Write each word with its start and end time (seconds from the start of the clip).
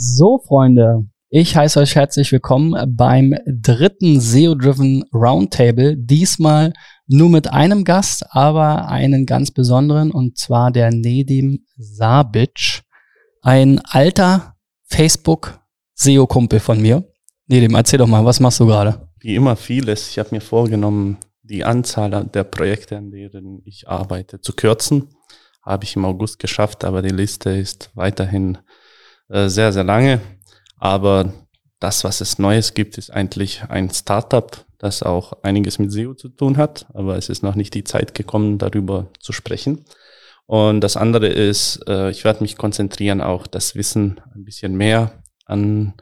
So, 0.00 0.38
Freunde, 0.46 1.08
ich 1.28 1.56
heiße 1.56 1.80
euch 1.80 1.96
herzlich 1.96 2.30
willkommen 2.30 2.94
beim 2.96 3.34
dritten 3.44 4.20
SEO-Driven 4.20 5.02
Roundtable. 5.12 5.96
Diesmal 5.96 6.72
nur 7.08 7.28
mit 7.28 7.52
einem 7.52 7.82
Gast, 7.82 8.24
aber 8.30 8.86
einen 8.86 9.26
ganz 9.26 9.50
besonderen, 9.50 10.12
und 10.12 10.38
zwar 10.38 10.70
der 10.70 10.92
Nedim 10.92 11.64
Sabic, 11.76 12.82
ein 13.42 13.80
alter 13.86 14.54
Facebook-SEO-Kumpel 14.84 16.60
von 16.60 16.80
mir. 16.80 17.02
Nedim, 17.48 17.74
erzähl 17.74 17.98
doch 17.98 18.06
mal, 18.06 18.24
was 18.24 18.38
machst 18.38 18.60
du 18.60 18.66
gerade? 18.66 19.08
Wie 19.18 19.34
immer 19.34 19.56
vieles. 19.56 20.10
Ich 20.10 20.20
habe 20.20 20.28
mir 20.30 20.40
vorgenommen, 20.40 21.16
die 21.42 21.64
Anzahl 21.64 22.24
der 22.32 22.44
Projekte, 22.44 22.98
an 22.98 23.10
denen 23.10 23.62
ich 23.64 23.88
arbeite, 23.88 24.40
zu 24.40 24.52
kürzen. 24.52 25.08
Habe 25.60 25.82
ich 25.82 25.96
im 25.96 26.04
August 26.04 26.38
geschafft, 26.38 26.84
aber 26.84 27.02
die 27.02 27.08
Liste 27.08 27.50
ist 27.50 27.90
weiterhin 27.94 28.58
äh, 29.28 29.48
sehr, 29.48 29.72
sehr 29.72 29.84
lange. 29.84 30.20
Aber 30.78 31.32
das, 31.80 32.04
was 32.04 32.20
es 32.20 32.38
Neues 32.38 32.74
gibt, 32.74 32.98
ist 32.98 33.10
eigentlich 33.10 33.62
ein 33.68 33.90
Startup, 33.90 34.64
das 34.78 35.02
auch 35.02 35.32
einiges 35.42 35.78
mit 35.78 35.92
SEO 35.92 36.14
zu 36.14 36.28
tun 36.28 36.56
hat. 36.56 36.86
Aber 36.94 37.16
es 37.16 37.28
ist 37.28 37.42
noch 37.42 37.54
nicht 37.54 37.74
die 37.74 37.84
Zeit 37.84 38.14
gekommen, 38.14 38.58
darüber 38.58 39.08
zu 39.20 39.32
sprechen. 39.32 39.84
Und 40.46 40.80
das 40.80 40.96
andere 40.96 41.28
ist, 41.28 41.80
äh, 41.86 42.10
ich 42.10 42.24
werde 42.24 42.42
mich 42.42 42.56
konzentrieren, 42.56 43.20
auch 43.20 43.46
das 43.46 43.74
Wissen 43.74 44.20
ein 44.34 44.44
bisschen 44.44 44.76
mehr 44.76 45.22
an 45.44 45.94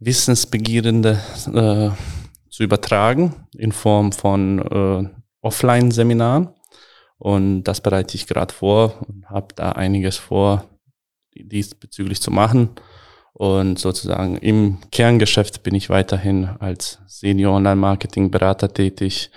Wissensbegierende 0.00 1.20
äh, 1.54 1.90
zu 2.50 2.62
übertragen 2.62 3.46
in 3.56 3.70
Form 3.70 4.10
von 4.10 4.58
äh, 4.58 5.08
Offline-Seminaren. 5.42 6.50
Und 7.18 7.64
das 7.64 7.80
bereite 7.80 8.16
ich 8.16 8.26
gerade 8.26 8.52
vor 8.52 9.06
und 9.06 9.30
habe 9.30 9.54
da 9.54 9.72
einiges 9.72 10.16
vor, 10.16 10.64
diesbezüglich 11.34 12.20
zu 12.20 12.30
machen. 12.30 12.70
Und 13.32 13.78
sozusagen 13.78 14.36
im 14.36 14.78
Kerngeschäft 14.90 15.62
bin 15.62 15.74
ich 15.74 15.88
weiterhin 15.88 16.50
als 16.58 16.98
Senior 17.06 17.56
Online-Marketing-Berater 17.56 18.72
tätig 18.72 19.30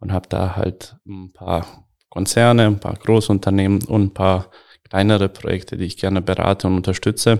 und 0.00 0.12
habe 0.12 0.28
da 0.28 0.56
halt 0.56 0.96
ein 1.06 1.32
paar 1.32 1.86
Konzerne, 2.10 2.66
ein 2.66 2.80
paar 2.80 2.96
Großunternehmen 2.96 3.84
und 3.84 4.02
ein 4.02 4.14
paar 4.14 4.50
kleinere 4.88 5.28
Projekte, 5.28 5.76
die 5.76 5.84
ich 5.84 5.96
gerne 5.96 6.22
berate 6.22 6.66
und 6.66 6.76
unterstütze. 6.76 7.38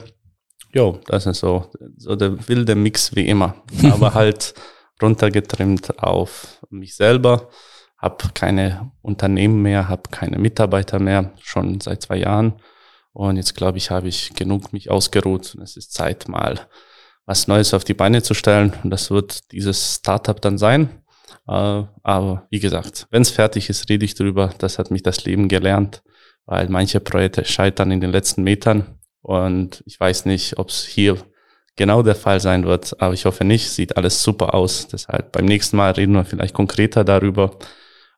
Jo, 0.73 1.01
das 1.07 1.27
ist 1.27 1.41
so, 1.41 1.71
so 1.97 2.17
der 2.17 2.49
wilde 2.49 2.75
Mix 2.75 3.15
wie 3.17 3.27
immer, 3.27 3.57
aber 3.91 4.15
halt 4.15 4.55
runtergetrimmt 5.03 6.03
auf 6.03 6.61
mich 6.71 6.95
selber. 6.95 7.49
Habe 7.99 8.29
keine 8.35 8.93
Unternehmen 9.03 9.63
mehr, 9.63 9.89
habe 9.89 10.03
keine 10.11 10.39
Mitarbeiter 10.39 10.99
mehr, 10.99 11.33
schon 11.41 11.81
seit 11.81 12.03
zwei 12.03 12.19
Jahren 12.19 12.61
und 13.17 13.39
jetzt 13.39 13.55
glaube 13.55 13.79
ich, 13.79 13.91
habe 13.91 14.09
ich 14.09 14.35
genug 14.35 14.75
mich 14.75 14.91
ausgeruht 14.91 15.55
und 15.55 15.63
es 15.63 15.79
ist 15.79 15.95
Zeit, 15.95 16.29
mal 16.29 16.61
was 17.25 17.49
Neues 17.49 17.73
auf 17.73 17.83
die 17.83 17.95
Beine 17.95 18.23
zu 18.23 18.35
stellen. 18.35 18.75
Und 18.85 18.91
das 18.91 19.11
wird 19.11 19.53
dieses 19.53 19.95
Startup 19.95 20.39
dann 20.39 20.59
sein. 20.59 20.91
Äh, 21.49 21.85
aber 22.03 22.47
wie 22.51 22.61
gesagt, 22.61 23.07
wenn 23.11 23.23
es 23.23 23.31
fertig 23.31 23.71
ist, 23.71 23.89
rede 23.89 24.05
ich 24.05 24.17
drüber. 24.17 24.53
Das 24.59 24.79
hat 24.79 24.91
mich 24.91 25.03
das 25.03 25.25
Leben 25.25 25.49
gelernt, 25.49 26.03
weil 26.45 26.69
manche 26.69 27.01
Projekte 27.01 27.47
scheitern 27.47 27.91
in 27.91 28.03
den 28.03 28.13
letzten 28.13 28.43
Metern. 28.43 28.99
Und 29.23 29.83
ich 29.87 29.99
weiß 29.99 30.27
nicht, 30.27 30.59
ob 30.59 30.69
es 30.69 30.85
hier 30.85 31.17
genau 31.75 32.03
der 32.03 32.17
Fall 32.17 32.41
sein 32.41 32.67
wird, 32.67 33.01
aber 33.01 33.15
ich 33.15 33.25
hoffe 33.25 33.45
nicht. 33.47 33.71
Sieht 33.71 33.97
alles 33.97 34.23
super 34.23 34.53
aus. 34.53 34.89
Deshalb 34.89 35.33
beim 35.33 35.47
nächsten 35.47 35.79
Mal 35.79 35.93
reden 35.93 36.13
wir 36.13 36.27
vielleicht 36.27 36.55
konkreter 36.55 37.03
darüber. 37.03 37.59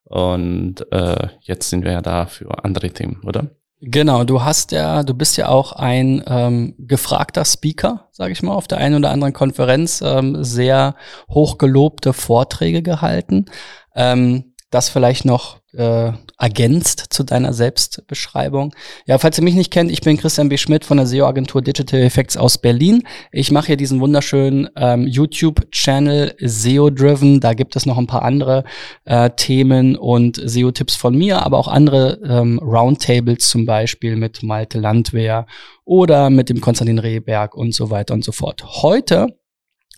Und 0.03 0.91
äh, 0.91 1.29
jetzt 1.43 1.71
sind 1.71 1.85
wir 1.85 1.93
ja 1.93 2.03
da 2.03 2.27
für 2.27 2.65
andere 2.65 2.91
Themen, 2.91 3.23
oder? 3.25 3.49
Genau, 3.81 4.25
du 4.25 4.43
hast 4.43 4.73
ja, 4.73 5.05
du 5.05 5.15
bist 5.15 5.37
ja 5.37 5.49
auch 5.49 5.73
ein 5.73 6.23
ähm, 6.27 6.75
gefragter 6.79 7.45
Speaker, 7.45 8.09
sage 8.11 8.33
ich 8.33 8.43
mal, 8.43 8.53
auf 8.53 8.67
der 8.67 8.79
einen 8.79 8.97
oder 8.97 9.11
anderen 9.11 9.33
Konferenz 9.33 10.03
ähm, 10.05 10.43
sehr 10.43 10.97
hochgelobte 11.31 12.13
Vorträge 12.13 12.83
gehalten. 12.83 13.47
Ähm, 13.95 14.48
das 14.71 14.89
vielleicht 14.89 15.25
noch 15.25 15.59
äh, 15.73 16.13
ergänzt 16.39 17.07
zu 17.11 17.25
deiner 17.25 17.53
Selbstbeschreibung. 17.53 18.75
Ja, 19.07 19.19
falls 19.19 19.39
ihr 19.39 19.45
mich 19.45 19.55
nicht 19.55 19.71
kennt, 19.71 19.91
ich 19.91 20.01
bin 20.01 20.17
Christian 20.17 20.49
B. 20.49 20.57
Schmidt 20.57 20.85
von 20.85 20.99
der 20.99 21.07
SEO-Agentur 21.07 21.63
Digital 21.63 22.01
Effects 22.01 22.37
aus 22.37 22.59
Berlin. 22.59 23.03
Ich 23.33 23.51
mache 23.51 23.69
hier 23.69 23.77
diesen 23.77 24.01
wunderschönen 24.01 24.69
ähm, 24.77 25.07
YouTube-Channel 25.07 26.35
SEO 26.41 26.91
Driven. 26.91 27.41
Da 27.41 27.55
gibt 27.55 27.77
es 27.77 27.87
noch 27.87 27.99
ein 27.99 28.07
paar 28.07 28.23
andere 28.23 28.65
äh, 29.05 29.31
Themen 29.31 29.97
und 29.97 30.41
SEO-Tipps 30.43 30.97
von 30.97 31.17
mir, 31.17 31.45
aber 31.45 31.59
auch 31.59 31.69
andere 31.69 32.21
ähm, 32.25 32.59
Roundtables 32.59 33.49
zum 33.49 33.67
Beispiel 33.67 34.17
mit 34.17 34.43
Malte 34.43 34.79
Landwehr 34.79 35.47
oder 35.85 36.29
mit 36.29 36.51
dem 36.51 36.61
Konstantin 36.61 36.99
Rehberg 36.99 37.55
und 37.55 37.75
so 37.75 37.91
weiter 37.91 38.15
und 38.15 38.25
so 38.25 38.33
fort. 38.33 38.65
Heute 38.83 39.29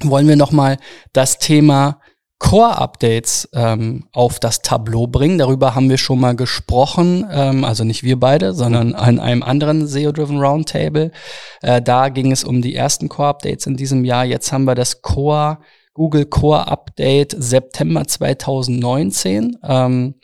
wollen 0.03 0.29
wir 0.29 0.37
nochmal 0.37 0.79
das 1.13 1.39
Thema 1.39 2.01
Core-Updates 2.41 3.51
ähm, 3.53 4.09
auf 4.13 4.41
das 4.41 4.63
Tableau 4.63 5.07
bringen. 5.07 5.39
Darüber 5.39 5.75
haben 5.75 5.91
wir 5.91 5.99
schon 5.99 6.19
mal 6.19 6.35
gesprochen, 6.35 7.25
ähm, 7.31 7.65
also 7.65 7.85
nicht 7.85 8.03
wir 8.03 8.19
beide, 8.19 8.55
sondern 8.55 8.95
an 8.95 9.21
einem 9.21 9.43
anderen 9.43 9.87
SEO-Driven 9.87 10.41
Roundtable. 10.41 11.13
Äh, 11.61 11.83
da 11.83 12.09
ging 12.09 12.33
es 12.33 12.43
um 12.43 12.63
die 12.63 12.75
ersten 12.75 13.11
Core-Updates 13.11 13.67
in 13.67 13.77
diesem 13.77 14.07
Jahr. 14.07 14.25
Jetzt 14.25 14.53
haben 14.53 14.65
wir 14.65 14.75
das 14.75 15.03
Core, 15.03 15.59
Google 15.93 16.25
Core 16.25 16.67
Update 16.67 17.37
September 17.39 18.07
2019, 18.07 19.59
ähm, 19.63 20.15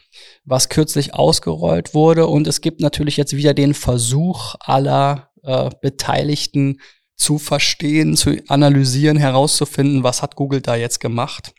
was 0.47 0.71
kürzlich 0.71 1.15
ausgerollt 1.15 1.93
wurde. 1.93 2.27
Und 2.29 2.47
es 2.47 2.63
gibt 2.63 2.81
natürlich 2.81 3.19
jetzt 3.19 3.37
wieder 3.37 3.53
den 3.53 3.75
Versuch 3.75 4.55
aller 4.61 5.29
äh, 5.45 5.69
Beteiligten 5.83 6.81
zu 7.15 7.37
verstehen, 7.39 8.17
zu 8.17 8.39
analysieren, 8.49 9.19
herauszufinden, 9.19 10.03
was 10.03 10.23
hat 10.23 10.35
Google 10.35 10.63
da 10.63 10.77
jetzt 10.77 11.01
gemacht 11.01 11.53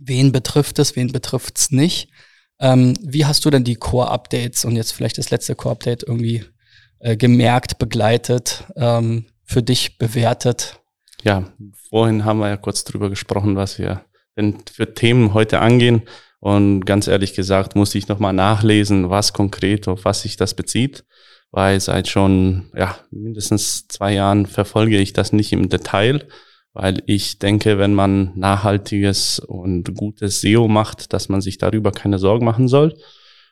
wen 0.00 0.32
betrifft 0.32 0.78
es, 0.78 0.96
wen 0.96 1.12
betrifft 1.12 1.58
es 1.58 1.70
nicht. 1.70 2.10
Ähm, 2.58 2.94
wie 3.02 3.26
hast 3.26 3.44
du 3.44 3.50
denn 3.50 3.64
die 3.64 3.76
Core-Updates 3.76 4.64
und 4.64 4.76
jetzt 4.76 4.92
vielleicht 4.92 5.18
das 5.18 5.30
letzte 5.30 5.54
Core-Update 5.54 6.02
irgendwie 6.02 6.44
äh, 6.98 7.16
gemerkt, 7.16 7.78
begleitet, 7.78 8.64
ähm, 8.76 9.26
für 9.44 9.62
dich 9.62 9.98
bewertet? 9.98 10.80
Ja, 11.22 11.52
vorhin 11.88 12.24
haben 12.24 12.38
wir 12.38 12.48
ja 12.48 12.56
kurz 12.56 12.84
drüber 12.84 13.10
gesprochen, 13.10 13.56
was 13.56 13.78
wir 13.78 14.04
denn 14.36 14.58
für 14.70 14.94
Themen 14.94 15.34
heute 15.34 15.60
angehen. 15.60 16.02
Und 16.38 16.86
ganz 16.86 17.06
ehrlich 17.06 17.34
gesagt, 17.34 17.76
musste 17.76 17.98
ich 17.98 18.08
nochmal 18.08 18.32
nachlesen, 18.32 19.10
was 19.10 19.32
konkret, 19.34 19.88
auf 19.88 20.04
was 20.04 20.22
sich 20.22 20.36
das 20.36 20.54
bezieht, 20.54 21.04
weil 21.50 21.78
seit 21.80 22.08
schon 22.08 22.70
ja, 22.74 22.96
mindestens 23.10 23.88
zwei 23.88 24.14
Jahren 24.14 24.46
verfolge 24.46 24.98
ich 24.98 25.12
das 25.12 25.32
nicht 25.32 25.52
im 25.52 25.68
Detail 25.68 26.26
weil 26.72 27.02
ich 27.06 27.38
denke, 27.38 27.78
wenn 27.78 27.94
man 27.94 28.32
nachhaltiges 28.36 29.40
und 29.40 29.94
gutes 29.96 30.40
SEO 30.40 30.68
macht, 30.68 31.12
dass 31.12 31.28
man 31.28 31.40
sich 31.40 31.58
darüber 31.58 31.90
keine 31.90 32.18
Sorgen 32.18 32.44
machen 32.44 32.68
soll 32.68 32.96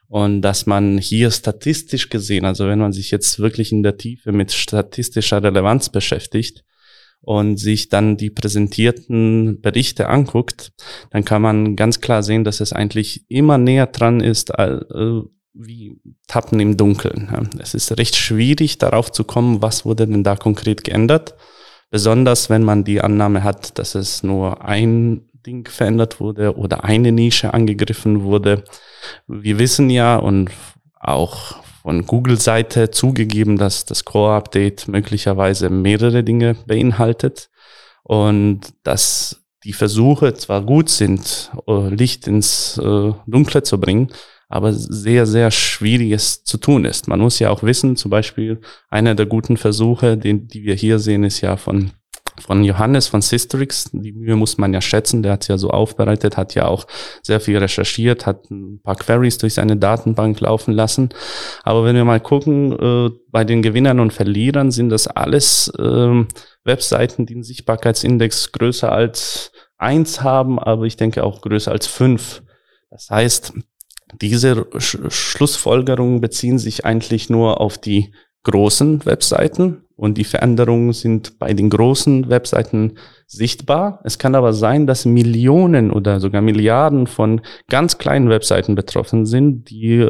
und 0.08 0.42
dass 0.42 0.66
man 0.66 0.98
hier 0.98 1.30
statistisch 1.30 2.10
gesehen, 2.10 2.44
also 2.44 2.68
wenn 2.68 2.78
man 2.78 2.92
sich 2.92 3.10
jetzt 3.10 3.38
wirklich 3.38 3.72
in 3.72 3.82
der 3.82 3.96
Tiefe 3.96 4.32
mit 4.32 4.52
statistischer 4.52 5.42
Relevanz 5.42 5.90
beschäftigt 5.90 6.64
und 7.20 7.58
sich 7.58 7.88
dann 7.88 8.16
die 8.16 8.30
präsentierten 8.30 9.60
Berichte 9.60 10.08
anguckt, 10.08 10.72
dann 11.10 11.24
kann 11.24 11.42
man 11.42 11.74
ganz 11.74 12.00
klar 12.00 12.22
sehen, 12.22 12.44
dass 12.44 12.60
es 12.60 12.72
eigentlich 12.72 13.24
immer 13.28 13.58
näher 13.58 13.86
dran 13.86 14.20
ist, 14.20 14.50
äh, 14.50 14.78
wie 15.52 16.00
Tappen 16.28 16.60
im 16.60 16.76
Dunkeln. 16.76 17.50
Es 17.58 17.74
ist 17.74 17.98
recht 17.98 18.14
schwierig 18.14 18.78
darauf 18.78 19.10
zu 19.10 19.24
kommen, 19.24 19.60
was 19.60 19.84
wurde 19.84 20.06
denn 20.06 20.22
da 20.22 20.36
konkret 20.36 20.84
geändert. 20.84 21.34
Besonders 21.90 22.50
wenn 22.50 22.64
man 22.64 22.84
die 22.84 23.00
Annahme 23.00 23.42
hat, 23.44 23.78
dass 23.78 23.94
es 23.94 24.22
nur 24.22 24.64
ein 24.64 25.28
Ding 25.46 25.66
verändert 25.68 26.20
wurde 26.20 26.56
oder 26.56 26.84
eine 26.84 27.12
Nische 27.12 27.54
angegriffen 27.54 28.22
wurde. 28.22 28.64
Wir 29.26 29.58
wissen 29.58 29.88
ja 29.88 30.16
und 30.16 30.50
auch 31.00 31.62
von 31.82 32.06
Google-Seite 32.06 32.90
zugegeben, 32.90 33.56
dass 33.56 33.86
das 33.86 34.04
Core-Update 34.04 34.88
möglicherweise 34.88 35.70
mehrere 35.70 36.22
Dinge 36.22 36.56
beinhaltet 36.66 37.48
und 38.02 38.60
dass 38.82 39.44
die 39.64 39.72
Versuche 39.72 40.34
zwar 40.34 40.62
gut 40.62 40.90
sind, 40.90 41.50
äh, 41.66 41.88
Licht 41.88 42.26
ins 42.26 42.78
äh, 42.78 43.12
Dunkle 43.26 43.62
zu 43.62 43.80
bringen, 43.80 44.08
aber 44.48 44.72
sehr, 44.72 45.26
sehr 45.26 45.50
schwieriges 45.50 46.42
zu 46.44 46.56
tun 46.58 46.84
ist. 46.84 47.06
Man 47.08 47.20
muss 47.20 47.38
ja 47.38 47.50
auch 47.50 47.62
wissen, 47.62 47.96
zum 47.96 48.10
Beispiel 48.10 48.60
einer 48.88 49.14
der 49.14 49.26
guten 49.26 49.56
Versuche, 49.56 50.16
den, 50.16 50.48
die 50.48 50.64
wir 50.64 50.74
hier 50.74 50.98
sehen, 50.98 51.24
ist 51.24 51.40
ja 51.40 51.56
von 51.56 51.92
von 52.40 52.64
Johannes 52.64 53.08
von 53.08 53.22
Systrix. 53.22 53.90
Die 53.92 54.12
Mühe 54.12 54.36
muss 54.36 54.58
man 54.58 54.72
ja 54.72 54.80
schätzen. 54.80 55.22
Der 55.22 55.32
hat 55.32 55.48
ja 55.48 55.58
so 55.58 55.70
aufbereitet, 55.70 56.36
hat 56.36 56.54
ja 56.54 56.66
auch 56.66 56.86
sehr 57.22 57.40
viel 57.40 57.58
recherchiert, 57.58 58.26
hat 58.26 58.50
ein 58.50 58.80
paar 58.82 58.96
Queries 58.96 59.38
durch 59.38 59.54
seine 59.54 59.76
Datenbank 59.76 60.40
laufen 60.40 60.72
lassen. 60.72 61.10
Aber 61.62 61.84
wenn 61.84 61.96
wir 61.96 62.04
mal 62.04 62.20
gucken, 62.20 62.72
äh, 62.72 63.10
bei 63.30 63.44
den 63.44 63.62
Gewinnern 63.62 64.00
und 64.00 64.12
Verlierern 64.12 64.70
sind 64.70 64.90
das 64.90 65.06
alles 65.06 65.68
äh, 65.78 66.24
Webseiten, 66.64 67.26
die 67.26 67.34
einen 67.34 67.42
Sichtbarkeitsindex 67.42 68.52
größer 68.52 68.90
als 68.90 69.52
eins 69.76 70.22
haben, 70.22 70.58
aber 70.58 70.84
ich 70.84 70.96
denke 70.96 71.24
auch 71.24 71.40
größer 71.40 71.70
als 71.70 71.86
fünf. 71.86 72.42
Das 72.90 73.10
heißt, 73.10 73.52
diese 74.20 74.66
Sch 74.78 74.98
Schlussfolgerungen 75.08 76.20
beziehen 76.20 76.58
sich 76.58 76.84
eigentlich 76.84 77.30
nur 77.30 77.60
auf 77.60 77.78
die 77.78 78.12
großen 78.44 79.04
Webseiten 79.04 79.82
und 79.96 80.16
die 80.16 80.24
Veränderungen 80.24 80.92
sind 80.92 81.40
bei 81.40 81.54
den 81.54 81.70
großen 81.70 82.30
Webseiten 82.30 82.98
sichtbar. 83.26 84.00
Es 84.04 84.16
kann 84.18 84.36
aber 84.36 84.52
sein, 84.52 84.86
dass 84.86 85.04
Millionen 85.04 85.90
oder 85.90 86.20
sogar 86.20 86.40
Milliarden 86.40 87.08
von 87.08 87.40
ganz 87.68 87.98
kleinen 87.98 88.28
Webseiten 88.28 88.76
betroffen 88.76 89.26
sind, 89.26 89.70
die 89.70 90.08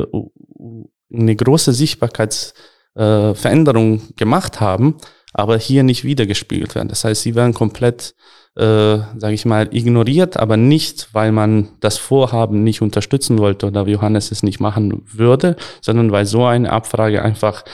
eine 1.10 1.36
große 1.36 1.72
Sichtbarkeitsveränderung 1.72 3.96
äh, 3.96 4.00
gemacht 4.16 4.60
haben, 4.60 4.98
aber 5.32 5.56
hier 5.56 5.84
nicht 5.84 6.04
wiedergespiegelt 6.04 6.74
werden. 6.74 6.88
Das 6.88 7.04
heißt, 7.04 7.22
sie 7.22 7.34
werden 7.34 7.54
komplett 7.54 8.14
äh, 8.58 8.98
sage 9.16 9.34
ich 9.34 9.46
mal, 9.46 9.68
ignoriert, 9.70 10.36
aber 10.36 10.56
nicht, 10.56 11.10
weil 11.12 11.30
man 11.30 11.68
das 11.78 11.96
Vorhaben 11.96 12.64
nicht 12.64 12.82
unterstützen 12.82 13.38
wollte 13.38 13.66
oder 13.66 13.86
Johannes 13.86 14.32
es 14.32 14.42
nicht 14.42 14.58
machen 14.58 15.02
würde, 15.06 15.54
sondern 15.80 16.10
weil 16.10 16.26
so 16.26 16.44
eine 16.44 16.72
Abfrage 16.72 17.22
einfach 17.22 17.64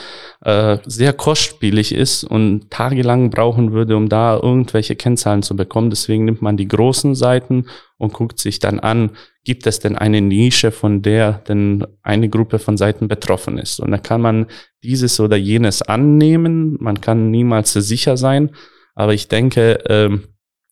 äh, 0.42 0.76
sehr 0.84 1.14
kostspielig 1.14 1.94
ist 1.94 2.24
und 2.24 2.70
tagelang 2.70 3.30
brauchen 3.30 3.72
würde, 3.72 3.96
um 3.96 4.10
da 4.10 4.36
irgendwelche 4.36 4.94
Kennzahlen 4.94 5.42
zu 5.42 5.56
bekommen. 5.56 5.88
Deswegen 5.88 6.26
nimmt 6.26 6.42
man 6.42 6.58
die 6.58 6.68
großen 6.68 7.14
Seiten 7.14 7.64
und 7.96 8.12
guckt 8.12 8.38
sich 8.38 8.58
dann 8.58 8.78
an, 8.78 9.12
gibt 9.44 9.66
es 9.66 9.78
denn 9.78 9.96
eine 9.96 10.20
Nische, 10.20 10.70
von 10.70 11.00
der 11.00 11.32
denn 11.48 11.86
eine 12.02 12.28
Gruppe 12.28 12.58
von 12.58 12.76
Seiten 12.76 13.08
betroffen 13.08 13.56
ist. 13.56 13.80
Und 13.80 13.90
da 13.90 13.96
kann 13.96 14.20
man 14.20 14.46
dieses 14.82 15.18
oder 15.18 15.36
jenes 15.36 15.80
annehmen. 15.80 16.76
Man 16.78 17.00
kann 17.00 17.30
niemals 17.30 17.72
sicher 17.72 18.18
sein. 18.18 18.50
Aber 18.94 19.14
ich 19.14 19.28
denke, 19.28 19.78
ähm, 19.88 20.24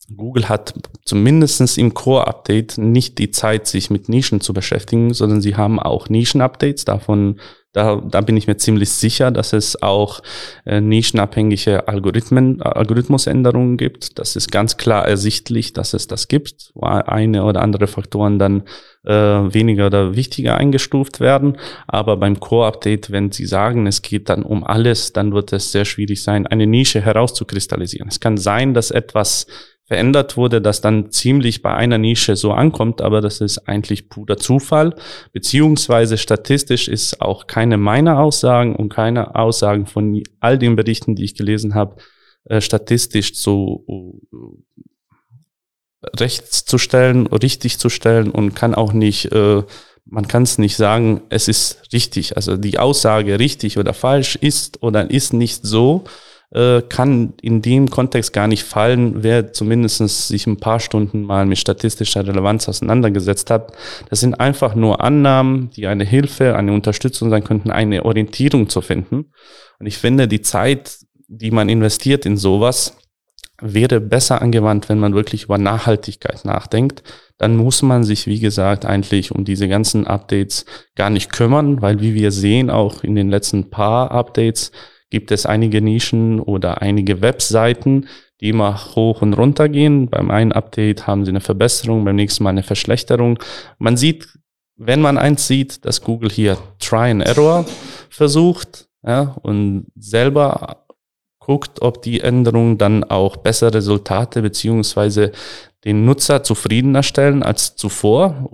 Google 0.08 0.48
hat 0.48 0.74
zumindestens 1.04 1.78
im 1.78 1.94
Core-Update 1.94 2.78
nicht 2.78 3.18
die 3.18 3.30
Zeit, 3.30 3.66
sich 3.66 3.90
mit 3.90 4.08
Nischen 4.08 4.40
zu 4.40 4.52
beschäftigen, 4.52 5.14
sondern 5.14 5.40
sie 5.40 5.56
haben 5.56 5.78
auch 5.78 6.08
Nischen-Updates. 6.08 6.84
Davon, 6.84 7.40
da, 7.72 7.96
da 7.96 8.20
bin 8.20 8.36
ich 8.36 8.46
mir 8.46 8.56
ziemlich 8.56 8.90
sicher, 8.90 9.30
dass 9.30 9.52
es 9.52 9.80
auch 9.80 10.20
äh, 10.66 10.80
nischenabhängige 10.80 11.88
Algorithmen, 11.88 12.60
Algorithmusänderungen 12.60 13.76
gibt. 13.76 14.18
Das 14.18 14.36
ist 14.36 14.50
ganz 14.50 14.76
klar 14.76 15.06
ersichtlich, 15.06 15.72
dass 15.72 15.94
es 15.94 16.06
das 16.08 16.28
gibt, 16.28 16.72
wo 16.74 16.84
eine 16.84 17.44
oder 17.44 17.62
andere 17.62 17.86
Faktoren 17.86 18.38
dann 18.38 18.64
äh, 19.04 19.12
weniger 19.12 19.86
oder 19.86 20.14
wichtiger 20.16 20.56
eingestuft 20.56 21.20
werden. 21.20 21.56
Aber 21.86 22.16
beim 22.16 22.40
Core-Update, 22.40 23.10
wenn 23.10 23.32
Sie 23.32 23.46
sagen, 23.46 23.86
es 23.86 24.02
geht 24.02 24.28
dann 24.28 24.42
um 24.42 24.64
alles, 24.64 25.12
dann 25.12 25.32
wird 25.32 25.52
es 25.52 25.72
sehr 25.72 25.84
schwierig 25.84 26.22
sein, 26.22 26.46
eine 26.46 26.66
Nische 26.66 27.00
herauszukristallisieren. 27.00 28.08
Es 28.08 28.20
kann 28.20 28.36
sein, 28.36 28.74
dass 28.74 28.90
etwas 28.90 29.46
verändert 29.92 30.38
wurde, 30.38 30.62
das 30.62 30.80
dann 30.80 31.10
ziemlich 31.10 31.60
bei 31.60 31.74
einer 31.74 31.98
Nische 31.98 32.34
so 32.34 32.52
ankommt, 32.52 33.02
aber 33.02 33.20
das 33.20 33.42
ist 33.42 33.68
eigentlich 33.68 34.08
purer 34.08 34.38
Zufall, 34.38 34.94
beziehungsweise 35.34 36.16
statistisch 36.16 36.88
ist 36.88 37.20
auch 37.20 37.46
keine 37.46 37.76
meiner 37.76 38.18
Aussagen 38.18 38.74
und 38.74 38.88
keine 38.88 39.34
Aussagen 39.34 39.84
von 39.84 40.22
all 40.40 40.58
den 40.58 40.76
Berichten, 40.76 41.14
die 41.14 41.24
ich 41.24 41.34
gelesen 41.34 41.74
habe, 41.74 41.96
äh, 42.46 42.62
statistisch 42.62 43.34
so 43.34 43.84
äh, 44.32 46.06
rechts 46.18 46.64
zu 46.64 46.78
stellen, 46.78 47.26
richtig 47.26 47.78
zu 47.78 47.90
stellen 47.90 48.30
und 48.30 48.54
kann 48.54 48.74
auch 48.74 48.94
nicht, 48.94 49.30
äh, 49.30 49.62
man 50.06 50.26
kann 50.26 50.44
es 50.44 50.56
nicht 50.56 50.76
sagen, 50.76 51.20
es 51.28 51.48
ist 51.48 51.92
richtig. 51.92 52.34
Also 52.36 52.56
die 52.56 52.78
Aussage 52.78 53.38
richtig 53.38 53.76
oder 53.76 53.92
falsch 53.92 54.36
ist 54.36 54.82
oder 54.82 55.10
ist 55.10 55.34
nicht 55.34 55.66
so, 55.66 56.04
äh, 56.54 56.82
kann 56.82 57.34
in 57.40 57.62
dem 57.62 57.88
Kontext 57.88 58.32
gar 58.32 58.46
nicht 58.46 58.64
fallen, 58.64 59.22
wer 59.22 59.52
zumindest 59.52 60.28
sich 60.28 60.46
ein 60.46 60.58
paar 60.58 60.80
Stunden 60.80 61.22
mal 61.22 61.46
mit 61.46 61.58
statistischer 61.58 62.26
Relevanz 62.26 62.68
auseinandergesetzt 62.68 63.50
hat. 63.50 63.72
Das 64.10 64.20
sind 64.20 64.38
einfach 64.38 64.74
nur 64.74 65.00
Annahmen, 65.02 65.70
die 65.70 65.86
eine 65.86 66.04
Hilfe, 66.04 66.56
eine 66.56 66.72
Unterstützung 66.72 67.30
sein 67.30 67.44
könnten, 67.44 67.70
eine 67.70 68.04
Orientierung 68.04 68.68
zu 68.68 68.82
finden. 68.82 69.32
Und 69.78 69.86
ich 69.86 69.96
finde, 69.96 70.28
die 70.28 70.42
Zeit, 70.42 70.98
die 71.26 71.50
man 71.50 71.68
investiert 71.68 72.26
in 72.26 72.36
sowas, 72.36 72.98
wäre 73.62 74.00
besser 74.00 74.42
angewandt, 74.42 74.88
wenn 74.88 74.98
man 74.98 75.14
wirklich 75.14 75.44
über 75.44 75.56
Nachhaltigkeit 75.56 76.44
nachdenkt. 76.44 77.02
Dann 77.38 77.56
muss 77.56 77.80
man 77.82 78.04
sich, 78.04 78.26
wie 78.26 78.40
gesagt, 78.40 78.84
eigentlich 78.84 79.32
um 79.32 79.44
diese 79.44 79.68
ganzen 79.68 80.06
Updates 80.06 80.66
gar 80.96 81.10
nicht 81.10 81.32
kümmern, 81.32 81.80
weil 81.80 82.00
wie 82.00 82.14
wir 82.14 82.32
sehen, 82.32 82.70
auch 82.70 83.04
in 83.04 83.14
den 83.14 83.30
letzten 83.30 83.70
paar 83.70 84.10
Updates 84.10 84.72
gibt 85.12 85.30
es 85.30 85.44
einige 85.44 85.82
Nischen 85.82 86.40
oder 86.40 86.80
einige 86.80 87.20
Webseiten, 87.20 88.08
die 88.40 88.48
immer 88.48 88.82
hoch 88.96 89.20
und 89.20 89.34
runter 89.34 89.68
gehen. 89.68 90.08
Beim 90.08 90.30
einen 90.30 90.52
Update 90.52 91.06
haben 91.06 91.26
sie 91.26 91.32
eine 91.32 91.42
Verbesserung, 91.42 92.02
beim 92.06 92.16
nächsten 92.16 92.42
Mal 92.42 92.50
eine 92.50 92.62
Verschlechterung. 92.62 93.38
Man 93.78 93.98
sieht, 93.98 94.26
wenn 94.76 95.02
man 95.02 95.18
eins 95.18 95.46
sieht, 95.46 95.84
dass 95.84 96.00
Google 96.00 96.30
hier 96.30 96.56
Try 96.78 97.10
and 97.10 97.26
Error 97.26 97.66
versucht 98.08 98.88
ja, 99.06 99.36
und 99.42 99.88
selber 99.96 100.86
guckt, 101.40 101.82
ob 101.82 102.00
die 102.00 102.20
Änderungen 102.20 102.78
dann 102.78 103.04
auch 103.04 103.36
bessere 103.36 103.74
Resultate 103.74 104.40
beziehungsweise 104.40 105.32
den 105.84 106.06
Nutzer 106.06 106.42
zufriedener 106.42 107.02
stellen 107.02 107.42
als 107.42 107.76
zuvor. 107.76 108.48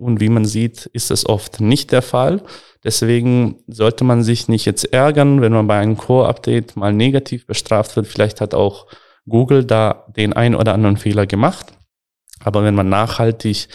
Und 0.00 0.20
wie 0.20 0.30
man 0.30 0.44
sieht, 0.44 0.86
ist 0.86 1.10
es 1.10 1.28
oft 1.28 1.60
nicht 1.60 1.92
der 1.92 2.02
Fall. 2.02 2.42
Deswegen 2.82 3.56
sollte 3.66 4.04
man 4.04 4.22
sich 4.22 4.48
nicht 4.48 4.64
jetzt 4.64 4.92
ärgern, 4.92 5.42
wenn 5.42 5.52
man 5.52 5.66
bei 5.66 5.78
einem 5.78 5.96
Core-Update 5.96 6.76
mal 6.76 6.92
negativ 6.92 7.46
bestraft 7.46 7.96
wird. 7.96 8.06
Vielleicht 8.06 8.40
hat 8.40 8.54
auch 8.54 8.86
Google 9.28 9.64
da 9.64 10.06
den 10.16 10.32
einen 10.32 10.54
oder 10.54 10.72
anderen 10.72 10.96
Fehler 10.96 11.26
gemacht. 11.26 11.72
Aber 12.42 12.64
wenn 12.64 12.74
man 12.74 12.88
nachhaltig 12.88 13.68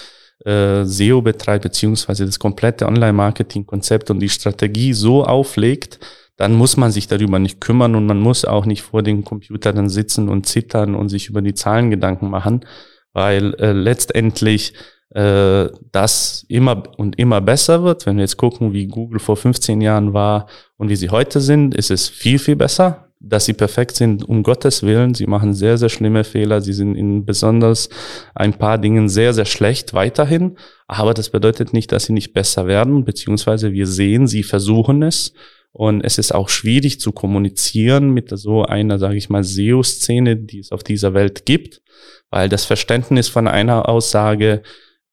äh, 0.44 0.84
SEO 0.84 1.22
betreibt, 1.22 1.64
beziehungsweise 1.64 2.26
das 2.26 2.40
komplette 2.40 2.88
Online-Marketing-Konzept 2.88 4.10
und 4.10 4.20
die 4.20 4.30
Strategie 4.30 4.94
so 4.94 5.24
auflegt, 5.24 6.00
dann 6.38 6.54
muss 6.54 6.76
man 6.76 6.92
sich 6.92 7.08
darüber 7.08 7.40
nicht 7.40 7.62
kümmern 7.62 7.96
und 7.96 8.08
man 8.08 8.20
muss 8.20 8.44
auch 8.44 8.66
nicht 8.66 8.82
vor 8.82 9.04
dem 9.04 9.24
Computer 9.24 9.72
dann 9.72 9.90
sitzen 9.90 10.28
und 10.28 10.48
zittern 10.48 10.96
und 10.96 11.10
sich 11.10 11.30
über 11.30 11.42
die 11.42 11.54
Zahlen 11.54 11.92
Gedanken 11.92 12.30
machen, 12.30 12.66
weil 13.14 13.54
äh, 13.56 13.72
letztendlich 13.72 14.74
äh, 15.12 15.70
das 15.92 16.46
immer 16.48 16.84
und 16.98 17.18
immer 17.20 17.42
besser 17.42 17.84
wird. 17.84 18.06
Wenn 18.06 18.18
wir 18.18 18.24
jetzt 18.24 18.38
gucken, 18.38 18.74
wie 18.74 18.88
Google 18.88 19.20
vor 19.20 19.38
15 19.38 19.82
Jahren 19.82 20.14
war 20.14 20.48
und 20.78 20.90
wie 20.90 20.96
sie 20.96 21.10
heute 21.10 21.40
sind, 21.42 21.76
ist 21.76 21.92
es 21.92 22.10
viel, 22.10 22.40
viel 22.40 22.56
besser. 22.56 23.02
Dass 23.22 23.46
sie 23.46 23.54
perfekt 23.54 23.96
sind, 23.96 24.28
um 24.28 24.44
Gottes 24.44 24.84
Willen. 24.84 25.16
Sie 25.16 25.26
machen 25.26 25.54
sehr, 25.54 25.78
sehr 25.78 25.90
schlimme 25.90 26.24
Fehler. 26.24 26.62
Sie 26.62 26.74
sind 26.74 26.96
in 26.96 27.26
besonders 27.26 27.90
ein 28.36 28.54
paar 28.54 28.78
Dingen 28.78 29.10
sehr, 29.10 29.34
sehr 29.34 29.46
schlecht 29.46 29.94
weiterhin. 29.94 30.58
Aber 30.88 31.14
das 31.14 31.30
bedeutet 31.30 31.74
nicht, 31.74 31.92
dass 31.92 32.06
sie 32.06 32.14
nicht 32.14 32.34
besser 32.34 32.68
werden, 32.68 33.06
beziehungsweise 33.06 33.72
wir 33.72 33.88
sehen, 33.88 34.28
sie 34.28 34.44
versuchen 34.44 35.02
es. 35.02 35.34
Und 35.72 36.06
es 36.06 36.18
ist 36.18 36.34
auch 36.34 36.48
schwierig 36.50 37.02
zu 37.02 37.12
kommunizieren 37.12 38.12
mit 38.12 38.30
so 38.38 38.64
einer, 38.64 38.98
sage 38.98 39.18
ich 39.18 39.30
mal, 39.30 39.44
SEO-Szene, 39.44 40.38
die 40.38 40.60
es 40.60 40.72
auf 40.72 40.84
dieser 40.84 41.14
Welt 41.14 41.46
gibt, 41.46 41.82
weil 42.30 42.48
das 42.48 42.64
Verständnis 42.64 43.28
von 43.28 43.48
einer 43.48 43.90
Aussage 43.90 44.62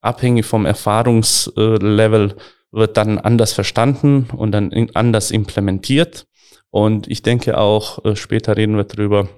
abhängig 0.02 0.44
vom 0.44 0.66
Erfahrungslevel 0.66 2.36
wird 2.72 2.96
dann 2.96 3.18
anders 3.18 3.52
verstanden 3.52 4.28
und 4.36 4.52
dann 4.52 4.72
anders 4.94 5.30
implementiert. 5.30 6.26
Und 6.70 7.06
ich 7.08 7.22
denke 7.22 7.58
auch, 7.58 8.04
äh, 8.04 8.16
später 8.16 8.56
reden 8.56 8.76
wir 8.76 8.84
drüber, 8.84 9.28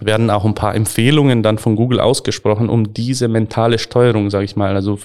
werden 0.00 0.30
auch 0.30 0.44
ein 0.44 0.54
paar 0.54 0.74
Empfehlungen 0.74 1.42
dann 1.42 1.58
von 1.58 1.76
Google 1.76 2.00
ausgesprochen, 2.00 2.68
um 2.68 2.92
diese 2.92 3.28
mentale 3.28 3.78
Steuerung, 3.78 4.28
sage 4.28 4.44
ich 4.44 4.56
mal, 4.56 4.74
also 4.74 4.98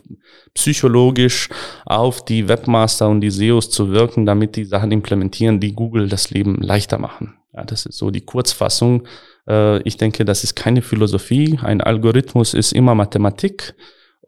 psychologisch 0.54 1.50
auf 1.86 2.26
die 2.26 2.48
Webmaster 2.48 3.08
und 3.08 3.22
die 3.22 3.30
SEOs 3.30 3.70
zu 3.70 3.92
wirken, 3.92 4.26
damit 4.26 4.56
die 4.56 4.66
Sachen 4.66 4.92
implementieren, 4.92 5.60
die 5.60 5.74
Google 5.74 6.10
das 6.10 6.32
Leben 6.32 6.56
leichter 6.56 6.98
machen. 6.98 7.36
Ja, 7.54 7.64
das 7.64 7.86
ist 7.86 7.98
so 7.98 8.12
die 8.12 8.22
Kurzfassung. 8.22 9.08
Äh, 9.48 9.82
ich 9.84 9.98
denke, 9.98 10.26
das 10.26 10.44
ist 10.44 10.56
keine 10.56 10.82
Philosophie. 10.82 11.60
Ein 11.62 11.82
Algorithmus 11.82 12.54
ist 12.54 12.74
immer 12.74 12.96
Mathematik. 12.96 13.76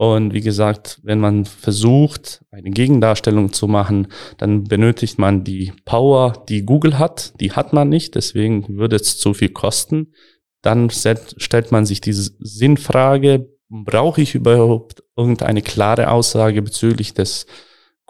Und 0.02 0.34
wie 0.34 0.42
gesagt, 0.42 1.00
wenn 1.04 1.20
man 1.20 1.46
versucht, 1.46 2.44
eine 2.50 2.72
Gegendarstellung 2.72 3.54
zu 3.54 3.68
machen, 3.68 4.08
dann 4.40 4.64
benötigt 4.64 5.20
man 5.20 5.44
die 5.44 5.74
Power, 5.86 6.44
die 6.50 6.66
Google 6.66 6.98
hat. 6.98 7.40
Die 7.40 7.52
hat 7.52 7.72
man 7.72 7.90
nicht, 7.90 8.16
deswegen 8.16 8.80
würde 8.80 8.96
es 8.96 9.20
zu 9.20 9.36
viel 9.36 9.50
kosten. 9.50 10.14
Dann 10.64 10.90
stellt 10.90 11.72
man 11.72 11.86
sich 11.86 12.02
diese 12.02 12.32
Sinnfrage, 12.40 13.48
brauche 13.70 14.24
ich 14.24 14.34
überhaupt 14.34 15.04
irgendeine 15.16 15.62
klare 15.62 16.10
Aussage 16.10 16.64
bezüglich 16.64 17.14
des 17.14 17.46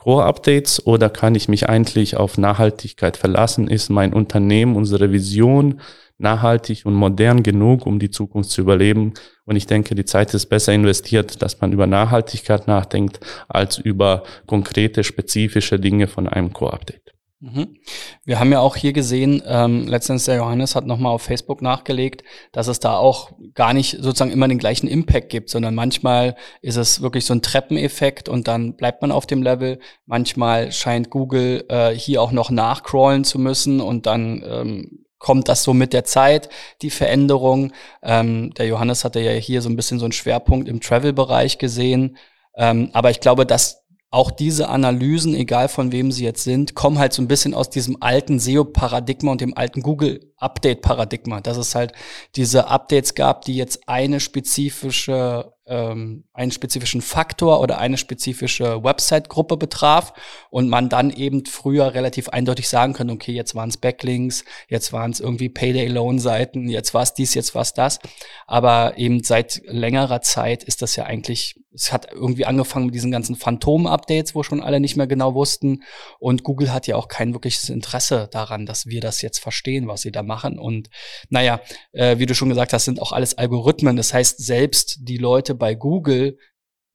Core-Updates 0.01 0.87
oder 0.87 1.11
kann 1.11 1.35
ich 1.35 1.47
mich 1.47 1.69
eigentlich 1.69 2.17
auf 2.17 2.39
Nachhaltigkeit 2.39 3.17
verlassen? 3.17 3.67
Ist 3.67 3.89
mein 3.89 4.13
Unternehmen, 4.13 4.75
unsere 4.75 5.11
Vision 5.11 5.79
nachhaltig 6.17 6.87
und 6.87 6.95
modern 6.95 7.43
genug, 7.43 7.85
um 7.85 7.99
die 7.99 8.09
Zukunft 8.09 8.49
zu 8.49 8.61
überleben. 8.61 9.13
Und 9.45 9.57
ich 9.57 9.67
denke, 9.67 9.93
die 9.93 10.05
Zeit 10.05 10.33
ist 10.33 10.47
besser 10.47 10.73
investiert, 10.73 11.43
dass 11.43 11.61
man 11.61 11.71
über 11.71 11.85
Nachhaltigkeit 11.85 12.65
nachdenkt, 12.65 13.19
als 13.47 13.77
über 13.77 14.23
konkrete, 14.47 15.03
spezifische 15.03 15.79
Dinge 15.79 16.07
von 16.07 16.27
einem 16.27 16.51
Core-Update. 16.51 17.13
Mhm. 17.43 17.75
Wir 18.23 18.39
haben 18.39 18.51
ja 18.51 18.59
auch 18.59 18.75
hier 18.75 18.93
gesehen, 18.93 19.41
ähm, 19.47 19.87
letztens 19.87 20.25
der 20.25 20.35
Johannes 20.35 20.75
hat 20.75 20.85
nochmal 20.85 21.11
auf 21.11 21.23
Facebook 21.23 21.63
nachgelegt, 21.63 22.23
dass 22.51 22.67
es 22.67 22.79
da 22.79 22.97
auch 22.97 23.31
gar 23.55 23.73
nicht 23.73 23.97
sozusagen 23.99 24.31
immer 24.31 24.47
den 24.47 24.59
gleichen 24.59 24.87
Impact 24.87 25.29
gibt, 25.29 25.49
sondern 25.49 25.73
manchmal 25.73 26.35
ist 26.61 26.75
es 26.75 27.01
wirklich 27.01 27.25
so 27.25 27.33
ein 27.33 27.41
Treppeneffekt 27.41 28.29
und 28.29 28.47
dann 28.47 28.75
bleibt 28.75 29.01
man 29.01 29.11
auf 29.11 29.25
dem 29.25 29.41
Level. 29.41 29.79
Manchmal 30.05 30.71
scheint 30.71 31.09
Google 31.09 31.65
äh, 31.69 31.89
hier 31.95 32.21
auch 32.21 32.31
noch 32.31 32.51
nachcrawlen 32.51 33.23
zu 33.23 33.39
müssen 33.39 33.81
und 33.81 34.05
dann 34.05 34.43
ähm, 34.45 35.05
kommt 35.17 35.49
das 35.49 35.63
so 35.63 35.73
mit 35.73 35.93
der 35.93 36.03
Zeit, 36.03 36.47
die 36.83 36.91
Veränderung. 36.91 37.71
Ähm, 38.03 38.53
der 38.53 38.67
Johannes 38.67 39.03
hatte 39.03 39.19
ja 39.19 39.31
hier 39.31 39.63
so 39.63 39.69
ein 39.69 39.75
bisschen 39.75 39.97
so 39.97 40.05
einen 40.05 40.11
Schwerpunkt 40.11 40.69
im 40.69 40.79
Travel-Bereich 40.79 41.57
gesehen. 41.57 42.17
Ähm, 42.55 42.91
aber 42.93 43.09
ich 43.09 43.19
glaube, 43.19 43.47
dass 43.47 43.80
auch 44.13 44.29
diese 44.29 44.67
Analysen, 44.67 45.33
egal 45.33 45.69
von 45.69 45.93
wem 45.93 46.11
sie 46.11 46.25
jetzt 46.25 46.43
sind, 46.43 46.75
kommen 46.75 46.99
halt 46.99 47.13
so 47.13 47.21
ein 47.21 47.29
bisschen 47.29 47.53
aus 47.53 47.69
diesem 47.69 47.97
alten 48.01 48.39
SEO-Paradigma 48.39 49.31
und 49.31 49.39
dem 49.39 49.55
alten 49.57 49.81
Google-Update-Paradigma, 49.81 51.39
dass 51.39 51.55
es 51.55 51.75
halt 51.75 51.93
diese 52.35 52.67
Updates 52.67 53.15
gab, 53.15 53.45
die 53.45 53.55
jetzt 53.55 53.87
eine 53.87 54.19
spezifische 54.19 55.53
ähm, 55.71 56.25
einen 56.33 56.51
spezifischen 56.51 57.01
Faktor 57.01 57.61
oder 57.61 57.77
eine 57.77 57.97
spezifische 57.97 58.83
Website-Gruppe 58.83 59.55
betraf 59.55 60.11
und 60.49 60.67
man 60.67 60.89
dann 60.89 61.11
eben 61.11 61.45
früher 61.45 61.93
relativ 61.93 62.27
eindeutig 62.27 62.67
sagen 62.67 62.91
kann, 62.91 63.09
okay, 63.09 63.31
jetzt 63.31 63.55
waren 63.55 63.69
es 63.69 63.77
Backlinks, 63.77 64.43
jetzt 64.67 64.91
waren 64.91 65.11
es 65.11 65.21
irgendwie 65.21 65.47
Payday-Loan-Seiten, 65.47 66.67
jetzt 66.67 66.93
war 66.93 67.03
es 67.03 67.13
dies, 67.13 67.35
jetzt 67.35 67.55
war 67.55 67.61
es 67.61 67.73
das. 67.73 67.99
Aber 68.47 68.97
eben 68.97 69.23
seit 69.23 69.61
längerer 69.65 70.21
Zeit 70.21 70.65
ist 70.65 70.81
das 70.81 70.97
ja 70.97 71.05
eigentlich, 71.05 71.55
es 71.73 71.93
hat 71.93 72.11
irgendwie 72.11 72.45
angefangen 72.45 72.87
mit 72.87 72.95
diesen 72.95 73.11
ganzen 73.11 73.35
Phantom-Updates, 73.35 74.35
wo 74.35 74.43
schon 74.43 74.61
alle 74.61 74.79
nicht 74.79 74.97
mehr 74.97 75.07
genau 75.07 75.33
wussten. 75.35 75.83
Und 76.19 76.43
Google 76.43 76.73
hat 76.73 76.87
ja 76.87 76.97
auch 76.97 77.07
kein 77.07 77.33
wirkliches 77.33 77.69
Interesse 77.69 78.27
daran, 78.31 78.65
dass 78.65 78.87
wir 78.87 78.99
das 78.99 79.21
jetzt 79.21 79.39
verstehen, 79.39 79.87
was 79.87 80.01
sie 80.01 80.11
da 80.11 80.21
machen. 80.21 80.59
Und 80.59 80.89
naja, 81.29 81.61
äh, 81.93 82.17
wie 82.17 82.25
du 82.25 82.35
schon 82.35 82.49
gesagt 82.49 82.73
hast, 82.73 82.85
sind 82.85 83.01
auch 83.01 83.13
alles 83.13 83.37
Algorithmen. 83.37 83.95
Das 83.95 84.13
heißt, 84.13 84.43
selbst 84.43 84.99
die 85.01 85.17
Leute 85.17 85.55
bei 85.55 85.75
Google 85.75 86.37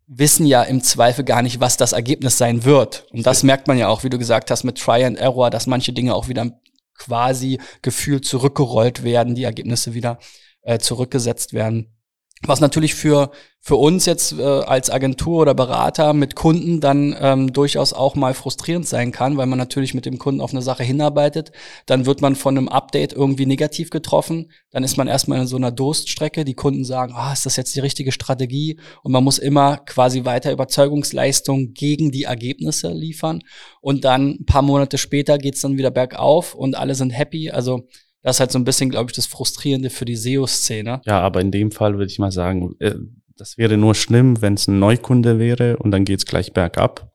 wissen 0.07 0.47
ja 0.47 0.63
im 0.63 0.83
Zweifel 0.83 1.25
gar 1.25 1.43
nicht, 1.43 1.59
was 1.61 1.77
das 1.77 1.93
Ergebnis 1.93 2.39
sein 2.39 2.65
wird. 2.65 3.07
Und 3.11 3.27
das 3.27 3.43
merkt 3.43 3.69
man 3.69 3.79
ja 3.79 3.89
auch, 3.89 4.05
wie 4.05 4.11
du 4.11 4.19
gesagt 4.19 4.51
hast, 4.51 4.63
mit 4.63 4.79
Try 4.79 5.05
and 5.05 5.19
Error, 5.19 5.51
dass 5.51 5.67
manche 5.67 5.93
Dinge 5.93 6.15
auch 6.15 6.29
wieder 6.29 6.61
quasi 6.99 7.61
gefühlt 7.83 8.25
zurückgerollt 8.25 9.05
werden, 9.05 9.35
die 9.35 9.45
Ergebnisse 9.45 9.95
wieder 9.95 10.19
äh, 10.63 10.79
zurückgesetzt 10.79 11.53
werden. 11.53 11.96
Was 12.43 12.61
natürlich 12.61 12.95
für, 12.95 13.31
für 13.61 13.77
uns 13.77 14.05
jetzt 14.05 14.39
äh, 14.39 14.43
als 14.43 14.91
Agentur 14.91 15.41
oder 15.41 15.55
Berater 15.55 16.13
mit 16.13 16.37
Kunden 16.37 16.81
dann 16.81 17.17
ähm, 17.19 17.53
durchaus 17.55 17.95
auch 17.95 18.15
mal 18.15 18.35
frustrierend 18.35 18.87
sein 18.87 19.11
kann, 19.11 19.39
weil 19.39 19.47
man 19.47 19.59
natürlich 19.59 19.95
mit 19.95 20.05
dem 20.05 20.19
Kunden 20.19 20.43
auf 20.43 20.53
eine 20.53 20.61
Sache 20.61 20.85
hinarbeitet. 20.85 21.51
Dann 21.87 22.05
wird 22.05 22.21
man 22.21 22.37
von 22.37 22.59
einem 22.59 22.69
Update 22.69 23.15
irgendwie 23.15 23.47
negativ 23.47 23.89
getroffen. 23.89 24.53
Dann 24.71 24.85
ist 24.85 24.99
man 24.99 25.09
erstmal 25.09 25.41
in 25.41 25.47
so 25.47 25.57
einer 25.57 25.73
Durststrecke. 25.73 26.45
Die 26.45 26.55
Kunden 26.55 26.85
sagen, 26.85 27.15
ah, 27.17 27.33
ist 27.33 27.47
das 27.47 27.57
jetzt 27.57 27.75
die 27.75 27.81
richtige 27.81 28.13
Strategie? 28.13 28.79
Und 29.03 29.13
man 29.13 29.25
muss 29.25 29.39
immer 29.39 29.79
quasi 29.79 30.27
weiter 30.27 30.53
Überzeugungsleistung 30.53 31.73
gegen 31.73 32.11
die 32.11 32.25
Ergebnisse 32.25 32.93
liefern. 32.93 33.41
Und 33.81 34.05
dann 34.05 34.37
ein 34.41 34.47
paar 34.47 34.63
Monate 34.63 34.99
später 34.99 35.39
geht's 35.39 35.63
dann 35.63 35.79
wieder 35.79 35.91
bergauf 35.91 36.55
und 36.55 36.77
alle 36.77 36.95
sind 36.95 37.11
happy. 37.11 37.51
Also 37.51 37.89
das 38.27 38.37
ist 38.37 38.41
halt 38.41 38.51
so 38.51 38.59
ein 38.59 38.65
bisschen, 38.65 38.91
glaube 38.91 39.09
ich, 39.09 39.15
das 39.15 39.27
Frustrierende 39.27 39.89
für 39.89 40.05
die 40.05 40.17
SEO-Szene. 40.17 41.01
Ja, 41.05 41.21
aber 41.21 41.41
in 41.41 41.53
dem 41.53 41.71
Fall 41.71 41.93
würde 41.93 42.11
ich 42.11 42.19
mal 42.19 42.33
sagen, 42.33 42.75
äh, 42.81 42.97
das 43.37 43.57
wäre 43.57 43.77
nur 43.77 43.95
schlimm, 43.95 44.43
wenn 44.43 44.55
es 44.55 44.67
ein 44.67 44.81
Neukunde 44.81 45.39
wäre 45.39 45.77
und 45.77 45.93
dann 45.93 46.05
geht's 46.05 46.27
gleich 46.27 46.53
bergab. 46.53 47.13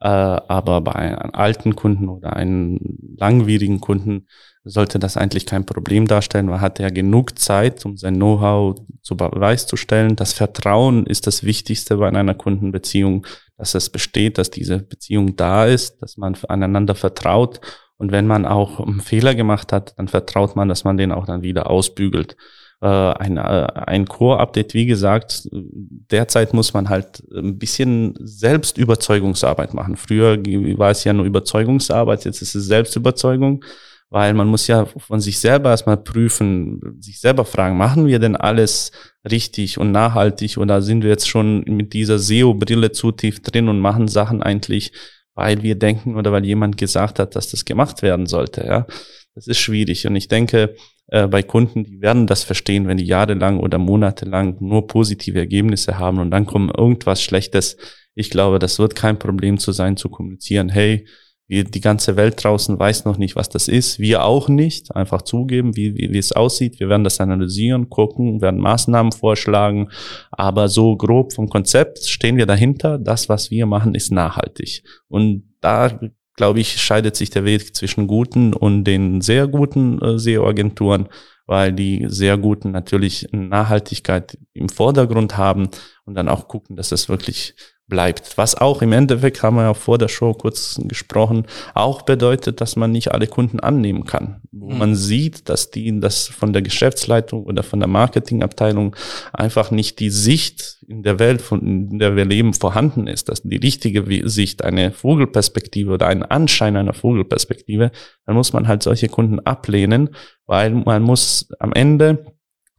Äh, 0.00 0.06
aber 0.06 0.80
bei 0.80 0.92
einem 0.92 1.30
alten 1.32 1.74
Kunden 1.74 2.08
oder 2.08 2.36
einem 2.36 2.78
langwierigen 3.18 3.80
Kunden 3.80 4.28
sollte 4.62 5.00
das 5.00 5.16
eigentlich 5.16 5.44
kein 5.44 5.66
Problem 5.66 6.06
darstellen. 6.06 6.46
Man 6.46 6.60
hat 6.60 6.78
ja 6.78 6.88
genug 6.88 7.36
Zeit, 7.36 7.84
um 7.84 7.96
sein 7.96 8.14
Know-how 8.14 8.76
zu 9.02 9.16
Beweis 9.16 9.66
zu 9.66 9.76
stellen. 9.76 10.14
Das 10.14 10.34
Vertrauen 10.34 11.04
ist 11.04 11.26
das 11.26 11.42
Wichtigste 11.42 11.96
bei 11.96 12.06
einer 12.06 12.34
Kundenbeziehung, 12.34 13.26
dass 13.58 13.74
es 13.74 13.90
besteht, 13.90 14.38
dass 14.38 14.52
diese 14.52 14.78
Beziehung 14.78 15.34
da 15.34 15.66
ist, 15.66 16.00
dass 16.00 16.16
man 16.16 16.36
aneinander 16.46 16.94
vertraut 16.94 17.60
und 17.96 18.12
wenn 18.12 18.26
man 18.26 18.44
auch 18.44 18.80
einen 18.80 19.00
Fehler 19.00 19.34
gemacht 19.34 19.72
hat, 19.72 19.94
dann 19.98 20.08
vertraut 20.08 20.56
man, 20.56 20.68
dass 20.68 20.84
man 20.84 20.96
den 20.96 21.12
auch 21.12 21.26
dann 21.26 21.42
wieder 21.42 21.70
ausbügelt. 21.70 22.36
Äh, 22.80 22.86
ein, 22.86 23.36
äh, 23.36 23.40
ein 23.40 24.06
Core-Update, 24.06 24.74
wie 24.74 24.86
gesagt, 24.86 25.48
derzeit 25.52 26.52
muss 26.52 26.74
man 26.74 26.88
halt 26.88 27.22
ein 27.34 27.58
bisschen 27.58 28.14
Selbstüberzeugungsarbeit 28.20 29.74
machen. 29.74 29.96
Früher 29.96 30.36
war 30.76 30.90
es 30.90 31.04
ja 31.04 31.12
nur 31.12 31.24
Überzeugungsarbeit, 31.24 32.24
jetzt 32.24 32.42
ist 32.42 32.54
es 32.54 32.66
Selbstüberzeugung, 32.66 33.64
weil 34.10 34.34
man 34.34 34.48
muss 34.48 34.66
ja 34.66 34.86
von 34.86 35.20
sich 35.20 35.38
selber 35.38 35.70
erstmal 35.70 35.96
prüfen, 35.96 36.98
sich 37.00 37.20
selber 37.20 37.44
fragen, 37.44 37.76
machen 37.76 38.06
wir 38.06 38.18
denn 38.18 38.36
alles 38.36 38.90
richtig 39.30 39.78
und 39.78 39.92
nachhaltig 39.92 40.58
oder 40.58 40.82
sind 40.82 41.02
wir 41.02 41.10
jetzt 41.10 41.28
schon 41.28 41.60
mit 41.66 41.92
dieser 41.92 42.18
SEO-Brille 42.18 42.92
zu 42.92 43.12
tief 43.12 43.40
drin 43.40 43.68
und 43.68 43.78
machen 43.80 44.08
Sachen 44.08 44.42
eigentlich 44.42 44.92
weil 45.34 45.62
wir 45.62 45.74
denken 45.76 46.16
oder 46.16 46.32
weil 46.32 46.44
jemand 46.44 46.76
gesagt 46.76 47.18
hat, 47.18 47.36
dass 47.36 47.50
das 47.50 47.64
gemacht 47.64 48.02
werden 48.02 48.26
sollte. 48.26 48.64
Ja, 48.64 48.86
das 49.34 49.46
ist 49.46 49.58
schwierig. 49.58 50.06
Und 50.06 50.16
ich 50.16 50.28
denke, 50.28 50.76
äh, 51.08 51.26
bei 51.26 51.42
Kunden, 51.42 51.84
die 51.84 52.00
werden 52.00 52.26
das 52.26 52.44
verstehen, 52.44 52.86
wenn 52.86 52.96
die 52.96 53.04
jahrelang 53.04 53.58
oder 53.58 53.78
monatelang 53.78 54.56
nur 54.60 54.86
positive 54.86 55.38
Ergebnisse 55.38 55.98
haben 55.98 56.18
und 56.18 56.30
dann 56.30 56.46
kommt 56.46 56.76
irgendwas 56.76 57.22
Schlechtes. 57.22 57.76
Ich 58.14 58.30
glaube, 58.30 58.58
das 58.58 58.78
wird 58.78 58.94
kein 58.94 59.18
Problem 59.18 59.58
zu 59.58 59.72
sein, 59.72 59.96
zu 59.96 60.08
kommunizieren. 60.08 60.68
Hey, 60.68 61.06
die 61.48 61.80
ganze 61.80 62.16
Welt 62.16 62.42
draußen 62.42 62.78
weiß 62.78 63.04
noch 63.04 63.18
nicht, 63.18 63.36
was 63.36 63.50
das 63.50 63.68
ist. 63.68 63.98
Wir 63.98 64.24
auch 64.24 64.48
nicht. 64.48 64.96
Einfach 64.96 65.22
zugeben, 65.22 65.76
wie, 65.76 65.94
wie, 65.94 66.10
wie 66.10 66.18
es 66.18 66.32
aussieht. 66.32 66.80
Wir 66.80 66.88
werden 66.88 67.04
das 67.04 67.20
analysieren, 67.20 67.90
gucken, 67.90 68.40
werden 68.40 68.60
Maßnahmen 68.60 69.12
vorschlagen. 69.12 69.90
Aber 70.30 70.68
so 70.68 70.96
grob 70.96 71.34
vom 71.34 71.50
Konzept 71.50 72.04
stehen 72.04 72.38
wir 72.38 72.46
dahinter. 72.46 72.98
Das, 72.98 73.28
was 73.28 73.50
wir 73.50 73.66
machen, 73.66 73.94
ist 73.94 74.10
nachhaltig. 74.10 74.84
Und 75.08 75.44
da, 75.60 76.00
glaube 76.34 76.60
ich, 76.60 76.80
scheidet 76.80 77.14
sich 77.14 77.28
der 77.28 77.44
Weg 77.44 77.76
zwischen 77.76 78.06
guten 78.06 78.54
und 78.54 78.84
den 78.84 79.20
sehr 79.20 79.46
guten 79.46 80.00
äh, 80.00 80.18
SEO-Agenturen, 80.18 81.08
weil 81.46 81.74
die 81.74 82.06
sehr 82.08 82.38
guten 82.38 82.70
natürlich 82.70 83.28
Nachhaltigkeit 83.32 84.38
im 84.54 84.70
Vordergrund 84.70 85.36
haben 85.36 85.68
und 86.06 86.14
dann 86.14 86.30
auch 86.30 86.48
gucken, 86.48 86.74
dass 86.76 86.88
das 86.88 87.10
wirklich 87.10 87.54
bleibt. 87.86 88.38
Was 88.38 88.54
auch 88.54 88.80
im 88.82 88.92
Endeffekt, 88.92 89.42
haben 89.42 89.56
wir 89.56 89.64
ja 89.64 89.74
vor 89.74 89.98
der 89.98 90.08
Show 90.08 90.32
kurz 90.32 90.80
gesprochen, 90.84 91.46
auch 91.74 92.02
bedeutet, 92.02 92.60
dass 92.60 92.76
man 92.76 92.92
nicht 92.92 93.12
alle 93.12 93.26
Kunden 93.26 93.60
annehmen 93.60 94.04
kann. 94.04 94.40
Wo 94.52 94.70
mhm. 94.70 94.78
man 94.78 94.94
sieht, 94.94 95.48
dass 95.48 95.70
die, 95.70 96.00
das 96.00 96.26
von 96.26 96.52
der 96.52 96.62
Geschäftsleitung 96.62 97.44
oder 97.44 97.62
von 97.62 97.80
der 97.80 97.88
Marketingabteilung 97.88 98.96
einfach 99.32 99.70
nicht 99.70 100.00
die 100.00 100.10
Sicht 100.10 100.78
in 100.88 101.02
der 101.02 101.18
Welt, 101.18 101.42
von 101.42 101.60
in 101.60 101.98
der 101.98 102.16
wir 102.16 102.24
leben, 102.24 102.54
vorhanden 102.54 103.06
ist, 103.06 103.28
dass 103.28 103.42
die 103.42 103.56
richtige 103.56 104.28
Sicht, 104.28 104.64
eine 104.64 104.90
Vogelperspektive 104.90 105.92
oder 105.92 106.06
ein 106.06 106.22
Anschein 106.22 106.76
einer 106.76 106.94
Vogelperspektive, 106.94 107.90
dann 108.24 108.34
muss 108.34 108.52
man 108.52 108.66
halt 108.66 108.82
solche 108.82 109.08
Kunden 109.08 109.40
ablehnen, 109.40 110.10
weil 110.46 110.70
man 110.70 111.02
muss 111.02 111.48
am 111.58 111.72
Ende 111.72 112.24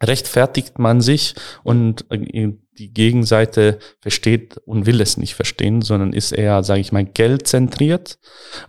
rechtfertigt 0.01 0.79
man 0.79 1.01
sich 1.01 1.35
und 1.63 2.05
äh, 2.11 2.53
die 2.77 2.93
Gegenseite 2.93 3.79
versteht 3.99 4.57
und 4.65 4.85
will 4.85 5.01
es 5.01 5.17
nicht 5.17 5.35
verstehen, 5.35 5.81
sondern 5.81 6.13
ist 6.13 6.31
eher, 6.31 6.63
sage 6.63 6.81
ich 6.81 6.91
mal, 6.91 7.05
geldzentriert. 7.05 8.17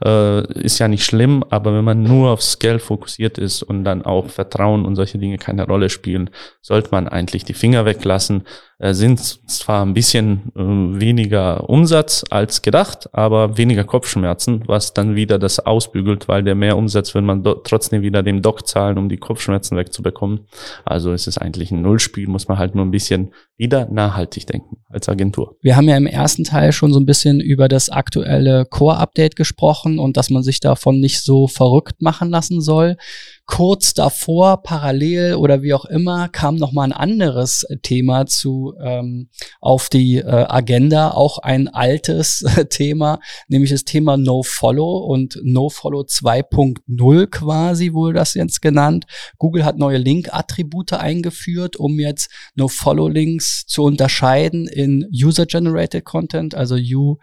Äh, 0.04 0.52
ist 0.60 0.78
ja 0.78 0.88
nicht 0.88 1.04
schlimm, 1.04 1.44
aber 1.50 1.74
wenn 1.74 1.84
man 1.84 2.02
nur 2.02 2.30
aufs 2.30 2.58
Geld 2.58 2.82
fokussiert 2.82 3.38
ist 3.38 3.62
und 3.62 3.84
dann 3.84 4.02
auch 4.02 4.28
Vertrauen 4.28 4.84
und 4.84 4.96
solche 4.96 5.18
Dinge 5.18 5.38
keine 5.38 5.66
Rolle 5.66 5.90
spielen, 5.90 6.30
sollte 6.62 6.90
man 6.92 7.08
eigentlich 7.08 7.44
die 7.44 7.54
Finger 7.54 7.84
weglassen. 7.84 8.44
Äh, 8.78 8.92
sind 8.92 9.18
zwar 9.48 9.86
ein 9.86 9.94
bisschen 9.94 10.52
äh, 10.54 10.60
weniger 11.00 11.70
Umsatz 11.70 12.24
als 12.28 12.60
gedacht, 12.60 13.08
aber 13.14 13.56
weniger 13.56 13.84
Kopfschmerzen, 13.84 14.64
was 14.66 14.92
dann 14.92 15.16
wieder 15.16 15.38
das 15.38 15.60
ausbügelt, 15.60 16.28
weil 16.28 16.42
der 16.42 16.54
mehr 16.54 16.76
Umsatz 16.76 17.14
will 17.14 17.22
man 17.22 17.42
trotzdem 17.64 18.02
wieder 18.02 18.22
dem 18.22 18.42
Doc 18.42 18.68
zahlen, 18.68 18.98
um 18.98 19.08
die 19.08 19.16
Kopfschmerzen 19.16 19.78
wegzubekommen. 19.78 20.40
Also 20.84 21.12
ist 21.12 21.26
es 21.26 21.38
eigentlich 21.38 21.70
ein 21.70 21.80
Nullspiel, 21.80 22.26
muss 22.26 22.48
man 22.48 22.58
halt 22.58 22.74
nur 22.74 22.84
ein 22.84 22.90
bisschen 22.90 23.32
wieder 23.56 23.88
nachhaltig 23.90 24.46
denken 24.46 24.76
als 24.90 25.08
Agentur. 25.08 25.56
Wir 25.62 25.76
haben 25.76 25.88
ja 25.88 25.96
im 25.96 26.06
ersten 26.06 26.44
Teil 26.44 26.72
schon 26.72 26.92
so 26.92 27.00
ein 27.00 27.06
bisschen 27.06 27.40
über 27.40 27.68
das 27.68 27.88
aktuelle 27.88 28.66
Core-Update 28.66 29.36
gesprochen 29.36 29.98
und 29.98 30.18
dass 30.18 30.28
man 30.28 30.42
sich 30.42 30.60
davon 30.60 31.00
nicht 31.00 31.22
so 31.22 31.46
verrückt 31.46 32.02
machen 32.02 32.28
lassen 32.28 32.60
soll 32.60 32.98
kurz 33.46 33.94
davor, 33.94 34.62
parallel 34.62 35.34
oder 35.36 35.62
wie 35.62 35.72
auch 35.72 35.84
immer, 35.84 36.28
kam 36.28 36.56
noch 36.56 36.72
mal 36.72 36.84
ein 36.84 36.92
anderes 36.92 37.64
Thema 37.82 38.26
zu 38.26 38.74
ähm, 38.82 39.28
auf 39.60 39.88
die 39.88 40.16
äh, 40.16 40.46
Agenda, 40.48 41.12
auch 41.12 41.38
ein 41.38 41.68
altes 41.68 42.42
äh, 42.42 42.66
Thema, 42.66 43.20
nämlich 43.48 43.70
das 43.70 43.84
Thema 43.84 44.16
No 44.16 44.42
Follow 44.42 44.98
und 44.98 45.40
No 45.44 45.68
Follow 45.68 46.00
2.0 46.00 47.26
quasi 47.28 47.92
wurde 47.92 48.14
das 48.14 48.34
jetzt 48.34 48.60
genannt. 48.62 49.06
Google 49.38 49.64
hat 49.64 49.78
neue 49.78 49.98
Link-Attribute 49.98 50.94
eingeführt, 50.94 51.76
um 51.76 52.00
jetzt 52.00 52.30
No 52.56 52.66
Follow 52.68 53.08
Links 53.08 53.64
zu 53.66 53.84
unterscheiden 53.84 54.66
in 54.66 55.08
User 55.12 55.46
Generated 55.46 56.04
Content, 56.04 56.54
also 56.54 56.74
U, 56.74 57.18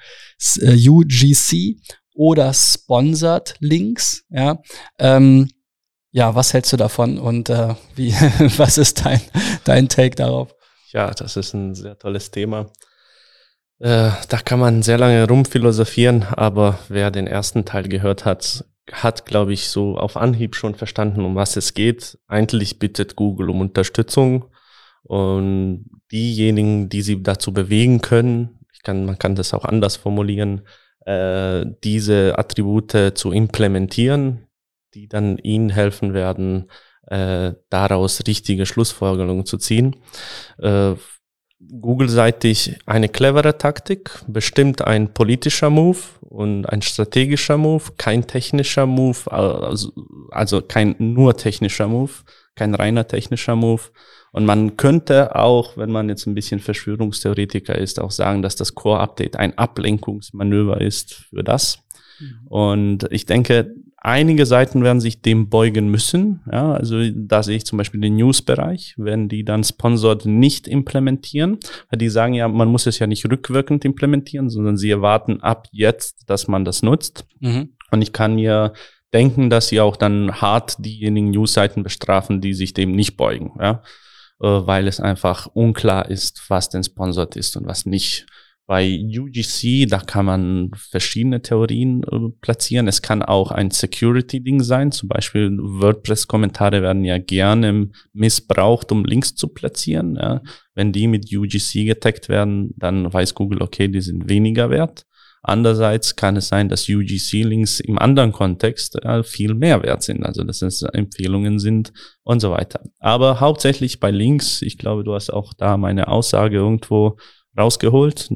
äh, 0.62 0.89
UGC 0.89 1.77
oder 2.15 2.53
Sponsored 2.53 3.56
Links. 3.60 4.24
Ja. 4.30 4.62
Ähm, 5.00 5.50
ja, 6.13 6.36
was 6.36 6.53
hältst 6.53 6.72
du 6.72 6.77
davon 6.77 7.17
und 7.17 7.50
äh, 7.50 7.74
wie, 7.96 8.12
was 8.58 8.77
ist 8.77 9.03
dein, 9.03 9.20
dein 9.65 9.89
Take 9.89 10.15
darauf? 10.15 10.55
Ja, 10.91 11.10
das 11.10 11.36
ist 11.36 11.53
ein 11.53 11.74
sehr 11.74 11.98
tolles 11.98 12.29
Thema. 12.29 12.67
Äh, 13.79 14.12
da 14.29 14.38
kann 14.46 14.60
man 14.60 14.84
sehr 14.84 15.00
lange 15.00 15.27
rumphilosophieren, 15.27 16.24
aber 16.24 16.77
wer 16.88 17.10
den 17.10 17.25
ersten 17.25 17.65
Teil 17.65 17.88
gehört 17.89 18.25
hat, 18.25 18.63
hat, 18.91 19.25
glaube 19.25 19.53
ich, 19.53 19.70
so 19.70 19.98
auf 19.98 20.15
Anhieb 20.15 20.55
schon 20.55 20.75
verstanden, 20.75 21.25
um 21.25 21.36
was 21.36 21.55
es 21.55 21.74
geht. 21.74 22.20
Eigentlich 22.27 22.77
bittet 22.77 23.15
Google 23.15 23.50
um 23.50 23.62
Unterstützung 23.62 24.46
und 25.01 25.89
diejenigen, 26.12 26.89
die 26.89 27.01
sie 27.01 27.24
dazu 27.24 27.53
bewegen 27.53 28.01
können, 28.01 28.60
ich 28.72 28.84
kann, 28.84 29.05
man 29.05 29.17
kann 29.17 29.34
das 29.34 29.55
auch 29.55 29.65
anders 29.65 29.96
formulieren, 29.96 30.62
äh, 31.08 31.65
diese 31.84 32.38
Attribute 32.38 33.13
zu 33.15 33.32
implementieren, 33.32 34.48
die 34.94 35.08
dann 35.08 35.38
ihnen 35.38 35.70
helfen 35.70 36.14
werden, 36.14 36.70
äh, 37.08 37.54
daraus 37.70 38.22
richtige 38.28 38.66
Schlussfolgerungen 38.66 39.46
zu 39.46 39.58
ziehen. 39.58 39.96
Äh, 40.60 40.94
Google-seitig 41.80 42.78
eine 42.86 43.10
clevere 43.10 43.58
Taktik, 43.58 44.20
bestimmt 44.28 44.82
ein 44.82 45.14
politischer 45.14 45.70
Move 45.70 45.98
und 46.22 46.66
ein 46.66 46.82
strategischer 46.82 47.58
Move, 47.58 47.84
kein 47.98 48.28
technischer 48.28 48.86
Move, 48.86 49.32
also, 49.32 49.92
also 50.32 50.62
kein 50.62 50.96
nur 51.00 51.38
technischer 51.38 51.88
Move, 51.88 52.12
kein 52.56 52.76
reiner 52.76 53.08
technischer 53.08 53.56
Move. 53.56 53.82
Und 54.32 54.46
man 54.46 54.78
könnte 54.78 55.36
auch, 55.36 55.78
wenn 55.78 55.92
man 55.92 56.10
jetzt 56.10 56.26
ein 56.26 56.34
bisschen 56.34 56.60
Verschwörungstheoretiker 56.60 57.78
ist, 57.78 58.00
auch 58.00 58.12
sagen, 58.12 58.42
dass 58.42 58.56
das 58.56 58.74
Core-Update 58.76 59.38
ein 59.38 59.58
Ablenkungsmanöver 59.58 60.82
ist 60.82 61.14
für 61.14 61.44
das. 61.44 61.80
Mhm. 62.20 62.48
Und 62.48 63.08
ich 63.12 63.26
denke, 63.26 63.76
einige 64.04 64.46
Seiten 64.46 64.84
werden 64.84 65.02
sich 65.02 65.22
dem 65.22 65.50
beugen 65.50 65.88
müssen. 65.88 66.42
Ja, 66.52 66.74
also 66.74 66.98
da 67.16 67.42
sehe 67.42 67.58
ich 67.58 67.66
zum 67.66 67.78
Beispiel 67.78 68.02
den 68.02 68.18
News-Bereich, 68.18 68.94
wenn 68.98 69.30
die 69.30 69.44
dann 69.44 69.64
Sponsored 69.64 70.26
nicht 70.26 70.68
implementieren, 70.68 71.58
weil 71.90 71.98
die 71.98 72.10
sagen 72.10 72.34
ja, 72.34 72.48
man 72.48 72.68
muss 72.68 72.86
es 72.86 73.00
ja 73.00 73.08
nicht 73.08 73.26
rückwirkend 73.26 73.86
implementieren, 73.86 74.50
sondern 74.50 74.78
sie 74.78 74.92
erwarten 74.92 75.42
ab 75.42 75.68
jetzt, 75.72 76.30
dass 76.30 76.48
man 76.48 76.66
das 76.66 76.84
nutzt. 76.84 77.26
Mhm. 77.40 77.70
Und 77.92 78.02
ich 78.02 78.14
kann 78.14 78.36
mir 78.36 78.74
denken, 79.14 79.50
dass 79.50 79.70
sie 79.70 79.80
auch 79.80 79.96
dann 79.96 80.42
hart 80.42 80.84
diejenigen 80.84 81.32
News-Seiten 81.32 81.84
bestrafen, 81.84 82.42
die 82.42 82.54
sich 82.54 82.74
dem 82.74 82.92
nicht 82.92 83.16
beugen. 83.16 83.54
Ja. 83.60 83.84
Äh, 84.42 84.68
weil 84.68 84.88
es 84.88 85.00
einfach 85.00 85.48
unklar 85.48 86.10
ist, 86.10 86.50
was 86.50 86.70
denn 86.70 86.84
sponsored 86.84 87.36
ist 87.36 87.56
und 87.56 87.66
was 87.66 87.86
nicht. 87.86 88.26
Bei 88.65 88.98
UGC, 88.98 89.88
da 89.89 90.00
kann 90.00 90.25
man 90.25 90.72
verschiedene 90.75 91.41
Theorien 91.41 92.03
äh, 92.03 92.29
platzieren. 92.39 92.88
Es 92.88 93.01
kann 93.01 93.22
auch 93.22 93.51
ein 93.51 93.72
Security-Ding 93.72 94.62
sein. 94.62 94.93
Zum 94.93 95.10
Beispiel 95.10 95.58
WordPress-Kommentare 95.60 96.82
werden 96.82 97.03
ja 97.03 97.17
gerne 97.17 97.89
missbraucht, 98.13 98.93
um 98.93 99.03
Links 99.03 99.36
zu 99.36 99.50
platzieren. 99.50 100.15
Ja. 100.15 100.41
Wenn 100.75 100.93
die 100.93 101.08
mit 101.08 101.25
UGC 101.36 101.86
getaggt 101.86 102.29
werden, 102.29 102.74
dann 102.77 103.12
weiß 103.12 103.36
Google, 103.36 103.62
okay, 103.62 103.89
die 103.89 104.01
sind 104.01 104.29
weniger 104.29 104.70
wert. 104.70 105.05
Andererseits 105.46 106.15
kann 106.15 106.38
es 106.38 106.48
sein, 106.48 106.70
dass 106.70 106.88
UGC-Links 106.88 107.82
im 107.82 108.00
anderen 108.00 108.32
Kontext 108.32 108.96
äh, 109.03 109.24
viel 109.24 109.53
mehr 109.55 109.84
wert 109.84 110.01
sind, 110.01 110.25
also 110.25 110.46
dass 110.46 110.62
es 110.62 110.84
Empfehlungen 110.84 111.60
sind 111.60 111.91
und 112.24 112.39
so 112.39 112.51
weiter. 112.51 112.82
Aber 113.00 113.41
hauptsächlich 113.41 114.00
bei 114.00 114.10
Links, 114.10 114.62
ich 114.62 114.77
glaube, 114.77 115.03
du 115.03 115.13
hast 115.13 115.32
auch 115.32 115.53
da 115.53 115.75
meine 115.75 116.08
Aussage 116.08 116.55
irgendwo 116.55 117.17
rausgeholt, 117.58 118.30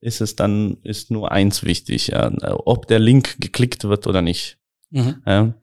ist 0.00 0.20
es 0.20 0.36
dann, 0.36 0.78
ist 0.82 1.10
nur 1.10 1.32
eins 1.32 1.64
wichtig, 1.64 2.08
ja, 2.08 2.32
ob 2.64 2.86
der 2.86 2.98
Link 2.98 3.40
geklickt 3.40 3.84
wird 3.84 4.06
oder 4.06 4.22
nicht. 4.22 4.58
Mhm. 4.90 5.16
Ja. 5.26 5.54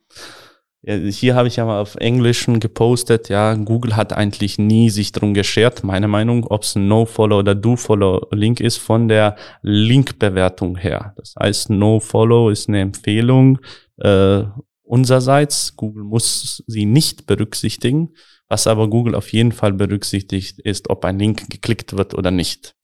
Ja, 0.83 0.95
hier 0.95 1.35
habe 1.35 1.47
ich 1.47 1.57
ja 1.57 1.65
mal 1.65 1.79
auf 1.79 1.93
Englischen 1.95 2.59
gepostet, 2.59 3.29
ja, 3.29 3.53
Google 3.53 3.95
hat 3.95 4.13
eigentlich 4.13 4.57
nie 4.57 4.89
sich 4.89 5.11
drum 5.11 5.35
geschert, 5.35 5.83
meine 5.83 6.07
Meinung, 6.07 6.43
ob 6.45 6.63
es 6.63 6.75
ein 6.75 6.87
No-Follow 6.87 7.37
oder 7.37 7.53
Do-Follow-Link 7.53 8.59
ist, 8.59 8.77
von 8.77 9.07
der 9.07 9.35
Link-Bewertung 9.61 10.77
her. 10.77 11.13
Das 11.17 11.35
heißt, 11.39 11.69
No-Follow 11.69 12.49
ist 12.49 12.67
eine 12.67 12.81
Empfehlung 12.81 13.59
äh, 13.97 14.43
unsererseits. 14.81 15.75
Google 15.75 16.03
muss 16.03 16.63
sie 16.65 16.85
nicht 16.85 17.27
berücksichtigen. 17.27 18.15
Was 18.51 18.67
aber 18.67 18.89
Google 18.89 19.15
auf 19.15 19.31
jeden 19.31 19.53
Fall 19.53 19.71
berücksichtigt, 19.71 20.59
ist, 20.59 20.89
ob 20.89 21.05
ein 21.05 21.17
Link 21.17 21.49
geklickt 21.49 21.95
wird 21.95 22.13
oder 22.13 22.31
nicht. 22.31 22.75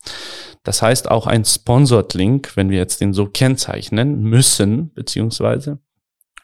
Das 0.63 0.81
heißt, 0.81 1.11
auch 1.11 1.27
ein 1.27 1.43
Sponsored 1.43 2.13
Link, 2.13 2.55
wenn 2.55 2.69
wir 2.69 2.77
jetzt 2.77 3.01
den 3.01 3.11
so 3.11 3.25
kennzeichnen 3.25 4.21
müssen, 4.21 4.93
beziehungsweise, 4.93 5.79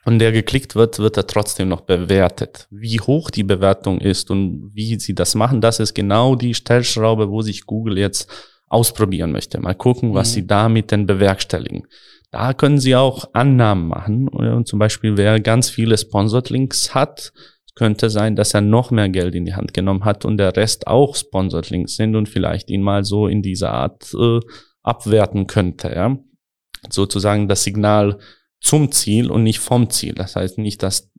und 0.03 0.19
der 0.19 0.33
geklickt 0.33 0.75
wird, 0.75 0.99
wird 0.99 1.15
er 1.15 1.25
trotzdem 1.25 1.69
noch 1.69 1.79
bewertet. 1.79 2.67
Wie 2.69 2.99
hoch 2.99 3.29
die 3.29 3.45
Bewertung 3.45 4.01
ist 4.01 4.29
und 4.29 4.71
wie 4.73 4.99
sie 4.99 5.15
das 5.15 5.35
machen, 5.35 5.61
das 5.61 5.79
ist 5.79 5.93
genau 5.93 6.35
die 6.35 6.53
Stellschraube, 6.53 7.29
wo 7.29 7.41
sich 7.41 7.65
Google 7.65 7.97
jetzt 7.99 8.29
ausprobieren 8.67 9.31
möchte. 9.31 9.57
Mal 9.61 9.73
gucken, 9.73 10.13
was 10.13 10.31
mhm. 10.31 10.33
sie 10.33 10.47
damit 10.47 10.91
denn 10.91 11.05
bewerkstelligen. 11.05 11.87
Da 12.29 12.53
können 12.53 12.77
sie 12.77 12.97
auch 12.97 13.29
Annahmen 13.31 13.87
machen. 13.87 14.27
Und 14.27 14.67
zum 14.67 14.79
Beispiel, 14.79 15.15
wer 15.15 15.39
ganz 15.39 15.69
viele 15.69 15.97
Sponsored 15.97 16.49
Links 16.49 16.93
hat, 16.93 17.31
könnte 17.75 18.09
sein, 18.09 18.35
dass 18.35 18.53
er 18.53 18.61
noch 18.61 18.91
mehr 18.91 19.09
Geld 19.09 19.35
in 19.35 19.45
die 19.45 19.55
Hand 19.55 19.73
genommen 19.73 20.05
hat 20.05 20.25
und 20.25 20.37
der 20.37 20.55
Rest 20.55 20.87
auch 20.87 21.15
Sponsored 21.15 21.69
Links 21.69 21.95
sind 21.95 22.15
und 22.15 22.29
vielleicht 22.29 22.69
ihn 22.69 22.81
mal 22.81 23.03
so 23.03 23.27
in 23.27 23.41
dieser 23.41 23.71
Art 23.71 24.13
äh, 24.13 24.39
abwerten 24.83 25.47
könnte. 25.47 25.89
Ja? 25.89 26.17
Sozusagen 26.89 27.47
das 27.47 27.63
Signal, 27.63 28.19
zum 28.63 28.91
Ziel 28.93 29.29
und 29.29 29.43
nicht 29.43 29.59
vom 29.59 29.89
Ziel. 29.89 30.13
Das 30.13 30.37
heißt 30.37 30.57
nicht, 30.57 30.81
dass 30.83 31.11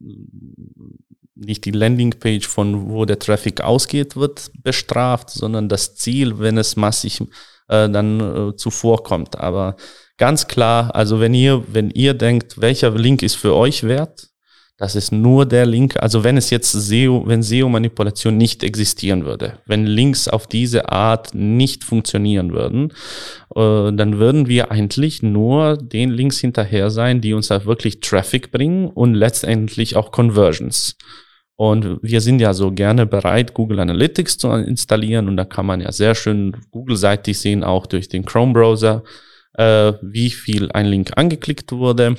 nicht 1.34 1.64
die 1.64 1.72
Landingpage 1.72 2.46
von 2.48 2.88
wo 2.88 3.04
der 3.04 3.18
Traffic 3.18 3.60
ausgeht 3.60 4.16
wird 4.16 4.50
bestraft, 4.62 5.30
sondern 5.30 5.68
das 5.68 5.94
Ziel, 5.94 6.38
wenn 6.38 6.56
es 6.56 6.76
massig 6.76 7.20
äh, 7.68 7.88
dann 7.90 8.20
äh, 8.20 8.56
zuvorkommt. 8.56 9.38
Aber 9.38 9.76
ganz 10.16 10.48
klar, 10.48 10.94
also 10.94 11.20
wenn 11.20 11.34
ihr 11.34 11.64
wenn 11.68 11.90
ihr 11.90 12.14
denkt, 12.14 12.60
welcher 12.60 12.90
Link 12.90 13.22
ist 13.22 13.34
für 13.34 13.54
euch 13.54 13.82
wert, 13.82 14.30
das 14.76 14.96
ist 14.96 15.12
nur 15.12 15.46
der 15.46 15.66
Link, 15.66 15.96
also 16.02 16.24
wenn 16.24 16.36
es 16.36 16.50
jetzt 16.50 16.72
SEO, 16.72 17.22
wenn 17.26 17.44
SEO-Manipulation 17.44 18.36
nicht 18.36 18.64
existieren 18.64 19.24
würde, 19.24 19.58
wenn 19.66 19.86
Links 19.86 20.26
auf 20.26 20.48
diese 20.48 20.90
Art 20.90 21.32
nicht 21.32 21.84
funktionieren 21.84 22.52
würden, 22.52 22.90
äh, 23.54 23.92
dann 23.92 24.18
würden 24.18 24.48
wir 24.48 24.72
eigentlich 24.72 25.22
nur 25.22 25.76
den 25.76 26.10
Links 26.10 26.38
hinterher 26.38 26.90
sein, 26.90 27.20
die 27.20 27.34
uns 27.34 27.48
da 27.48 27.64
wirklich 27.64 28.00
Traffic 28.00 28.50
bringen 28.50 28.88
und 28.88 29.14
letztendlich 29.14 29.94
auch 29.94 30.10
Conversions. 30.10 30.96
Und 31.56 32.00
wir 32.02 32.20
sind 32.20 32.40
ja 32.40 32.52
so 32.52 32.72
gerne 32.72 33.06
bereit, 33.06 33.54
Google 33.54 33.78
Analytics 33.78 34.38
zu 34.38 34.50
installieren 34.50 35.28
und 35.28 35.36
da 35.36 35.44
kann 35.44 35.66
man 35.66 35.80
ja 35.80 35.92
sehr 35.92 36.16
schön 36.16 36.56
Google-seitig 36.72 37.38
sehen, 37.38 37.62
auch 37.62 37.86
durch 37.86 38.08
den 38.08 38.24
Chrome-Browser, 38.24 39.04
äh, 39.52 39.92
wie 40.02 40.30
viel 40.30 40.72
ein 40.72 40.86
Link 40.86 41.12
angeklickt 41.14 41.70
wurde 41.70 42.16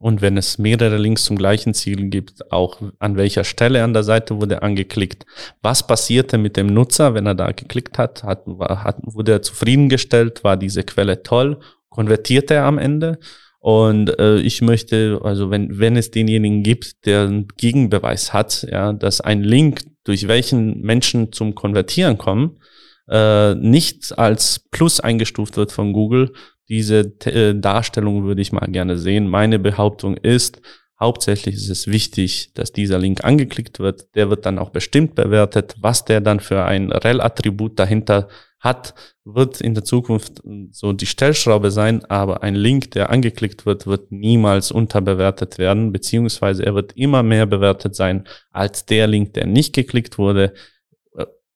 und 0.00 0.22
wenn 0.22 0.38
es 0.38 0.56
mehrere 0.56 0.96
Links 0.96 1.24
zum 1.24 1.36
gleichen 1.36 1.74
Ziel 1.74 2.08
gibt, 2.08 2.50
auch 2.50 2.80
an 2.98 3.16
welcher 3.16 3.44
Stelle 3.44 3.84
an 3.84 3.92
der 3.92 4.02
Seite 4.02 4.40
wurde 4.40 4.62
angeklickt. 4.62 5.26
Was 5.60 5.86
passierte 5.86 6.38
mit 6.38 6.56
dem 6.56 6.68
Nutzer, 6.68 7.12
wenn 7.12 7.26
er 7.26 7.34
da 7.34 7.52
geklickt 7.52 7.98
hat? 7.98 8.24
hat, 8.24 8.46
hat 8.46 8.96
wurde 9.02 9.32
er 9.32 9.42
zufriedengestellt? 9.42 10.42
War 10.42 10.56
diese 10.56 10.84
Quelle 10.84 11.22
toll? 11.22 11.58
Konvertierte 11.90 12.54
er 12.54 12.64
am 12.64 12.78
Ende? 12.78 13.18
Und 13.58 14.18
äh, 14.18 14.38
ich 14.38 14.62
möchte, 14.62 15.20
also 15.22 15.50
wenn, 15.50 15.78
wenn 15.78 15.96
es 15.96 16.10
denjenigen 16.10 16.62
gibt, 16.62 17.04
der 17.04 17.24
einen 17.24 17.48
Gegenbeweis 17.58 18.32
hat, 18.32 18.66
ja, 18.70 18.94
dass 18.94 19.20
ein 19.20 19.42
Link, 19.42 19.82
durch 20.04 20.28
welchen 20.28 20.80
Menschen 20.80 21.30
zum 21.30 21.54
Konvertieren 21.54 22.16
kommen, 22.16 22.58
äh, 23.06 23.54
nicht 23.54 24.18
als 24.18 24.64
Plus 24.70 24.98
eingestuft 24.98 25.58
wird 25.58 25.72
von 25.72 25.92
Google, 25.92 26.32
diese 26.70 27.12
äh, 27.24 27.54
Darstellung 27.54 28.24
würde 28.24 28.40
ich 28.40 28.52
mal 28.52 28.66
gerne 28.66 28.96
sehen. 28.96 29.28
Meine 29.28 29.58
Behauptung 29.58 30.16
ist, 30.16 30.62
hauptsächlich 30.98 31.56
ist 31.56 31.68
es 31.68 31.88
wichtig, 31.88 32.54
dass 32.54 32.72
dieser 32.72 32.98
Link 32.98 33.24
angeklickt 33.24 33.80
wird. 33.80 34.14
Der 34.14 34.30
wird 34.30 34.46
dann 34.46 34.58
auch 34.58 34.70
bestimmt 34.70 35.16
bewertet. 35.16 35.74
Was 35.80 36.04
der 36.04 36.20
dann 36.20 36.38
für 36.38 36.64
ein 36.64 36.92
Rel-Attribut 36.92 37.78
dahinter 37.78 38.28
hat, 38.60 38.94
wird 39.24 39.60
in 39.60 39.74
der 39.74 39.84
Zukunft 39.84 40.42
so 40.70 40.92
die 40.92 41.06
Stellschraube 41.06 41.70
sein, 41.70 42.04
aber 42.04 42.42
ein 42.42 42.54
Link, 42.54 42.90
der 42.92 43.10
angeklickt 43.10 43.66
wird, 43.66 43.86
wird 43.86 44.12
niemals 44.12 44.70
unterbewertet 44.70 45.58
werden, 45.58 45.92
beziehungsweise 45.92 46.64
er 46.64 46.74
wird 46.74 46.92
immer 46.94 47.22
mehr 47.22 47.46
bewertet 47.46 47.96
sein 47.96 48.28
als 48.50 48.84
der 48.84 49.06
Link, 49.06 49.32
der 49.34 49.46
nicht 49.46 49.74
geklickt 49.74 50.18
wurde 50.18 50.52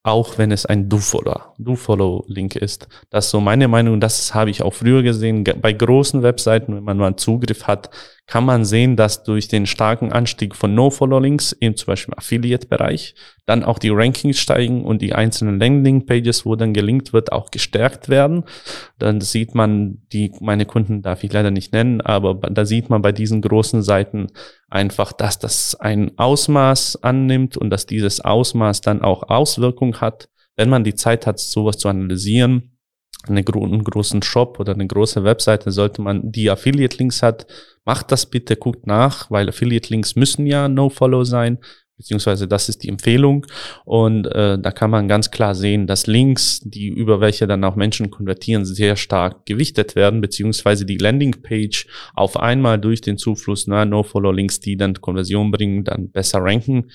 auch 0.05 0.37
wenn 0.37 0.53
es 0.53 0.67
ein 0.67 0.89
Do-Follow-Link 0.91 2.57
ist. 2.57 2.89
Das 3.09 3.25
ist 3.25 3.31
so 3.31 3.41
meine 3.41 3.69
Meinung. 3.69 4.01
Das 4.01 4.35
habe 4.35 4.51
ich 4.51 4.63
auch 4.63 4.75
früher 4.75 5.03
gesehen. 5.03 5.45
Bei 5.45 5.73
großen 5.73 6.23
Webseiten, 6.23 6.77
wenn 6.77 6.85
man 6.85 6.99
mal 6.99 7.17
Zugriff 7.17 7.67
hat, 7.67 7.89
kann 8.27 8.45
man 8.45 8.65
sehen, 8.65 8.97
dass 8.97 9.23
durch 9.23 9.49
den 9.49 9.67
starken 9.67 10.11
Anstieg 10.11 10.57
von 10.57 10.75
No-Follow-Links 10.75 11.53
im 11.53 11.77
zum 11.77 11.87
Beispiel 11.87 12.15
Affiliate-Bereich 12.15 13.15
dann 13.45 13.63
auch 13.63 13.79
die 13.79 13.91
Rankings 13.91 14.39
steigen 14.39 14.85
und 14.85 15.03
die 15.03 15.15
einzelnen 15.15 15.61
Landing-Pages, 15.61 16.47
wo 16.47 16.57
dann 16.57 16.73
gelinkt 16.73 17.13
wird, 17.13 17.33
auch 17.33 17.51
gestärkt 17.51 18.09
werden. 18.09 18.45
Dann 18.99 19.21
sieht 19.21 19.55
man, 19.55 20.03
die, 20.13 20.33
meine 20.41 20.65
Kunden 20.65 21.03
darf 21.03 21.23
ich 21.23 21.33
leider 21.33 21.51
nicht 21.51 21.75
nennen, 21.75 22.01
aber 22.01 22.35
da 22.35 22.65
sieht 22.65 22.89
man 22.89 23.03
bei 23.03 23.13
diesen 23.13 23.43
großen 23.43 23.83
Seiten 23.83 24.29
einfach, 24.71 25.13
dass 25.13 25.39
das 25.39 25.75
ein 25.75 26.17
Ausmaß 26.17 27.03
annimmt 27.03 27.59
und 27.59 27.69
dass 27.69 27.85
dieses 27.85 28.21
Ausmaß 28.23 28.81
dann 28.81 29.03
auch 29.03 29.25
Auswirkungen 29.25 30.01
hat, 30.01 30.31
wenn 30.57 30.71
man 30.71 30.85
die 30.85 30.95
Zeit 30.95 31.27
hat, 31.27 31.39
sowas 31.39 31.77
zu 31.77 31.89
analysieren 31.89 32.74
einen 33.29 33.45
großen 33.85 34.23
Shop 34.23 34.59
oder 34.61 34.75
eine 34.75 34.87
große 34.87 35.25
Webseite, 35.25 35.71
sollte 35.71 36.03
man 36.03 36.31
die 36.31 36.51
Affiliate-Links 36.51 37.23
hat, 37.23 37.47
macht 37.85 38.13
das 38.13 38.27
bitte, 38.27 38.57
guckt 38.57 38.87
nach, 38.87 39.31
weil 39.31 39.49
Affiliate-Links 39.49 40.17
müssen 40.17 40.47
ja 40.47 40.69
No-Follow 40.69 41.25
sein 41.25 41.59
beziehungsweise 41.97 42.49
das 42.49 42.69
ist 42.69 42.83
die 42.83 42.89
Empfehlung. 42.89 43.47
Und 43.85 44.27
äh, 44.27 44.59
da 44.59 44.71
kann 44.71 44.91
man 44.91 45.09
ganz 45.09 45.31
klar 45.31 45.55
sehen, 45.55 45.87
dass 45.87 46.07
Links, 46.07 46.61
die 46.65 46.89
über 46.89 47.21
welche 47.21 47.47
dann 47.47 47.65
auch 47.65 47.77
Menschen 47.77 48.11
konvertieren, 48.11 48.65
sehr 48.65 48.97
stark 48.97 49.47
gewichtet 49.47 49.95
werden, 49.95 50.21
beziehungsweise 50.21 50.85
die 50.85 50.99
Landingpage 50.99 51.87
auf 52.15 52.37
einmal 52.37 52.79
durch 52.79 53.01
den 53.01 53.19
Zufluss 53.19 53.67
na, 53.67 53.85
No-Follow-Links, 53.85 54.61
die 54.61 54.77
dann 54.77 54.95
Konversion 54.95 55.51
bringen, 55.51 55.85
dann 55.85 56.11
besser 56.11 56.41
ranken. 56.41 56.91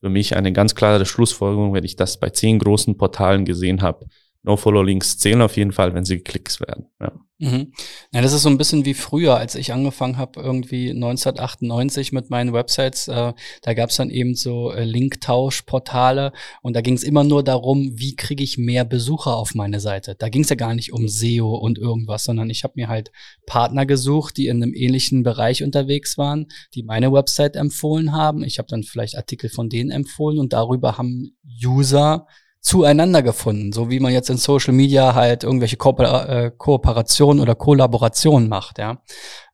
Für 0.00 0.10
mich 0.10 0.36
eine 0.36 0.52
ganz 0.52 0.74
klare 0.74 1.06
Schlussfolgerung, 1.06 1.72
wenn 1.72 1.84
ich 1.84 1.96
das 1.96 2.20
bei 2.20 2.28
zehn 2.28 2.58
großen 2.58 2.96
Portalen 2.98 3.44
gesehen 3.44 3.80
habe. 3.82 4.06
No-Follow-Links 4.44 5.18
zählen 5.18 5.42
auf 5.42 5.56
jeden 5.56 5.72
Fall, 5.72 5.94
wenn 5.94 6.04
sie 6.04 6.20
Klicks 6.20 6.60
werden. 6.60 6.86
Ja. 7.00 7.12
Mhm. 7.38 7.72
Ja, 8.12 8.22
das 8.22 8.32
ist 8.32 8.42
so 8.42 8.48
ein 8.48 8.58
bisschen 8.58 8.84
wie 8.84 8.94
früher, 8.94 9.36
als 9.36 9.54
ich 9.54 9.72
angefangen 9.72 10.18
habe, 10.18 10.40
irgendwie 10.40 10.90
1998 10.90 12.12
mit 12.12 12.30
meinen 12.30 12.52
Websites. 12.52 13.08
Äh, 13.08 13.32
da 13.62 13.74
gab 13.74 13.90
es 13.90 13.96
dann 13.96 14.10
eben 14.10 14.36
so 14.36 14.70
äh, 14.70 14.84
Linktauschportale 14.84 16.32
und 16.62 16.76
da 16.76 16.80
ging 16.80 16.94
es 16.94 17.02
immer 17.02 17.24
nur 17.24 17.42
darum, 17.42 17.98
wie 17.98 18.14
kriege 18.14 18.44
ich 18.44 18.56
mehr 18.56 18.84
Besucher 18.84 19.36
auf 19.36 19.54
meine 19.54 19.80
Seite. 19.80 20.14
Da 20.14 20.28
ging 20.28 20.42
es 20.42 20.50
ja 20.50 20.56
gar 20.56 20.74
nicht 20.74 20.92
um 20.92 21.08
SEO 21.08 21.56
und 21.56 21.78
irgendwas, 21.78 22.24
sondern 22.24 22.50
ich 22.50 22.62
habe 22.64 22.74
mir 22.76 22.88
halt 22.88 23.10
Partner 23.46 23.84
gesucht, 23.84 24.36
die 24.36 24.46
in 24.46 24.62
einem 24.62 24.74
ähnlichen 24.74 25.24
Bereich 25.24 25.64
unterwegs 25.64 26.16
waren, 26.16 26.46
die 26.74 26.84
meine 26.84 27.12
Website 27.12 27.56
empfohlen 27.56 28.12
haben. 28.12 28.44
Ich 28.44 28.58
habe 28.58 28.68
dann 28.68 28.84
vielleicht 28.84 29.16
Artikel 29.16 29.50
von 29.50 29.68
denen 29.68 29.90
empfohlen 29.90 30.38
und 30.38 30.52
darüber 30.52 30.98
haben 30.98 31.36
User 31.64 32.26
zueinander 32.64 33.22
gefunden, 33.22 33.72
so 33.72 33.90
wie 33.90 34.00
man 34.00 34.14
jetzt 34.14 34.30
in 34.30 34.38
Social 34.38 34.72
Media 34.72 35.14
halt 35.14 35.44
irgendwelche 35.44 35.76
Ko 35.76 35.94
äh, 35.98 36.50
Kooperationen 36.56 37.42
oder 37.42 37.54
Kollaborationen 37.54 38.48
macht, 38.48 38.78
ja. 38.78 39.02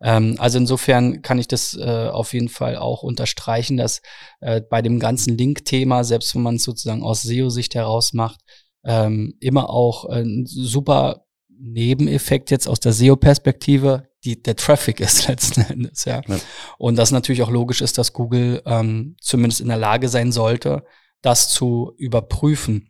Ähm, 0.01 0.37
also 0.39 0.59
insofern 0.59 1.21
kann 1.21 1.41
ich 1.41 1.49
das 1.49 1.77
äh, 1.77 2.09
auf 2.09 2.33
jeden 2.33 2.49
Fall 2.49 2.77
auch 2.77 3.03
unterstreichen, 3.03 3.77
dass 3.77 4.01
äh, 4.41 4.61
bei 4.61 4.81
dem 4.81 5.01
ganzen 5.01 5.37
Link-Thema, 5.37 6.05
selbst 6.05 6.37
wenn 6.37 6.43
man 6.43 6.55
es 6.55 6.63
sozusagen 6.63 7.03
aus 7.03 7.23
SEO-Sicht 7.23 7.75
heraus 7.75 8.13
macht, 8.13 8.43
ähm, 8.85 9.35
immer 9.41 9.71
auch 9.71 10.05
ein 10.05 10.45
super 10.47 11.27
Nebeneffekt 11.49 12.53
jetzt 12.53 12.69
aus 12.69 12.79
der 12.79 12.93
SEO-Perspektive, 12.93 14.09
die 14.25 14.41
der 14.41 14.55
Traffic 14.55 15.01
ist 15.01 15.27
letzten 15.29 15.63
Endes, 15.63 16.05
ja. 16.05 16.21
ja. 16.29 16.37
Und 16.79 16.95
das 16.95 17.11
natürlich 17.11 17.43
auch 17.43 17.51
logisch 17.51 17.81
ist, 17.81 17.99
dass 17.99 18.13
Google 18.13 18.63
ähm, 18.67 19.17
zumindest 19.21 19.61
in 19.61 19.69
der 19.69 19.79
Lage 19.79 20.09
sein 20.09 20.31
sollte, 20.31 20.85
das 21.23 21.49
zu 21.49 21.93
überprüfen. 21.99 22.87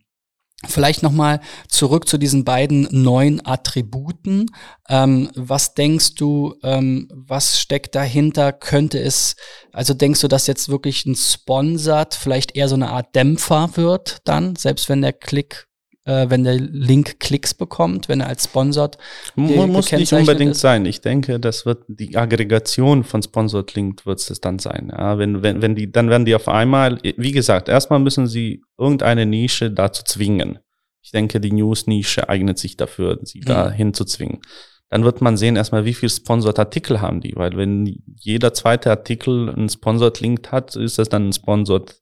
Vielleicht 0.67 1.01
nochmal 1.01 1.41
zurück 1.67 2.07
zu 2.07 2.19
diesen 2.19 2.43
beiden 2.43 2.87
neuen 2.91 3.43
Attributen. 3.43 4.45
Ähm, 4.89 5.31
was 5.33 5.73
denkst 5.73 6.15
du, 6.15 6.55
ähm, 6.61 7.07
was 7.13 7.59
steckt 7.59 7.95
dahinter? 7.95 8.53
Könnte 8.53 8.99
es, 8.99 9.35
also 9.71 9.95
denkst 9.95 10.21
du, 10.21 10.27
dass 10.27 10.45
jetzt 10.45 10.69
wirklich 10.69 11.05
ein 11.05 11.15
Sponsored 11.15 12.13
vielleicht 12.13 12.55
eher 12.55 12.67
so 12.67 12.75
eine 12.75 12.91
Art 12.91 13.15
Dämpfer 13.15 13.71
wird 13.75 14.19
dann, 14.25 14.55
selbst 14.55 14.87
wenn 14.87 15.01
der 15.01 15.13
Klick 15.13 15.67
äh, 16.05 16.29
wenn 16.29 16.43
der 16.43 16.55
Link 16.55 17.19
Klicks 17.19 17.53
bekommt, 17.53 18.09
wenn 18.09 18.21
er 18.21 18.27
als 18.27 18.45
Sponsored 18.45 18.97
muss 19.35 19.91
nicht 19.91 20.13
unbedingt 20.13 20.51
ist. 20.51 20.61
sein. 20.61 20.85
Ich 20.85 21.01
denke, 21.01 21.39
das 21.39 21.65
wird 21.65 21.83
die 21.87 22.17
Aggregation 22.17 23.03
von 23.03 23.21
Sponsored 23.21 23.75
Link 23.75 24.05
wird 24.05 24.19
es 24.19 24.41
dann 24.41 24.59
sein. 24.59 24.91
Ja, 24.91 25.17
wenn, 25.17 25.43
wenn, 25.43 25.61
wenn 25.61 25.75
die, 25.75 25.91
dann 25.91 26.09
werden 26.09 26.25
die 26.25 26.35
auf 26.35 26.47
einmal, 26.47 26.99
wie 27.01 27.31
gesagt, 27.31 27.69
erstmal 27.69 27.99
müssen 27.99 28.27
sie 28.27 28.63
irgendeine 28.77 29.25
Nische 29.25 29.71
dazu 29.71 30.03
zwingen. 30.03 30.59
Ich 31.03 31.11
denke, 31.11 31.39
die 31.39 31.51
News-Nische 31.51 32.29
eignet 32.29 32.59
sich 32.59 32.77
dafür, 32.77 33.19
sie 33.23 33.39
mhm. 33.39 33.45
da 33.45 33.71
hinzuzwingen. 33.71 34.39
Dann 34.89 35.03
wird 35.05 35.21
man 35.21 35.37
sehen 35.37 35.55
erstmal, 35.55 35.85
wie 35.85 35.93
viel 35.93 36.09
Sponsored 36.09 36.59
Artikel 36.59 36.99
haben 36.99 37.21
die, 37.21 37.33
weil 37.35 37.55
wenn 37.55 38.03
jeder 38.17 38.53
zweite 38.53 38.89
Artikel 38.89 39.49
einen 39.49 39.69
Sponsored 39.69 40.19
Link 40.19 40.51
hat, 40.51 40.75
ist 40.75 40.99
das 40.99 41.09
dann 41.09 41.29
ein 41.29 41.33
Sponsored 41.33 42.00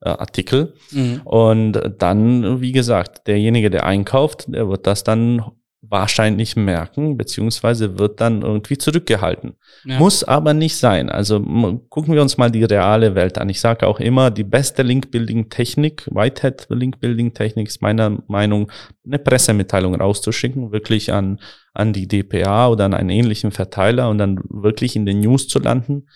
Artikel. 0.00 0.74
Mhm. 0.92 1.20
Und 1.24 1.80
dann, 1.98 2.60
wie 2.60 2.72
gesagt, 2.72 3.26
derjenige, 3.26 3.70
der 3.70 3.84
einkauft, 3.84 4.46
der 4.48 4.68
wird 4.68 4.86
das 4.86 5.04
dann 5.04 5.42
wahrscheinlich 5.90 6.56
merken, 6.56 7.16
beziehungsweise 7.16 7.98
wird 7.98 8.20
dann 8.20 8.42
irgendwie 8.42 8.78
zurückgehalten. 8.78 9.54
Ja. 9.84 9.98
Muss 9.98 10.22
aber 10.22 10.54
nicht 10.54 10.76
sein. 10.76 11.10
Also 11.10 11.40
gucken 11.88 12.14
wir 12.14 12.22
uns 12.22 12.38
mal 12.38 12.50
die 12.50 12.64
reale 12.64 13.14
Welt 13.14 13.38
an. 13.38 13.48
Ich 13.48 13.60
sage 13.60 13.86
auch 13.86 13.98
immer, 13.98 14.30
die 14.30 14.44
beste 14.44 14.82
Link-Building-Technik, 14.82 16.06
Whitehead 16.12 16.66
Link-Building-Technik 16.70 17.68
ist 17.68 17.82
meiner 17.82 18.22
Meinung, 18.28 18.70
eine 19.04 19.18
Pressemitteilung 19.18 19.96
rauszuschicken, 19.96 20.70
wirklich 20.70 21.12
an, 21.12 21.40
an 21.74 21.92
die 21.92 22.06
DPA 22.06 22.68
oder 22.68 22.84
an 22.84 22.94
einen 22.94 23.10
ähnlichen 23.10 23.50
Verteiler 23.50 24.10
und 24.10 24.18
dann 24.18 24.40
wirklich 24.48 24.94
in 24.94 25.06
den 25.06 25.20
News 25.20 25.48
zu 25.48 25.58
landen. 25.58 26.06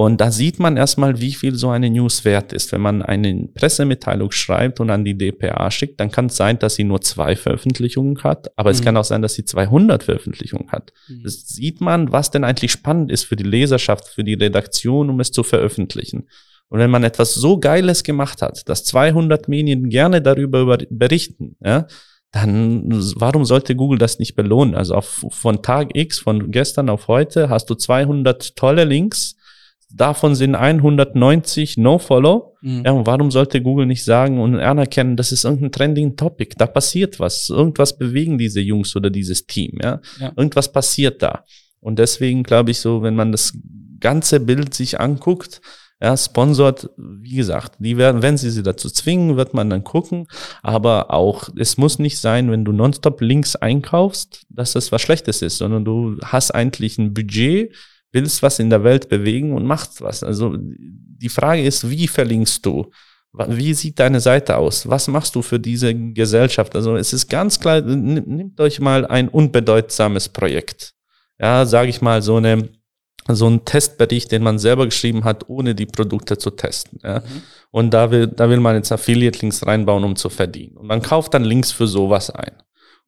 Und 0.00 0.18
da 0.18 0.30
sieht 0.30 0.58
man 0.58 0.78
erstmal, 0.78 1.20
wie 1.20 1.34
viel 1.34 1.56
so 1.56 1.68
eine 1.68 1.90
News 1.90 2.24
wert 2.24 2.54
ist. 2.54 2.72
Wenn 2.72 2.80
man 2.80 3.02
eine 3.02 3.48
Pressemitteilung 3.54 4.30
schreibt 4.30 4.80
und 4.80 4.88
an 4.88 5.04
die 5.04 5.18
DPA 5.18 5.70
schickt, 5.70 6.00
dann 6.00 6.10
kann 6.10 6.26
es 6.26 6.36
sein, 6.36 6.58
dass 6.58 6.76
sie 6.76 6.84
nur 6.84 7.02
zwei 7.02 7.36
Veröffentlichungen 7.36 8.24
hat, 8.24 8.50
aber 8.56 8.70
mhm. 8.70 8.76
es 8.76 8.82
kann 8.82 8.96
auch 8.96 9.04
sein, 9.04 9.20
dass 9.20 9.34
sie 9.34 9.44
200 9.44 10.02
Veröffentlichungen 10.02 10.72
hat. 10.72 10.94
Mhm. 11.06 11.24
Das 11.24 11.46
sieht 11.48 11.82
man, 11.82 12.12
was 12.12 12.30
denn 12.30 12.44
eigentlich 12.44 12.72
spannend 12.72 13.12
ist 13.12 13.24
für 13.24 13.36
die 13.36 13.44
Leserschaft, 13.44 14.08
für 14.08 14.24
die 14.24 14.32
Redaktion, 14.32 15.10
um 15.10 15.20
es 15.20 15.32
zu 15.32 15.42
veröffentlichen. 15.42 16.28
Und 16.70 16.78
wenn 16.78 16.90
man 16.90 17.04
etwas 17.04 17.34
so 17.34 17.60
Geiles 17.60 18.02
gemacht 18.02 18.40
hat, 18.40 18.66
dass 18.70 18.84
200 18.84 19.48
Medien 19.48 19.90
gerne 19.90 20.22
darüber 20.22 20.78
berichten, 20.88 21.56
ja, 21.62 21.86
dann 22.32 22.84
warum 23.16 23.44
sollte 23.44 23.76
Google 23.76 23.98
das 23.98 24.18
nicht 24.18 24.34
belohnen? 24.34 24.74
Also 24.74 24.94
auf, 24.94 25.26
von 25.28 25.60
Tag 25.60 25.90
X, 25.92 26.20
von 26.20 26.50
gestern 26.50 26.88
auf 26.88 27.06
heute, 27.06 27.50
hast 27.50 27.68
du 27.68 27.74
200 27.74 28.56
tolle 28.56 28.84
Links, 28.84 29.36
Davon 29.92 30.34
sind 30.34 30.54
190 30.54 31.76
No-Follow. 31.76 32.56
Mhm. 32.62 32.82
Ja, 32.84 32.92
und 32.92 33.06
warum 33.06 33.30
sollte 33.30 33.62
Google 33.62 33.86
nicht 33.86 34.04
sagen 34.04 34.40
und 34.40 34.58
anerkennen, 34.58 35.16
das 35.16 35.32
ist 35.32 35.44
irgendein 35.44 35.72
trending 35.72 36.16
Topic, 36.16 36.54
da 36.56 36.66
passiert 36.66 37.18
was, 37.18 37.48
irgendwas 37.48 37.96
bewegen 37.96 38.38
diese 38.38 38.60
Jungs 38.60 38.94
oder 38.94 39.10
dieses 39.10 39.46
Team, 39.46 39.78
ja. 39.82 40.00
ja. 40.20 40.32
Irgendwas 40.36 40.70
passiert 40.70 41.22
da. 41.22 41.44
Und 41.80 41.98
deswegen 41.98 42.42
glaube 42.42 42.70
ich 42.70 42.80
so, 42.80 43.02
wenn 43.02 43.16
man 43.16 43.32
das 43.32 43.54
ganze 43.98 44.40
Bild 44.40 44.74
sich 44.74 45.00
anguckt, 45.00 45.60
ja, 46.02 46.16
sponsort, 46.16 46.88
wie 46.96 47.36
gesagt, 47.36 47.74
die 47.78 47.98
werden, 47.98 48.22
wenn 48.22 48.38
sie 48.38 48.50
sie 48.50 48.62
dazu 48.62 48.88
zwingen, 48.88 49.36
wird 49.36 49.52
man 49.52 49.68
dann 49.68 49.84
gucken. 49.84 50.28
Aber 50.62 51.12
auch, 51.12 51.50
es 51.56 51.76
muss 51.76 51.98
nicht 51.98 52.18
sein, 52.18 52.50
wenn 52.50 52.64
du 52.64 52.72
nonstop 52.72 53.20
Links 53.20 53.54
einkaufst, 53.54 54.46
dass 54.48 54.72
das 54.72 54.92
was 54.92 55.02
Schlechtes 55.02 55.42
ist, 55.42 55.58
sondern 55.58 55.84
du 55.84 56.16
hast 56.22 56.52
eigentlich 56.52 56.96
ein 56.96 57.12
Budget, 57.12 57.74
willst 58.12 58.42
was 58.42 58.58
in 58.58 58.70
der 58.70 58.84
Welt 58.84 59.08
bewegen 59.08 59.52
und 59.52 59.64
machst 59.64 60.00
was. 60.00 60.22
Also 60.22 60.56
die 60.58 61.28
Frage 61.28 61.62
ist, 61.62 61.88
wie 61.88 62.08
verlinkst 62.08 62.64
du? 62.64 62.90
Wie 63.32 63.74
sieht 63.74 64.00
deine 64.00 64.20
Seite 64.20 64.56
aus? 64.56 64.88
Was 64.88 65.06
machst 65.06 65.36
du 65.36 65.42
für 65.42 65.60
diese 65.60 65.94
Gesellschaft? 65.94 66.74
Also 66.74 66.96
es 66.96 67.12
ist 67.12 67.28
ganz 67.28 67.60
klar, 67.60 67.80
nehmt 67.80 68.60
euch 68.60 68.80
mal 68.80 69.06
ein 69.06 69.28
unbedeutsames 69.28 70.28
Projekt. 70.28 70.94
Ja, 71.38 71.64
sage 71.64 71.90
ich 71.90 72.00
mal, 72.02 72.22
so 72.22 72.36
eine 72.36 72.68
so 73.28 73.46
ein 73.48 73.64
Testbericht, 73.64 74.32
den 74.32 74.42
man 74.42 74.58
selber 74.58 74.86
geschrieben 74.86 75.24
hat, 75.24 75.48
ohne 75.48 75.74
die 75.74 75.86
Produkte 75.86 76.38
zu 76.38 76.50
testen. 76.50 76.98
Ja. 77.02 77.20
Mhm. 77.20 77.42
Und 77.70 77.94
da 77.94 78.10
will, 78.10 78.26
da 78.26 78.48
will 78.48 78.60
man 78.60 78.76
jetzt 78.76 78.90
Affiliate-Links 78.92 79.66
reinbauen, 79.66 80.04
um 80.04 80.16
zu 80.16 80.28
verdienen. 80.30 80.76
Und 80.76 80.86
man 80.86 81.02
kauft 81.02 81.34
dann 81.34 81.44
Links 81.44 81.70
für 81.72 81.86
sowas 81.86 82.30
ein. 82.30 82.52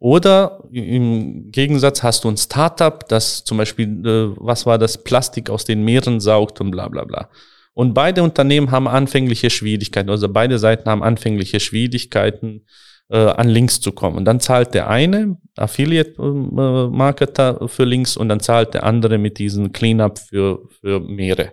Oder 0.03 0.65
im 0.73 1.53
Gegensatz 1.53 2.03
hast 2.03 2.25
du 2.25 2.29
ein 2.29 2.37
Startup, 2.37 3.09
das 3.09 3.45
zum 3.45 3.59
Beispiel, 3.59 3.87
äh, 4.05 4.35
was 4.37 4.67
war 4.67 4.77
das, 4.77 5.05
Plastik 5.05 5.49
aus 5.49 5.65
den 5.65 5.85
Meeren 5.85 6.19
saugt 6.19 6.61
und 6.61 6.73
bla 6.73 6.89
bla 6.89 7.05
bla. 7.05 7.29
Und 7.73 7.95
beide 7.95 8.25
Unternehmen 8.25 8.73
haben 8.73 8.89
anfängliche 8.89 9.49
Schwierigkeiten, 9.49 10.11
also 10.11 10.29
beide 10.29 10.59
Seiten 10.59 10.91
haben 10.91 11.05
anfängliche 11.05 11.61
Schwierigkeiten, 11.61 12.67
äh, 13.11 13.17
an 13.17 13.49
Links 13.49 13.81
zu 13.81 13.93
kommen. 13.93 14.17
Und 14.17 14.25
dann 14.25 14.41
zahlt 14.41 14.75
der 14.75 14.91
eine 14.91 15.39
Affiliate-Marketer 15.57 17.63
äh, 17.63 17.69
für 17.69 17.85
Links 17.85 18.17
und 18.17 18.29
dann 18.29 18.41
zahlt 18.41 18.75
der 18.75 18.83
andere 18.83 19.19
mit 19.19 19.39
diesem 19.39 19.71
Cleanup 19.71 20.19
für, 20.19 20.69
für 20.81 20.99
Meere. 20.99 21.53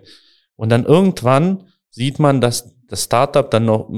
Und 0.56 0.70
dann 0.70 0.86
irgendwann 0.86 1.68
sieht 1.90 2.18
man, 2.18 2.40
dass 2.40 2.74
das 2.90 3.04
Startup 3.04 3.48
dann 3.48 3.66
noch 3.66 3.88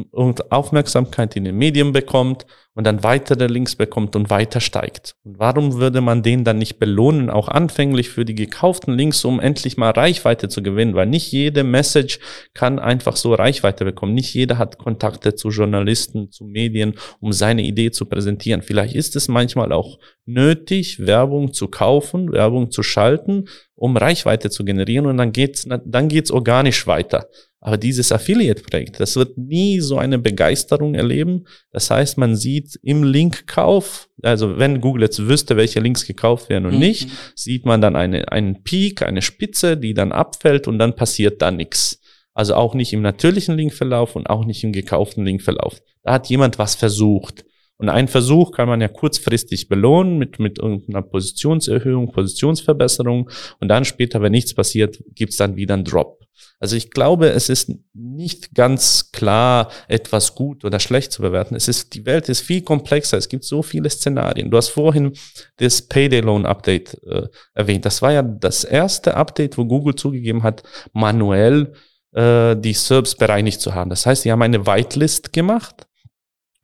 Aufmerksamkeit 0.50 1.34
in 1.34 1.44
den 1.44 1.56
Medien 1.56 1.92
bekommt 1.92 2.46
und 2.74 2.86
dann 2.86 3.02
weitere 3.02 3.46
Links 3.46 3.74
bekommt 3.74 4.16
und 4.16 4.28
weiter 4.28 4.60
steigt. 4.60 5.14
Und 5.24 5.38
warum 5.38 5.74
würde 5.74 6.02
man 6.02 6.22
den 6.22 6.44
dann 6.44 6.58
nicht 6.58 6.78
belohnen, 6.78 7.30
auch 7.30 7.48
anfänglich 7.48 8.10
für 8.10 8.26
die 8.26 8.34
gekauften 8.34 8.94
Links, 8.94 9.24
um 9.24 9.40
endlich 9.40 9.78
mal 9.78 9.90
Reichweite 9.90 10.48
zu 10.48 10.62
gewinnen? 10.62 10.94
Weil 10.94 11.06
nicht 11.06 11.32
jede 11.32 11.64
Message 11.64 12.18
kann 12.52 12.78
einfach 12.78 13.16
so 13.16 13.32
Reichweite 13.32 13.86
bekommen. 13.86 14.14
Nicht 14.14 14.34
jeder 14.34 14.58
hat 14.58 14.76
Kontakte 14.76 15.34
zu 15.34 15.48
Journalisten, 15.48 16.30
zu 16.30 16.44
Medien, 16.44 16.94
um 17.20 17.32
seine 17.32 17.62
Idee 17.62 17.90
zu 17.90 18.04
präsentieren. 18.04 18.60
Vielleicht 18.60 18.94
ist 18.94 19.16
es 19.16 19.28
manchmal 19.28 19.72
auch 19.72 19.98
nötig, 20.26 21.06
Werbung 21.06 21.54
zu 21.54 21.68
kaufen, 21.68 22.30
Werbung 22.30 22.70
zu 22.70 22.82
schalten, 22.82 23.48
um 23.74 23.96
Reichweite 23.96 24.50
zu 24.50 24.64
generieren 24.64 25.06
und 25.06 25.16
dann 25.16 25.32
geht's, 25.32 25.66
dann 25.66 26.08
geht's 26.08 26.30
organisch 26.30 26.86
weiter. 26.86 27.28
Aber 27.62 27.76
dieses 27.76 28.10
Affiliate-Projekt 28.10 28.81
trägt. 28.82 29.00
Das 29.00 29.16
wird 29.16 29.38
nie 29.38 29.80
so 29.80 29.98
eine 29.98 30.18
Begeisterung 30.18 30.94
erleben. 30.94 31.44
Das 31.70 31.90
heißt, 31.90 32.18
man 32.18 32.36
sieht 32.36 32.78
im 32.82 33.04
Linkkauf, 33.04 34.08
also 34.22 34.58
wenn 34.58 34.80
Google 34.80 35.02
jetzt 35.02 35.26
wüsste, 35.26 35.56
welche 35.56 35.80
Links 35.80 36.06
gekauft 36.06 36.48
werden 36.48 36.66
und 36.66 36.74
mhm. 36.74 36.80
nicht, 36.80 37.08
sieht 37.34 37.64
man 37.64 37.80
dann 37.80 37.96
eine, 37.96 38.30
einen 38.30 38.62
Peak, 38.62 39.02
eine 39.02 39.22
Spitze, 39.22 39.76
die 39.76 39.94
dann 39.94 40.12
abfällt 40.12 40.68
und 40.68 40.78
dann 40.78 40.96
passiert 40.96 41.42
da 41.42 41.50
nichts. 41.50 42.00
Also 42.34 42.54
auch 42.54 42.74
nicht 42.74 42.92
im 42.92 43.02
natürlichen 43.02 43.56
Linkverlauf 43.56 44.16
und 44.16 44.28
auch 44.28 44.44
nicht 44.44 44.64
im 44.64 44.72
gekauften 44.72 45.24
Linkverlauf. 45.24 45.82
Da 46.02 46.14
hat 46.14 46.28
jemand 46.28 46.58
was 46.58 46.74
versucht. 46.74 47.44
Und 47.82 47.88
einen 47.88 48.06
Versuch 48.06 48.52
kann 48.52 48.68
man 48.68 48.80
ja 48.80 48.86
kurzfristig 48.86 49.68
belohnen 49.68 50.16
mit, 50.16 50.38
mit 50.38 50.60
irgendeiner 50.60 51.02
Positionserhöhung, 51.02 52.12
Positionsverbesserung. 52.12 53.28
Und 53.58 53.68
dann 53.68 53.84
später, 53.84 54.22
wenn 54.22 54.30
nichts 54.30 54.54
passiert, 54.54 55.02
gibt's 55.16 55.36
dann 55.36 55.56
wieder 55.56 55.74
einen 55.74 55.82
Drop. 55.82 56.20
Also 56.60 56.76
ich 56.76 56.92
glaube, 56.92 57.30
es 57.30 57.48
ist 57.48 57.72
nicht 57.92 58.54
ganz 58.54 59.10
klar, 59.10 59.68
etwas 59.88 60.36
gut 60.36 60.64
oder 60.64 60.78
schlecht 60.78 61.10
zu 61.10 61.22
bewerten. 61.22 61.56
Es 61.56 61.66
ist, 61.66 61.92
die 61.94 62.06
Welt 62.06 62.28
ist 62.28 62.42
viel 62.42 62.62
komplexer. 62.62 63.18
Es 63.18 63.28
gibt 63.28 63.42
so 63.42 63.64
viele 63.64 63.90
Szenarien. 63.90 64.48
Du 64.48 64.56
hast 64.56 64.68
vorhin 64.68 65.14
das 65.56 65.82
Payday 65.82 66.20
Loan 66.20 66.46
Update 66.46 67.02
äh, 67.04 67.26
erwähnt. 67.52 67.84
Das 67.84 68.00
war 68.00 68.12
ja 68.12 68.22
das 68.22 68.62
erste 68.62 69.16
Update, 69.16 69.58
wo 69.58 69.64
Google 69.64 69.96
zugegeben 69.96 70.44
hat, 70.44 70.62
manuell 70.92 71.72
äh, 72.12 72.54
die 72.54 72.74
SERPs 72.74 73.16
bereinigt 73.16 73.60
zu 73.60 73.74
haben. 73.74 73.90
Das 73.90 74.06
heißt, 74.06 74.22
sie 74.22 74.30
haben 74.30 74.42
eine 74.42 74.68
Whitelist 74.68 75.32
gemacht 75.32 75.88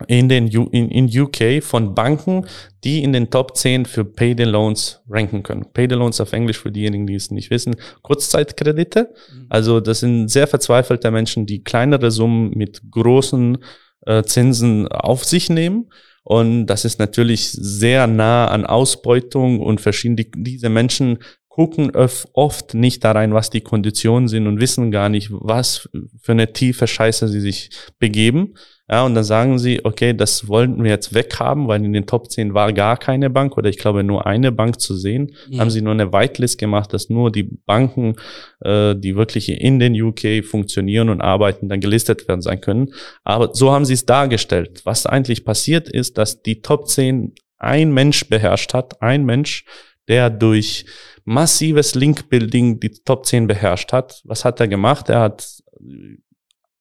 in 0.06 0.28
den 0.28 0.44
U 0.56 0.68
in, 0.70 0.90
in 0.90 1.20
UK 1.20 1.62
von 1.62 1.94
Banken, 1.94 2.46
die 2.84 3.02
in 3.02 3.12
den 3.12 3.30
Top 3.30 3.56
10 3.56 3.84
für 3.84 4.04
Payday 4.04 4.46
Loans 4.46 5.00
ranken 5.08 5.42
können. 5.42 5.66
Payday 5.72 5.98
Loans 5.98 6.20
auf 6.20 6.32
Englisch 6.32 6.58
für 6.60 6.70
diejenigen, 6.70 7.06
die 7.06 7.16
es 7.16 7.30
nicht 7.30 7.50
wissen, 7.50 7.74
Kurzzeitkredite. 8.02 9.12
Mhm. 9.32 9.46
Also 9.48 9.80
das 9.80 10.00
sind 10.00 10.28
sehr 10.28 10.46
verzweifelte 10.46 11.10
Menschen, 11.10 11.46
die 11.46 11.64
kleinere 11.64 12.10
Summen 12.10 12.50
mit 12.50 12.82
großen 12.90 13.58
äh, 14.06 14.22
Zinsen 14.22 14.86
auf 14.86 15.24
sich 15.24 15.50
nehmen. 15.50 15.90
Und 16.22 16.66
das 16.66 16.84
ist 16.84 16.98
natürlich 16.98 17.50
sehr 17.52 18.06
nah 18.06 18.48
an 18.48 18.66
Ausbeutung 18.66 19.60
und 19.60 19.80
verschiedene, 19.80 20.26
diese 20.36 20.68
Menschen 20.68 21.18
gucken 21.48 21.90
oft 22.34 22.74
nicht 22.74 23.02
da 23.02 23.12
rein, 23.12 23.34
was 23.34 23.50
die 23.50 23.62
Konditionen 23.62 24.28
sind 24.28 24.46
und 24.46 24.60
wissen 24.60 24.92
gar 24.92 25.08
nicht, 25.08 25.30
was 25.32 25.88
für 26.20 26.32
eine 26.32 26.52
tiefe 26.52 26.86
Scheiße 26.86 27.26
sie 27.26 27.40
sich 27.40 27.70
begeben. 27.98 28.54
Ja, 28.90 29.04
und 29.04 29.14
dann 29.14 29.24
sagen 29.24 29.58
sie, 29.58 29.84
okay, 29.84 30.14
das 30.14 30.48
wollten 30.48 30.82
wir 30.82 30.90
jetzt 30.90 31.14
weghaben, 31.14 31.68
weil 31.68 31.84
in 31.84 31.92
den 31.92 32.06
Top 32.06 32.30
10 32.30 32.54
war 32.54 32.72
gar 32.72 32.96
keine 32.96 33.28
Bank 33.28 33.58
oder 33.58 33.68
ich 33.68 33.76
glaube 33.76 34.02
nur 34.02 34.26
eine 34.26 34.50
Bank 34.50 34.80
zu 34.80 34.96
sehen. 34.96 35.34
Mhm. 35.50 35.60
Haben 35.60 35.70
sie 35.70 35.82
nur 35.82 35.92
eine 35.92 36.12
Whitelist 36.12 36.58
gemacht, 36.58 36.94
dass 36.94 37.10
nur 37.10 37.30
die 37.30 37.42
Banken, 37.42 38.16
äh, 38.60 38.94
die 38.96 39.14
wirklich 39.14 39.50
in 39.50 39.78
den 39.78 40.00
UK 40.00 40.42
funktionieren 40.42 41.10
und 41.10 41.20
arbeiten, 41.20 41.68
dann 41.68 41.80
gelistet 41.80 42.26
werden 42.28 42.40
sein 42.40 42.62
können. 42.62 42.94
Aber 43.24 43.54
so 43.54 43.72
haben 43.72 43.84
sie 43.84 43.92
es 43.92 44.06
dargestellt. 44.06 44.80
Was 44.84 45.04
eigentlich 45.04 45.44
passiert 45.44 45.90
ist, 45.90 46.16
dass 46.16 46.42
die 46.42 46.62
Top 46.62 46.88
10 46.88 47.34
ein 47.58 47.92
Mensch 47.92 48.28
beherrscht 48.28 48.72
hat, 48.72 49.02
ein 49.02 49.26
Mensch, 49.26 49.64
der 50.06 50.30
durch 50.30 50.86
massives 51.24 51.94
Link-Building 51.94 52.80
die 52.80 52.90
Top 53.04 53.26
10 53.26 53.48
beherrscht 53.48 53.92
hat. 53.92 54.22
Was 54.24 54.46
hat 54.46 54.60
er 54.60 54.68
gemacht? 54.68 55.10
Er 55.10 55.20
hat 55.20 55.46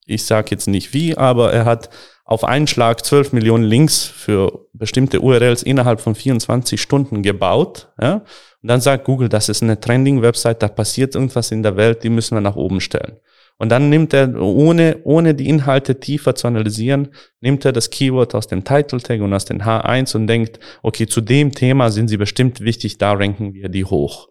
ich 0.08 0.26
sage 0.26 0.48
jetzt 0.52 0.68
nicht 0.68 0.94
wie, 0.94 1.16
aber 1.16 1.54
er 1.54 1.66
hat 1.66 1.90
auf 2.24 2.44
einen 2.44 2.68
Schlag 2.68 3.06
12 3.06 3.34
Millionen 3.34 3.64
Links 3.64 4.04
für 4.04 4.68
bestimmte 4.74 5.22
URLs 5.22 5.64
innerhalb 5.64 6.02
von 6.02 6.16
24 6.16 6.82
Stunden 6.82 7.24
gebaut. 7.24 7.90
Ja? 8.02 8.16
Und 8.62 8.70
dann 8.70 8.82
sagt 8.82 9.06
Google, 9.06 9.30
das 9.30 9.48
ist 9.50 9.64
eine 9.64 9.80
Trending-Website, 9.80 10.62
da 10.62 10.68
passiert 10.68 11.16
irgendwas 11.16 11.52
in 11.52 11.64
der 11.64 11.78
Welt, 11.78 12.04
die 12.04 12.10
müssen 12.10 12.36
wir 12.36 12.42
nach 12.42 12.56
oben 12.56 12.82
stellen. 12.82 13.18
Und 13.58 13.70
dann 13.70 13.90
nimmt 13.90 14.14
er, 14.14 14.40
ohne, 14.40 14.98
ohne 15.04 15.34
die 15.34 15.50
Inhalte 15.50 16.00
tiefer 16.00 16.36
zu 16.36 16.48
analysieren, 16.48 17.10
nimmt 17.42 17.66
er 17.66 17.72
das 17.72 17.90
Keyword 17.90 18.36
aus 18.36 18.48
dem 18.48 18.64
Title 18.64 19.02
Tag 19.02 19.22
und 19.22 19.34
aus 19.34 19.46
den 19.46 19.64
H1 19.64 20.16
und 20.16 20.28
denkt, 20.28 20.60
okay, 20.84 21.08
zu 21.08 21.22
dem 21.22 21.52
Thema 21.54 21.90
sind 21.90 22.08
sie 22.08 22.18
bestimmt 22.18 22.62
wichtig, 22.62 22.98
da 22.98 23.14
ranken 23.14 23.54
wir 23.54 23.70
die 23.70 23.86
hoch. 23.86 24.28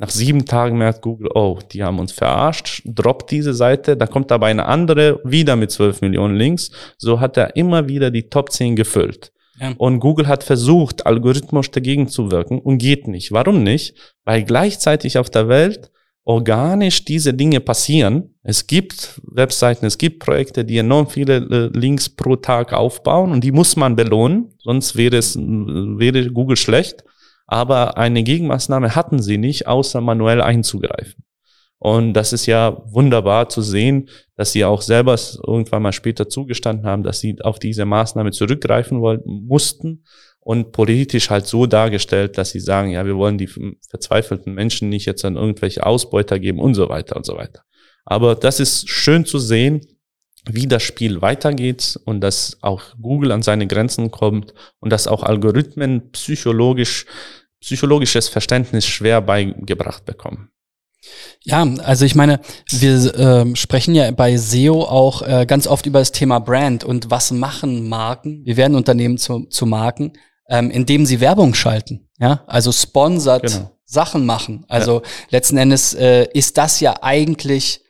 Nach 0.00 0.10
sieben 0.10 0.44
Tagen 0.44 0.78
merkt 0.78 1.02
Google, 1.02 1.28
oh, 1.34 1.58
die 1.72 1.82
haben 1.82 1.98
uns 1.98 2.12
verarscht, 2.12 2.82
droppt 2.84 3.32
diese 3.32 3.52
Seite, 3.52 3.96
da 3.96 4.06
kommt 4.06 4.30
aber 4.30 4.46
eine 4.46 4.66
andere 4.66 5.20
wieder 5.24 5.56
mit 5.56 5.72
12 5.72 6.02
Millionen 6.02 6.36
Links. 6.36 6.70
So 6.98 7.18
hat 7.18 7.36
er 7.36 7.56
immer 7.56 7.88
wieder 7.88 8.12
die 8.12 8.28
Top 8.28 8.52
10 8.52 8.76
gefüllt. 8.76 9.32
Ja. 9.60 9.74
Und 9.76 9.98
Google 9.98 10.28
hat 10.28 10.44
versucht, 10.44 11.04
algorithmisch 11.04 11.72
dagegen 11.72 12.06
zu 12.06 12.30
wirken 12.30 12.60
und 12.60 12.78
geht 12.78 13.08
nicht. 13.08 13.32
Warum 13.32 13.64
nicht? 13.64 13.94
Weil 14.24 14.44
gleichzeitig 14.44 15.18
auf 15.18 15.30
der 15.30 15.48
Welt 15.48 15.90
organisch 16.22 17.04
diese 17.04 17.34
Dinge 17.34 17.58
passieren. 17.58 18.34
Es 18.44 18.68
gibt 18.68 19.20
Webseiten, 19.24 19.86
es 19.86 19.98
gibt 19.98 20.20
Projekte, 20.20 20.64
die 20.64 20.78
enorm 20.78 21.08
viele 21.08 21.38
äh, 21.38 21.76
Links 21.76 22.08
pro 22.08 22.36
Tag 22.36 22.72
aufbauen 22.72 23.32
und 23.32 23.42
die 23.42 23.50
muss 23.50 23.74
man 23.74 23.96
belohnen, 23.96 24.52
sonst 24.62 24.94
wäre 24.94 25.16
es, 25.16 25.36
wäre 25.36 26.30
Google 26.30 26.56
schlecht 26.56 27.02
aber 27.48 27.96
eine 27.96 28.22
Gegenmaßnahme 28.22 28.94
hatten 28.94 29.20
sie 29.20 29.38
nicht, 29.38 29.66
außer 29.66 30.00
manuell 30.00 30.42
einzugreifen. 30.42 31.24
Und 31.78 32.12
das 32.12 32.32
ist 32.32 32.46
ja 32.46 32.82
wunderbar 32.86 33.48
zu 33.48 33.62
sehen, 33.62 34.08
dass 34.36 34.52
sie 34.52 34.64
auch 34.64 34.82
selber 34.82 35.18
irgendwann 35.46 35.82
mal 35.82 35.92
später 35.92 36.28
zugestanden 36.28 36.86
haben, 36.86 37.02
dass 37.04 37.20
sie 37.20 37.40
auf 37.40 37.58
diese 37.58 37.84
Maßnahme 37.84 38.32
zurückgreifen 38.32 39.00
wollten, 39.00 39.46
mussten 39.46 40.04
und 40.40 40.72
politisch 40.72 41.30
halt 41.30 41.46
so 41.46 41.66
dargestellt, 41.66 42.36
dass 42.36 42.50
sie 42.50 42.60
sagen, 42.60 42.90
ja, 42.90 43.06
wir 43.06 43.16
wollen 43.16 43.38
die 43.38 43.48
verzweifelten 43.88 44.52
Menschen 44.54 44.88
nicht 44.88 45.06
jetzt 45.06 45.24
an 45.24 45.36
irgendwelche 45.36 45.86
Ausbeuter 45.86 46.38
geben 46.38 46.58
und 46.58 46.74
so 46.74 46.88
weiter 46.88 47.16
und 47.16 47.24
so 47.24 47.36
weiter. 47.36 47.62
Aber 48.04 48.34
das 48.34 48.60
ist 48.60 48.88
schön 48.88 49.24
zu 49.24 49.38
sehen, 49.38 49.80
wie 50.48 50.66
das 50.66 50.82
Spiel 50.82 51.22
weitergeht 51.22 51.98
und 52.04 52.20
dass 52.20 52.58
auch 52.62 52.82
Google 53.00 53.32
an 53.32 53.42
seine 53.42 53.66
Grenzen 53.66 54.10
kommt 54.10 54.54
und 54.80 54.90
dass 54.90 55.06
auch 55.06 55.22
Algorithmen 55.22 56.10
psychologisch, 56.12 57.06
psychologisches 57.60 58.28
Verständnis 58.28 58.86
schwer 58.86 59.20
beigebracht 59.20 60.04
bekommen. 60.04 60.50
Ja, 61.44 61.66
also 61.84 62.04
ich 62.04 62.14
meine, 62.14 62.40
wir 62.70 63.14
äh, 63.14 63.56
sprechen 63.56 63.94
ja 63.94 64.10
bei 64.10 64.36
SEO 64.36 64.82
auch 64.82 65.22
äh, 65.22 65.46
ganz 65.46 65.66
oft 65.66 65.86
über 65.86 66.00
das 66.00 66.12
Thema 66.12 66.40
Brand 66.40 66.84
und 66.84 67.10
was 67.10 67.30
machen 67.30 67.88
Marken? 67.88 68.44
Wir 68.44 68.56
werden 68.56 68.74
Unternehmen 68.74 69.16
zu, 69.16 69.46
zu 69.46 69.64
Marken, 69.64 70.14
ähm, 70.48 70.70
indem 70.70 71.06
sie 71.06 71.20
Werbung 71.20 71.54
schalten. 71.54 72.08
Ja, 72.18 72.42
also 72.46 72.72
sponsert 72.72 73.42
genau. 73.42 73.70
Sachen 73.84 74.26
machen. 74.26 74.64
Also 74.68 75.02
ja. 75.02 75.08
letzten 75.30 75.56
Endes 75.56 75.94
äh, 75.94 76.26
ist 76.32 76.58
das 76.58 76.80
ja 76.80 76.96
eigentlich 77.02 77.82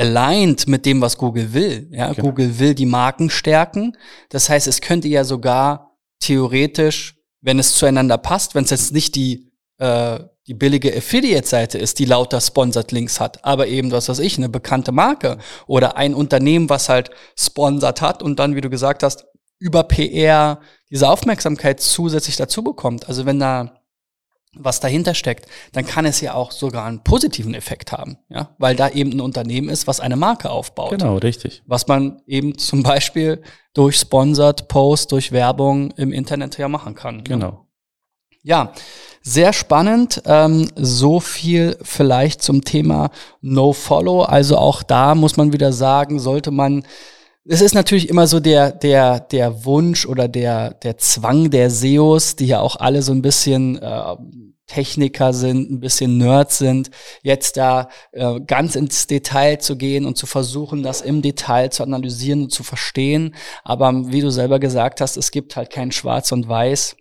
aligned 0.00 0.66
mit 0.66 0.86
dem, 0.86 1.00
was 1.00 1.18
Google 1.18 1.52
will. 1.52 1.88
Ja, 1.90 2.12
genau. 2.12 2.28
Google 2.28 2.58
will 2.58 2.74
die 2.74 2.86
Marken 2.86 3.30
stärken. 3.30 3.96
Das 4.30 4.48
heißt, 4.48 4.66
es 4.66 4.80
könnte 4.80 5.08
ja 5.08 5.24
sogar 5.24 5.96
theoretisch, 6.20 7.16
wenn 7.40 7.58
es 7.58 7.74
zueinander 7.74 8.18
passt, 8.18 8.54
wenn 8.54 8.64
es 8.64 8.70
jetzt 8.70 8.92
nicht 8.92 9.14
die 9.14 9.50
äh, 9.78 10.20
die 10.46 10.54
billige 10.54 10.96
Affiliate-Seite 10.96 11.78
ist, 11.78 12.00
die 12.00 12.04
lauter 12.04 12.40
Sponsored 12.40 12.90
Links 12.90 13.20
hat, 13.20 13.44
aber 13.44 13.68
eben, 13.68 13.92
was 13.92 14.08
weiß 14.08 14.18
ich, 14.18 14.36
eine 14.36 14.48
bekannte 14.48 14.90
Marke 14.90 15.38
oder 15.68 15.96
ein 15.96 16.12
Unternehmen, 16.12 16.68
was 16.68 16.88
halt 16.88 17.10
sponsert 17.38 18.00
hat 18.00 18.20
und 18.20 18.40
dann, 18.40 18.56
wie 18.56 18.60
du 18.60 18.68
gesagt 18.68 19.04
hast, 19.04 19.26
über 19.60 19.84
PR 19.84 20.58
diese 20.90 21.08
Aufmerksamkeit 21.08 21.80
zusätzlich 21.80 22.36
dazu 22.36 22.64
bekommt. 22.64 23.08
Also 23.08 23.26
wenn 23.26 23.38
da 23.38 23.79
was 24.56 24.80
dahinter 24.80 25.14
steckt, 25.14 25.46
dann 25.72 25.86
kann 25.86 26.04
es 26.04 26.20
ja 26.20 26.34
auch 26.34 26.50
sogar 26.50 26.86
einen 26.86 27.04
positiven 27.04 27.54
Effekt 27.54 27.92
haben, 27.92 28.18
ja, 28.28 28.54
weil 28.58 28.74
da 28.74 28.88
eben 28.88 29.12
ein 29.12 29.20
Unternehmen 29.20 29.68
ist, 29.68 29.86
was 29.86 30.00
eine 30.00 30.16
Marke 30.16 30.50
aufbaut. 30.50 30.90
Genau, 30.90 31.18
richtig. 31.18 31.62
Was 31.66 31.86
man 31.86 32.20
eben 32.26 32.58
zum 32.58 32.82
Beispiel 32.82 33.42
durch 33.74 33.96
Sponsored 33.96 34.66
Post, 34.68 35.12
durch 35.12 35.30
Werbung 35.30 35.92
im 35.92 36.12
Internet 36.12 36.58
ja 36.58 36.68
machen 36.68 36.94
kann. 36.94 37.18
Ne? 37.18 37.22
Genau. 37.22 37.66
Ja, 38.42 38.72
sehr 39.22 39.52
spannend. 39.52 40.22
Ähm, 40.24 40.70
so 40.74 41.20
viel 41.20 41.76
vielleicht 41.82 42.42
zum 42.42 42.64
Thema 42.64 43.10
No 43.42 43.72
Follow. 43.72 44.22
Also 44.22 44.56
auch 44.56 44.82
da 44.82 45.14
muss 45.14 45.36
man 45.36 45.52
wieder 45.52 45.72
sagen, 45.72 46.18
sollte 46.18 46.50
man 46.50 46.84
es 47.52 47.60
ist 47.62 47.74
natürlich 47.74 48.08
immer 48.08 48.28
so 48.28 48.38
der, 48.38 48.70
der, 48.70 49.18
der 49.18 49.64
Wunsch 49.64 50.06
oder 50.06 50.28
der, 50.28 50.74
der 50.74 50.98
Zwang 50.98 51.50
der 51.50 51.68
SEOs, 51.68 52.36
die 52.36 52.46
ja 52.46 52.60
auch 52.60 52.76
alle 52.76 53.02
so 53.02 53.10
ein 53.10 53.22
bisschen 53.22 53.76
äh, 53.76 54.16
Techniker 54.68 55.32
sind, 55.32 55.68
ein 55.68 55.80
bisschen 55.80 56.16
Nerds 56.16 56.58
sind, 56.58 56.90
jetzt 57.24 57.56
da 57.56 57.88
äh, 58.12 58.38
ganz 58.38 58.76
ins 58.76 59.08
Detail 59.08 59.58
zu 59.58 59.76
gehen 59.76 60.06
und 60.06 60.16
zu 60.16 60.26
versuchen, 60.26 60.84
das 60.84 61.00
im 61.00 61.22
Detail 61.22 61.70
zu 61.70 61.82
analysieren 61.82 62.44
und 62.44 62.52
zu 62.52 62.62
verstehen. 62.62 63.34
Aber 63.64 63.92
wie 64.12 64.20
du 64.20 64.30
selber 64.30 64.60
gesagt 64.60 65.00
hast, 65.00 65.16
es 65.16 65.32
gibt 65.32 65.56
halt 65.56 65.70
kein 65.70 65.90
Schwarz 65.90 66.30
und 66.30 66.48
Weiß. 66.48 66.94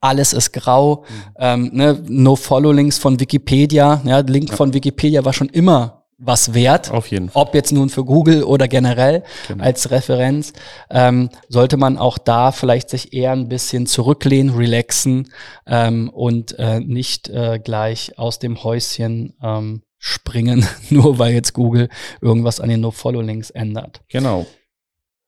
Alles 0.00 0.34
ist 0.34 0.52
grau. 0.52 1.04
Mhm. 1.08 1.34
Ähm, 1.36 1.70
ne? 1.72 2.02
No-Follow-Links 2.06 2.98
von 2.98 3.18
Wikipedia. 3.18 4.00
Ja, 4.04 4.20
Link 4.20 4.50
ja. 4.50 4.56
von 4.56 4.72
Wikipedia 4.72 5.24
war 5.24 5.32
schon 5.32 5.48
immer 5.48 6.03
was 6.24 6.54
wert. 6.54 6.90
Auf 6.90 7.08
jeden 7.08 7.28
Fall. 7.28 7.42
Ob 7.42 7.54
jetzt 7.54 7.72
nun 7.72 7.88
für 7.88 8.04
Google 8.04 8.44
oder 8.44 8.68
generell 8.68 9.22
genau. 9.48 9.64
als 9.64 9.90
Referenz, 9.90 10.52
ähm, 10.90 11.30
sollte 11.48 11.76
man 11.76 11.98
auch 11.98 12.18
da 12.18 12.52
vielleicht 12.52 12.90
sich 12.90 13.12
eher 13.12 13.32
ein 13.32 13.48
bisschen 13.48 13.86
zurücklehnen, 13.86 14.54
relaxen 14.54 15.30
ähm, 15.66 16.08
und 16.10 16.58
äh, 16.58 16.80
nicht 16.80 17.28
äh, 17.28 17.58
gleich 17.62 18.18
aus 18.18 18.38
dem 18.38 18.62
Häuschen 18.64 19.34
ähm, 19.42 19.82
springen, 19.98 20.66
nur 20.90 21.18
weil 21.18 21.34
jetzt 21.34 21.52
Google 21.52 21.88
irgendwas 22.20 22.60
an 22.60 22.68
den 22.68 22.80
No-Follow-Links 22.80 23.50
ändert. 23.50 24.02
Genau. 24.08 24.46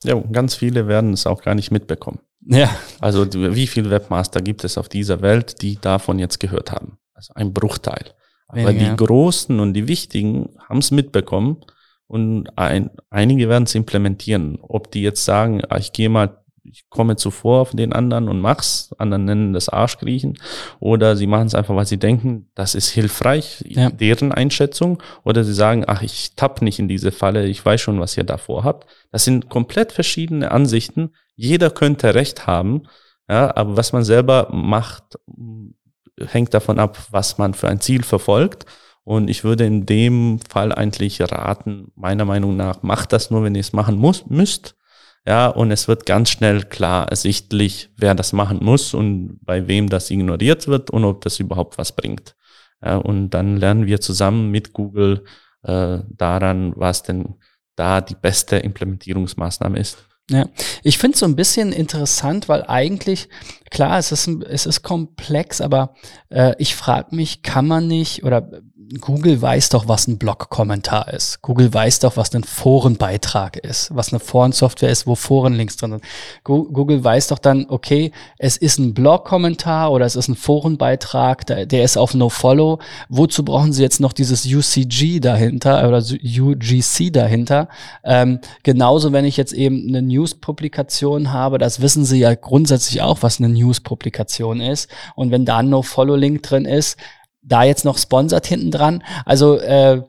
Ja, 0.05 0.15
ganz 0.15 0.55
viele 0.55 0.89
werden 0.89 1.13
es 1.13 1.27
auch 1.27 1.43
gar 1.43 1.55
nicht 1.55 1.71
mitbekommen. 1.71 2.21
Ja. 2.49 2.71
Also 3.01 3.27
wie 3.33 3.67
viele 3.67 3.91
Webmaster 3.91 4.41
gibt 4.41 4.63
es 4.65 4.79
auf 4.79 4.89
dieser 4.89 5.21
Welt, 5.21 5.63
die 5.63 5.81
davon 5.81 6.19
jetzt 6.19 6.39
gehört 6.39 6.71
haben? 6.71 6.99
Also 7.15 7.33
ein 7.35 7.53
Bruchteil. 7.53 8.13
Aber 8.49 8.69
Weniger. 8.69 8.91
die 8.91 8.97
Großen 8.97 9.61
und 9.61 9.75
die 9.75 9.89
Wichtigen 9.89 10.51
haben 10.69 10.79
es 10.79 10.91
mitbekommen 10.91 11.59
und 12.07 12.49
ein, 12.57 12.91
einige 13.11 13.49
werden 13.49 13.65
es 13.65 13.75
implementieren. 13.75 14.59
Ob 14.63 14.91
die 14.91 15.03
jetzt 15.03 15.25
sagen, 15.25 15.63
ah, 15.69 15.79
ich 15.79 15.93
gehe 15.93 16.09
mal 16.09 16.39
ich 16.71 16.89
komme 16.91 17.17
zuvor 17.17 17.61
auf 17.61 17.71
den 17.71 17.93
anderen 17.93 18.29
und 18.29 18.41
mach's, 18.41 18.95
anderen 18.99 19.25
nennen 19.25 19.53
das 19.53 19.69
Arschkriechen, 19.69 20.39
oder 20.81 21.17
sie 21.17 21.27
machen 21.27 21.47
es 21.47 21.55
einfach, 21.55 21.75
weil 21.75 21.87
sie 21.87 21.99
denken, 21.99 22.51
das 22.55 22.75
ist 22.75 22.91
hilfreich, 22.91 23.65
ja. 23.67 23.91
deren 23.91 24.33
Einschätzung, 24.33 25.03
oder 25.25 25.45
sie 25.45 25.55
sagen, 25.55 25.85
ach, 25.87 26.03
ich 26.03 26.35
tapp 26.37 26.63
nicht 26.63 26.79
in 26.79 26.89
diese 26.89 27.13
Falle, 27.13 27.47
ich 27.47 27.65
weiß 27.65 27.81
schon, 27.81 28.01
was 28.01 28.17
ihr 28.17 28.25
davor 28.25 28.65
habt. 28.65 28.87
Das 29.13 29.25
sind 29.25 29.49
komplett 29.49 29.93
verschiedene 29.93 30.51
Ansichten. 30.51 31.11
Jeder 31.35 31.71
könnte 31.71 32.15
Recht 32.15 32.47
haben, 32.47 32.85
ja, 33.29 33.55
aber 33.57 33.77
was 33.77 33.93
man 33.93 34.05
selber 34.05 34.49
macht, 34.53 35.19
hängt 36.25 36.55
davon 36.55 36.79
ab, 36.79 36.99
was 37.11 37.39
man 37.39 37.55
für 37.55 37.69
ein 37.69 37.81
Ziel 37.81 38.03
verfolgt. 38.03 38.67
Und 39.05 39.29
ich 39.29 39.45
würde 39.45 39.65
in 39.65 39.87
dem 39.87 40.41
Fall 40.49 40.73
eigentlich 40.73 41.21
raten, 41.21 41.93
meiner 41.95 42.25
Meinung 42.25 42.57
nach, 42.57 42.83
macht 42.83 43.13
das 43.13 43.31
nur, 43.31 43.45
wenn 43.45 43.55
ihr 43.55 43.61
es 43.61 43.73
machen 43.73 43.97
muss, 43.97 44.27
müsst. 44.27 44.75
Ja, 45.27 45.49
und 45.49 45.71
es 45.71 45.89
wird 45.89 46.07
ganz 46.07 46.31
schnell 46.31 46.63
klar 46.63 47.09
ersichtlich, 47.09 47.91
wer 47.97 48.15
das 48.15 48.33
machen 48.33 48.61
muss 48.63 48.95
und 48.95 49.39
bei 49.43 49.67
wem 49.67 49.89
das 49.89 50.11
ignoriert 50.11 50.69
wird 50.69 50.91
und 50.91 51.05
ob 51.05 51.21
das 51.23 51.41
überhaupt 51.41 51.79
was 51.79 51.93
bringt. 51.93 52.37
Ja, 52.85 52.97
und 52.97 53.31
dann 53.31 53.57
lernen 53.57 53.87
wir 53.87 54.01
zusammen 54.01 54.51
mit 54.51 54.73
Google 54.73 55.25
äh, 55.63 55.99
daran, 56.11 56.73
was 56.77 57.03
denn 57.03 57.35
da 57.75 58.01
die 58.01 58.15
beste 58.15 58.57
Implementierungsmaßnahme 58.57 59.79
ist. 59.79 59.99
Ja, 60.29 60.47
ich 60.83 60.99
finde 60.99 61.15
es 61.15 61.21
so 61.21 61.27
ein 61.27 61.37
bisschen 61.37 61.73
interessant, 61.73 62.49
weil 62.49 62.65
eigentlich, 62.67 63.29
klar, 63.71 63.97
es 63.97 64.11
ist, 64.11 64.27
es 64.27 64.67
ist 64.67 64.83
komplex, 64.83 65.61
aber 65.61 65.95
äh, 66.31 66.55
ich 66.59 66.75
frage 66.75 67.15
mich, 67.15 67.43
kann 67.43 67.69
man 67.69 67.87
nicht, 67.87 68.25
oder 68.25 68.51
Google 69.01 69.40
weiß 69.42 69.70
doch, 69.70 69.88
was 69.88 70.07
ein 70.07 70.18
Blog-Kommentar 70.18 71.12
ist. 71.12 71.42
Google 71.42 71.72
weiß 71.72 72.01
doch, 72.01 72.16
was 72.16 72.33
ein 72.35 72.44
Forenbeitrag 72.44 73.57
ist, 73.57 73.94
was 73.94 74.12
eine 74.12 74.20
Forensoftware 74.20 74.90
ist, 74.90 75.07
wo 75.07 75.14
Forenlinks 75.14 75.77
drin 75.77 75.92
sind. 75.92 76.05
Google 76.44 77.03
weiß 77.03 77.29
doch 77.29 77.38
dann, 77.38 77.66
okay, 77.68 78.12
es 78.38 78.57
ist 78.57 78.79
ein 78.79 78.94
Blog-Kommentar 78.94 79.90
oder 79.90 80.05
es 80.05 80.14
ist 80.14 80.29
ein 80.29 80.37
Forenbeitrag, 80.37 81.46
der, 81.46 81.83
ist 81.83 81.96
auf 81.96 82.14
No-Follow. 82.14 82.79
Wozu 83.09 83.44
brauchen 83.44 83.72
sie 83.72 83.83
jetzt 83.83 84.01
noch 84.01 84.12
dieses 84.12 84.46
UCG 84.46 85.20
dahinter 85.20 85.88
oder 85.88 85.99
UGC 85.99 87.12
dahinter? 87.12 87.68
Ähm, 88.05 88.40
genauso, 88.62 89.12
wenn 89.12 89.25
ich 89.25 89.37
jetzt 89.37 89.53
eben 89.53 89.88
eine 89.88 90.03
News-Publikation 90.03 91.33
habe, 91.33 91.59
das 91.59 91.81
wissen 91.81 92.05
sie 92.05 92.20
ja 92.20 92.35
grundsätzlich 92.35 93.03
auch, 93.03 93.22
was 93.22 93.40
eine 93.40 93.49
News-Publikation 93.49 94.61
ist. 94.61 94.88
Und 95.16 95.33
wenn 95.33 95.44
da 95.44 95.59
ein 95.59 95.70
No-Follow-Link 95.70 96.42
drin 96.42 96.66
ist, 96.66 96.96
da 97.47 97.63
jetzt 97.63 97.85
noch 97.85 97.99
sponsert 97.99 98.47
hinten 98.47 98.71
dran. 98.71 99.03
Also 99.25 99.59
äh, 99.59 100.03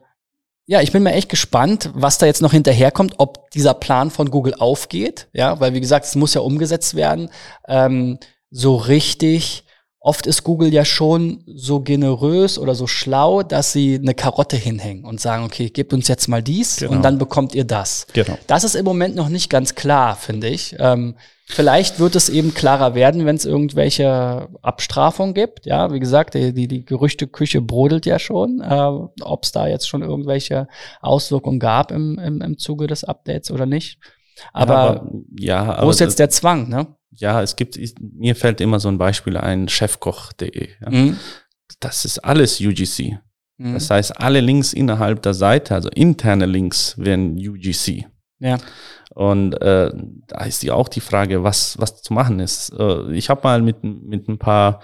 ja, 0.66 0.82
ich 0.82 0.92
bin 0.92 1.02
mir 1.02 1.12
echt 1.12 1.30
gespannt, 1.30 1.90
was 1.94 2.18
da 2.18 2.26
jetzt 2.26 2.42
noch 2.42 2.52
hinterherkommt, 2.52 3.14
ob 3.16 3.50
dieser 3.52 3.72
Plan 3.72 4.10
von 4.10 4.30
Google 4.30 4.54
aufgeht. 4.54 5.28
Ja, 5.32 5.58
weil 5.60 5.72
wie 5.72 5.80
gesagt, 5.80 6.04
es 6.04 6.14
muss 6.14 6.34
ja 6.34 6.42
umgesetzt 6.42 6.94
werden. 6.94 7.30
Ähm, 7.66 8.18
so 8.50 8.76
richtig. 8.76 9.64
Oft 10.08 10.26
ist 10.26 10.42
Google 10.42 10.72
ja 10.72 10.86
schon 10.86 11.44
so 11.46 11.80
generös 11.80 12.58
oder 12.58 12.74
so 12.74 12.86
schlau, 12.86 13.42
dass 13.42 13.72
sie 13.72 13.96
eine 13.96 14.14
Karotte 14.14 14.56
hinhängen 14.56 15.04
und 15.04 15.20
sagen, 15.20 15.44
okay, 15.44 15.68
gebt 15.68 15.92
uns 15.92 16.08
jetzt 16.08 16.28
mal 16.28 16.42
dies 16.42 16.76
genau. 16.76 16.92
und 16.92 17.02
dann 17.02 17.18
bekommt 17.18 17.54
ihr 17.54 17.64
das. 17.64 18.06
Genau. 18.14 18.38
Das 18.46 18.64
ist 18.64 18.74
im 18.74 18.86
Moment 18.86 19.16
noch 19.16 19.28
nicht 19.28 19.50
ganz 19.50 19.74
klar, 19.74 20.16
finde 20.16 20.48
ich. 20.48 20.74
Ähm, 20.78 21.16
Vielleicht 21.44 22.00
wird 22.00 22.16
es 22.16 22.30
eben 22.30 22.54
klarer 22.54 22.94
werden, 22.94 23.26
wenn 23.26 23.36
es 23.36 23.44
irgendwelche 23.44 24.48
Abstrafungen 24.62 25.34
gibt. 25.34 25.66
Ja, 25.66 25.92
wie 25.92 26.00
gesagt, 26.00 26.32
die, 26.32 26.54
die, 26.54 26.68
die 26.68 26.86
Gerüchteküche 26.86 27.60
brodelt 27.60 28.06
ja 28.06 28.18
schon, 28.18 28.62
äh, 28.62 29.22
ob 29.22 29.44
es 29.44 29.52
da 29.52 29.66
jetzt 29.66 29.88
schon 29.90 30.00
irgendwelche 30.00 30.68
Auswirkungen 31.02 31.58
gab 31.58 31.90
im, 31.90 32.18
im, 32.18 32.40
im 32.40 32.56
Zuge 32.56 32.86
des 32.86 33.04
Updates 33.04 33.50
oder 33.50 33.66
nicht. 33.66 33.98
Aber, 34.54 34.72
ja, 34.72 34.78
aber 34.78 35.10
ja, 35.38 35.62
aber 35.74 35.86
wo 35.86 35.90
ist 35.90 36.00
jetzt 36.00 36.18
der 36.18 36.30
Zwang, 36.30 36.70
ne? 36.70 36.86
Ja, 37.10 37.42
es 37.42 37.56
gibt, 37.56 37.76
ich, 37.76 37.94
mir 38.00 38.36
fällt 38.36 38.60
immer 38.60 38.80
so 38.80 38.88
ein 38.88 38.98
Beispiel 38.98 39.36
ein, 39.36 39.68
chefkoch.de. 39.68 40.68
Ja. 40.80 40.90
Mhm. 40.90 41.16
Das 41.80 42.04
ist 42.04 42.18
alles 42.18 42.60
UGC. 42.60 43.18
Mhm. 43.58 43.74
Das 43.74 43.90
heißt, 43.90 44.20
alle 44.20 44.40
Links 44.40 44.72
innerhalb 44.72 45.22
der 45.22 45.34
Seite, 45.34 45.74
also 45.74 45.88
interne 45.90 46.46
Links, 46.46 46.96
werden 46.98 47.36
UGC. 47.36 48.06
Ja. 48.40 48.58
Und 49.14 49.54
äh, 49.60 49.90
da 50.26 50.44
ist 50.44 50.62
ja 50.62 50.74
auch 50.74 50.88
die 50.88 51.00
Frage, 51.00 51.42
was, 51.42 51.78
was 51.80 52.02
zu 52.02 52.12
machen 52.12 52.40
ist. 52.40 52.72
Äh, 52.78 53.12
ich 53.12 53.30
habe 53.30 53.40
mal 53.42 53.62
mit, 53.62 53.82
mit 53.82 54.28
ein 54.28 54.38
paar 54.38 54.80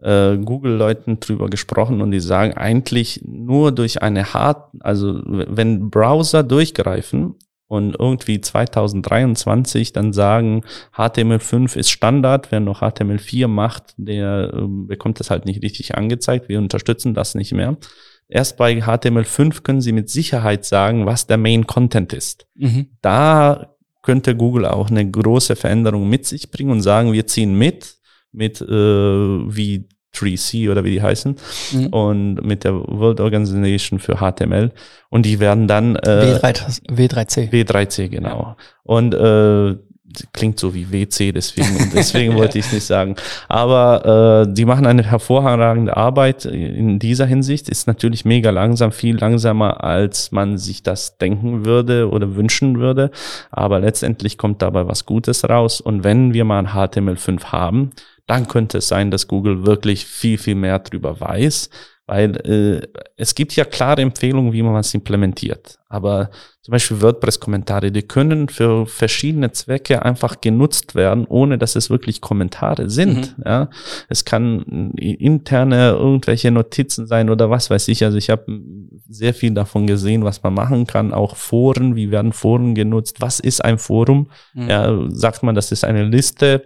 äh, 0.00 0.36
Google-Leuten 0.36 1.20
drüber 1.20 1.48
gesprochen 1.48 2.00
und 2.00 2.10
die 2.10 2.20
sagen 2.20 2.54
eigentlich 2.54 3.22
nur 3.24 3.72
durch 3.72 4.02
eine 4.02 4.34
hart, 4.34 4.72
also 4.80 5.20
wenn 5.24 5.90
Browser 5.90 6.42
durchgreifen 6.42 7.36
und 7.72 7.96
irgendwie 7.98 8.38
2023 8.38 9.94
dann 9.94 10.12
sagen, 10.12 10.62
HTML5 10.94 11.74
ist 11.78 11.88
Standard, 11.88 12.52
wer 12.52 12.60
noch 12.60 12.82
HTML4 12.82 13.48
macht, 13.48 13.94
der 13.96 14.52
äh, 14.52 14.66
bekommt 14.68 15.20
das 15.20 15.30
halt 15.30 15.46
nicht 15.46 15.62
richtig 15.62 15.94
angezeigt, 15.94 16.50
wir 16.50 16.58
unterstützen 16.58 17.14
das 17.14 17.34
nicht 17.34 17.52
mehr. 17.52 17.78
Erst 18.28 18.58
bei 18.58 18.74
HTML5 18.74 19.62
können 19.62 19.80
Sie 19.80 19.92
mit 19.92 20.10
Sicherheit 20.10 20.66
sagen, 20.66 21.06
was 21.06 21.26
der 21.26 21.38
Main 21.38 21.66
Content 21.66 22.12
ist. 22.12 22.46
Mhm. 22.56 22.88
Da 23.00 23.74
könnte 24.02 24.36
Google 24.36 24.66
auch 24.66 24.90
eine 24.90 25.10
große 25.10 25.56
Veränderung 25.56 26.10
mit 26.10 26.26
sich 26.26 26.50
bringen 26.50 26.72
und 26.72 26.82
sagen, 26.82 27.14
wir 27.14 27.26
ziehen 27.26 27.56
mit, 27.56 27.96
mit 28.32 28.60
äh, 28.60 28.66
wie 28.66 29.88
3C 30.14 30.70
oder 30.70 30.84
wie 30.84 30.90
die 30.90 31.02
heißen 31.02 31.36
mhm. 31.72 31.86
und 31.88 32.34
mit 32.44 32.64
der 32.64 32.74
World 32.74 33.20
Organization 33.20 33.98
für 33.98 34.16
HTML 34.16 34.70
und 35.08 35.26
die 35.26 35.40
werden 35.40 35.68
dann 35.68 35.96
äh, 35.96 36.38
W3, 36.40 36.82
W3C. 36.88 37.50
W3C, 37.50 38.08
genau. 38.08 38.28
Ja. 38.28 38.56
Und 38.84 39.14
äh, 39.14 39.76
klingt 40.32 40.58
so 40.58 40.74
wie 40.74 40.90
WC, 40.90 41.32
deswegen, 41.32 41.90
deswegen 41.94 42.34
wollte 42.34 42.58
ich 42.58 42.66
es 42.66 42.72
nicht 42.72 42.84
sagen. 42.84 43.16
Aber 43.48 44.46
äh, 44.46 44.52
die 44.52 44.64
machen 44.64 44.86
eine 44.86 45.02
hervorragende 45.02 45.96
Arbeit 45.96 46.44
in 46.44 46.98
dieser 46.98 47.26
Hinsicht. 47.26 47.68
Ist 47.68 47.86
natürlich 47.86 48.24
mega 48.24 48.50
langsam, 48.50 48.92
viel 48.92 49.16
langsamer, 49.16 49.82
als 49.84 50.32
man 50.32 50.58
sich 50.58 50.82
das 50.82 51.18
denken 51.18 51.64
würde 51.64 52.10
oder 52.10 52.36
wünschen 52.36 52.78
würde. 52.78 53.10
Aber 53.50 53.80
letztendlich 53.80 54.38
kommt 54.38 54.62
dabei 54.62 54.86
was 54.86 55.06
Gutes 55.06 55.48
raus. 55.48 55.80
Und 55.80 56.04
wenn 56.04 56.34
wir 56.34 56.44
mal 56.44 56.58
ein 56.58 56.68
HTML5 56.68 57.44
haben, 57.46 57.90
dann 58.26 58.48
könnte 58.48 58.78
es 58.78 58.88
sein, 58.88 59.10
dass 59.10 59.28
Google 59.28 59.66
wirklich 59.66 60.06
viel, 60.06 60.38
viel 60.38 60.54
mehr 60.54 60.78
drüber 60.78 61.20
weiß. 61.20 61.70
Weil 62.06 62.36
äh, 62.46 62.88
es 63.16 63.34
gibt 63.34 63.54
ja 63.54 63.64
klare 63.64 64.02
Empfehlungen, 64.02 64.52
wie 64.52 64.62
man 64.62 64.76
es 64.76 64.92
implementiert. 64.92 65.78
Aber 65.88 66.30
zum 66.62 66.70
Beispiel 66.70 67.02
WordPress-Kommentare, 67.02 67.90
die 67.90 68.02
können 68.02 68.48
für 68.48 68.86
verschiedene 68.86 69.50
Zwecke 69.50 70.04
einfach 70.04 70.40
genutzt 70.40 70.94
werden, 70.94 71.26
ohne 71.28 71.58
dass 71.58 71.74
es 71.74 71.90
wirklich 71.90 72.20
Kommentare 72.20 72.88
sind. 72.88 73.36
Mhm. 73.36 73.44
Ja, 73.44 73.70
es 74.08 74.24
kann 74.24 74.92
interne 74.96 75.90
irgendwelche 75.90 76.52
Notizen 76.52 77.08
sein 77.08 77.30
oder 77.30 77.50
was 77.50 77.68
weiß 77.68 77.88
ich. 77.88 78.04
Also 78.04 78.16
ich 78.16 78.30
habe 78.30 78.60
sehr 79.08 79.34
viel 79.34 79.52
davon 79.54 79.88
gesehen, 79.88 80.22
was 80.22 80.44
man 80.44 80.54
machen 80.54 80.86
kann. 80.86 81.12
Auch 81.12 81.34
Foren, 81.34 81.96
wie 81.96 82.12
werden 82.12 82.32
Foren 82.32 82.76
genutzt? 82.76 83.16
Was 83.18 83.40
ist 83.40 83.64
ein 83.64 83.78
Forum? 83.78 84.30
Mhm. 84.54 84.70
Ja, 84.70 84.96
sagt 85.08 85.42
man, 85.42 85.56
das 85.56 85.72
ist 85.72 85.84
eine 85.84 86.04
Liste 86.04 86.62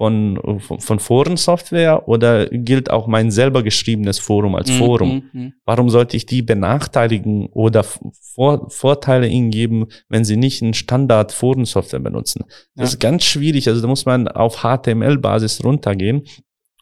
von, 0.00 0.60
von, 0.60 0.80
von 0.80 0.98
Forensoftware 0.98 2.08
oder 2.08 2.46
gilt 2.46 2.90
auch 2.90 3.06
mein 3.06 3.30
selber 3.30 3.62
geschriebenes 3.62 4.18
Forum 4.18 4.54
als 4.54 4.70
mhm, 4.70 4.78
Forum? 4.78 5.22
Mhm. 5.32 5.52
Warum 5.66 5.90
sollte 5.90 6.16
ich 6.16 6.24
die 6.24 6.40
benachteiligen 6.40 7.48
oder 7.48 7.84
vor, 7.84 8.70
Vorteile 8.70 9.28
ihnen 9.30 9.50
geben, 9.50 9.86
wenn 10.08 10.24
sie 10.24 10.36
nicht 10.36 10.62
einen 10.62 10.74
Standard 10.74 11.32
Forensoftware 11.32 12.00
benutzen? 12.00 12.44
Das 12.74 12.76
ja. 12.76 12.84
ist 12.84 13.00
ganz 13.00 13.24
schwierig. 13.24 13.68
Also 13.68 13.80
da 13.80 13.88
muss 13.88 14.04
man 14.04 14.28
auf 14.28 14.62
HTML-Basis 14.62 15.64
runtergehen. 15.64 16.24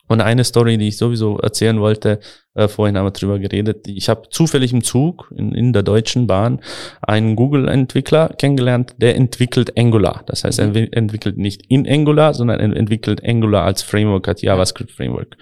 Und 0.09 0.21
eine 0.21 0.44
Story, 0.44 0.79
die 0.79 0.88
ich 0.88 0.97
sowieso 0.97 1.38
erzählen 1.38 1.81
wollte, 1.81 2.18
äh, 2.55 2.66
vorhin 2.66 2.97
haben 2.97 3.07
wir 3.07 3.12
drüber 3.12 3.38
geredet. 3.38 3.87
Ich 3.87 4.09
habe 4.09 4.29
zufällig 4.31 4.73
im 4.73 4.83
Zug 4.83 5.33
in, 5.37 5.53
in 5.53 5.73
der 5.73 5.83
Deutschen 5.83 6.26
Bahn 6.26 6.61
einen 7.03 7.37
Google-Entwickler 7.37 8.30
kennengelernt, 8.30 8.97
der 8.99 9.14
entwickelt 9.16 9.78
Angular. 9.78 10.24
Das 10.26 10.45
heißt, 10.45 10.59
er 10.59 10.68
mhm. 10.68 10.89
entwickelt 10.91 11.39
nicht 11.39 11.62
in 11.68 11.87
Angular, 11.87 12.35
sondern 12.35 12.59
er 12.59 12.76
entwickelt 12.76 13.24
Angular 13.24 13.64
als 13.64 13.83
Framework, 13.83 14.26
als 14.26 14.43
JavaScript-Framework. 14.43 15.37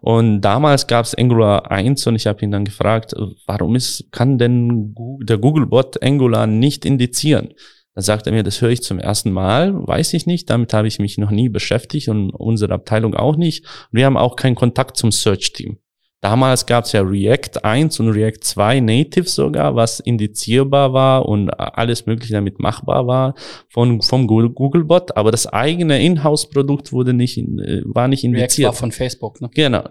Und 0.00 0.40
damals 0.40 0.86
gab 0.86 1.04
es 1.04 1.14
Angular 1.14 1.70
1 1.70 2.06
und 2.06 2.16
ich 2.16 2.26
habe 2.26 2.44
ihn 2.44 2.50
dann 2.50 2.64
gefragt, 2.64 3.14
warum 3.46 3.76
ist, 3.76 4.10
kann 4.10 4.38
denn 4.38 4.94
der 5.22 5.38
Google-Bot 5.38 6.02
Angular 6.02 6.46
nicht 6.46 6.84
indizieren? 6.84 7.50
Da 7.96 8.02
sagt 8.02 8.26
er 8.26 8.32
mir, 8.34 8.42
das 8.42 8.60
höre 8.60 8.68
ich 8.68 8.82
zum 8.82 8.98
ersten 8.98 9.32
Mal, 9.32 9.72
weiß 9.74 10.12
ich 10.12 10.26
nicht, 10.26 10.50
damit 10.50 10.74
habe 10.74 10.86
ich 10.86 10.98
mich 10.98 11.16
noch 11.16 11.30
nie 11.30 11.48
beschäftigt 11.48 12.08
und 12.08 12.28
unsere 12.28 12.74
Abteilung 12.74 13.14
auch 13.14 13.36
nicht. 13.36 13.64
wir 13.90 14.04
haben 14.04 14.18
auch 14.18 14.36
keinen 14.36 14.54
Kontakt 14.54 14.98
zum 14.98 15.10
Search-Team. 15.10 15.78
Damals 16.20 16.66
gab 16.66 16.84
es 16.84 16.92
ja 16.92 17.00
React 17.00 17.64
1 17.64 18.00
und 18.00 18.10
React 18.10 18.40
2 18.42 18.80
Native 18.80 19.28
sogar, 19.28 19.76
was 19.76 20.00
indizierbar 20.00 20.92
war 20.92 21.26
und 21.26 21.48
alles 21.50 22.04
Mögliche 22.04 22.34
damit 22.34 22.58
machbar 22.58 23.06
war 23.06 23.34
von, 23.70 24.02
vom 24.02 24.26
Googlebot, 24.26 25.16
aber 25.16 25.30
das 25.30 25.46
eigene 25.46 26.02
Inhouse-Produkt 26.02 26.92
wurde 26.92 27.14
nicht, 27.14 27.38
äh, 27.38 27.80
war 27.86 28.08
nicht 28.08 28.24
indiziert. 28.24 28.58
React 28.58 28.66
war 28.66 28.72
von 28.74 28.92
Facebook, 28.92 29.40
ne? 29.40 29.48
Genau. 29.54 29.84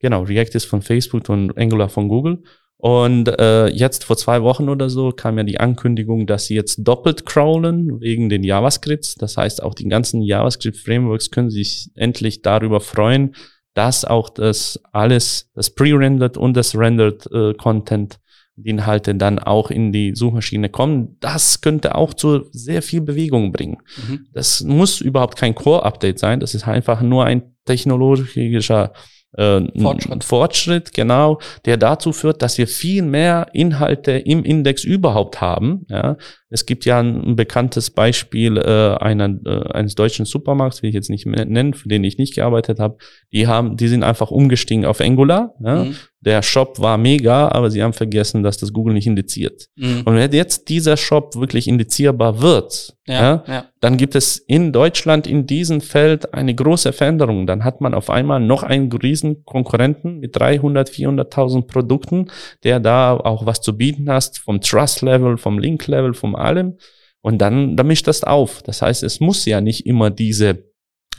Genau, 0.00 0.22
React 0.22 0.54
ist 0.54 0.64
von 0.64 0.82
Facebook 0.82 1.28
und 1.28 1.56
Angular 1.56 1.88
von 1.88 2.08
Google. 2.08 2.42
Und 2.80 3.26
äh, 3.40 3.66
jetzt 3.66 4.04
vor 4.04 4.16
zwei 4.16 4.42
Wochen 4.42 4.68
oder 4.68 4.88
so 4.88 5.10
kam 5.10 5.36
ja 5.36 5.42
die 5.42 5.58
Ankündigung, 5.58 6.28
dass 6.28 6.46
sie 6.46 6.54
jetzt 6.54 6.78
doppelt 6.86 7.26
crawlen 7.26 8.00
wegen 8.00 8.28
den 8.28 8.44
JavaScripts. 8.44 9.16
Das 9.16 9.36
heißt, 9.36 9.64
auch 9.64 9.74
die 9.74 9.88
ganzen 9.88 10.22
JavaScript-Frameworks 10.22 11.32
können 11.32 11.50
sich 11.50 11.90
endlich 11.96 12.42
darüber 12.42 12.80
freuen, 12.80 13.34
dass 13.74 14.04
auch 14.04 14.30
das 14.30 14.80
alles, 14.92 15.50
das 15.54 15.70
pre-rendered 15.70 16.36
und 16.36 16.56
das 16.56 16.76
rendered 16.76 17.28
äh, 17.32 17.52
Content, 17.54 18.20
die 18.54 18.70
Inhalte 18.70 19.14
dann 19.16 19.40
auch 19.40 19.72
in 19.72 19.90
die 19.92 20.14
Suchmaschine 20.14 20.68
kommen. 20.68 21.16
Das 21.18 21.60
könnte 21.60 21.96
auch 21.96 22.14
zu 22.14 22.46
sehr 22.52 22.82
viel 22.82 23.00
Bewegung 23.00 23.50
bringen. 23.50 23.78
Mhm. 24.08 24.26
Das 24.32 24.62
muss 24.62 25.00
überhaupt 25.00 25.36
kein 25.36 25.56
Core-Update 25.56 26.20
sein. 26.20 26.38
Das 26.38 26.54
ist 26.54 26.66
einfach 26.66 27.02
nur 27.02 27.24
ein 27.24 27.54
technologischer 27.64 28.92
äh, 29.38 29.80
Fortschritt. 29.80 30.24
Fortschritt, 30.24 30.94
genau, 30.94 31.38
der 31.64 31.76
dazu 31.76 32.12
führt, 32.12 32.42
dass 32.42 32.58
wir 32.58 32.66
viel 32.66 33.02
mehr 33.02 33.46
Inhalte 33.52 34.12
im 34.12 34.44
Index 34.44 34.84
überhaupt 34.84 35.40
haben. 35.40 35.86
Ja. 35.88 36.16
Es 36.50 36.66
gibt 36.66 36.84
ja 36.84 36.98
ein, 36.98 37.22
ein 37.22 37.36
bekanntes 37.36 37.90
Beispiel 37.90 38.56
äh, 38.56 38.96
einer, 38.96 39.38
äh, 39.46 39.72
eines 39.72 39.94
deutschen 39.94 40.24
Supermarkts, 40.24 40.82
will 40.82 40.88
ich 40.88 40.94
jetzt 40.94 41.10
nicht 41.10 41.26
nennen, 41.26 41.74
für 41.74 41.88
den 41.88 42.04
ich 42.04 42.18
nicht 42.18 42.34
gearbeitet 42.34 42.80
habe. 42.80 42.96
Die 43.32 43.46
haben, 43.46 43.76
die 43.76 43.88
sind 43.88 44.02
einfach 44.02 44.30
umgestiegen 44.30 44.84
auf 44.84 45.00
Angular. 45.00 45.54
Ja. 45.62 45.84
Mhm. 45.84 45.96
Der 46.20 46.42
Shop 46.42 46.80
war 46.80 46.98
mega, 46.98 47.48
aber 47.48 47.70
sie 47.70 47.82
haben 47.82 47.92
vergessen, 47.92 48.42
dass 48.42 48.58
das 48.58 48.72
Google 48.72 48.94
nicht 48.94 49.06
indiziert. 49.06 49.68
Mhm. 49.76 50.02
Und 50.04 50.16
wenn 50.16 50.32
jetzt 50.32 50.68
dieser 50.68 50.96
Shop 50.96 51.36
wirklich 51.36 51.68
indizierbar 51.68 52.42
wird, 52.42 52.96
ja, 53.06 53.14
ja, 53.14 53.44
ja, 53.46 53.64
dann 53.80 53.96
gibt 53.96 54.16
es 54.16 54.36
in 54.36 54.72
Deutschland 54.72 55.28
in 55.28 55.46
diesem 55.46 55.80
Feld 55.80 56.34
eine 56.34 56.54
große 56.54 56.92
Veränderung. 56.92 57.46
Dann 57.46 57.62
hat 57.62 57.80
man 57.80 57.94
auf 57.94 58.10
einmal 58.10 58.40
noch 58.40 58.64
einen 58.64 58.90
riesen 58.90 59.44
Konkurrenten 59.44 60.18
mit 60.18 60.34
300, 60.34 60.90
400.000 60.90 61.68
Produkten, 61.68 62.30
der 62.64 62.80
da 62.80 63.16
auch 63.16 63.46
was 63.46 63.60
zu 63.60 63.76
bieten 63.76 64.10
hast, 64.10 64.40
vom 64.40 64.60
Trust-Level, 64.60 65.36
vom 65.36 65.58
Link-Level, 65.60 66.14
vom 66.14 66.34
allem. 66.34 66.78
Und 67.20 67.38
dann, 67.38 67.76
dann 67.76 67.86
mischt 67.86 68.08
das 68.08 68.24
auf. 68.24 68.62
Das 68.62 68.82
heißt, 68.82 69.02
es 69.02 69.20
muss 69.20 69.44
ja 69.44 69.60
nicht 69.60 69.86
immer 69.86 70.10
diese 70.10 70.67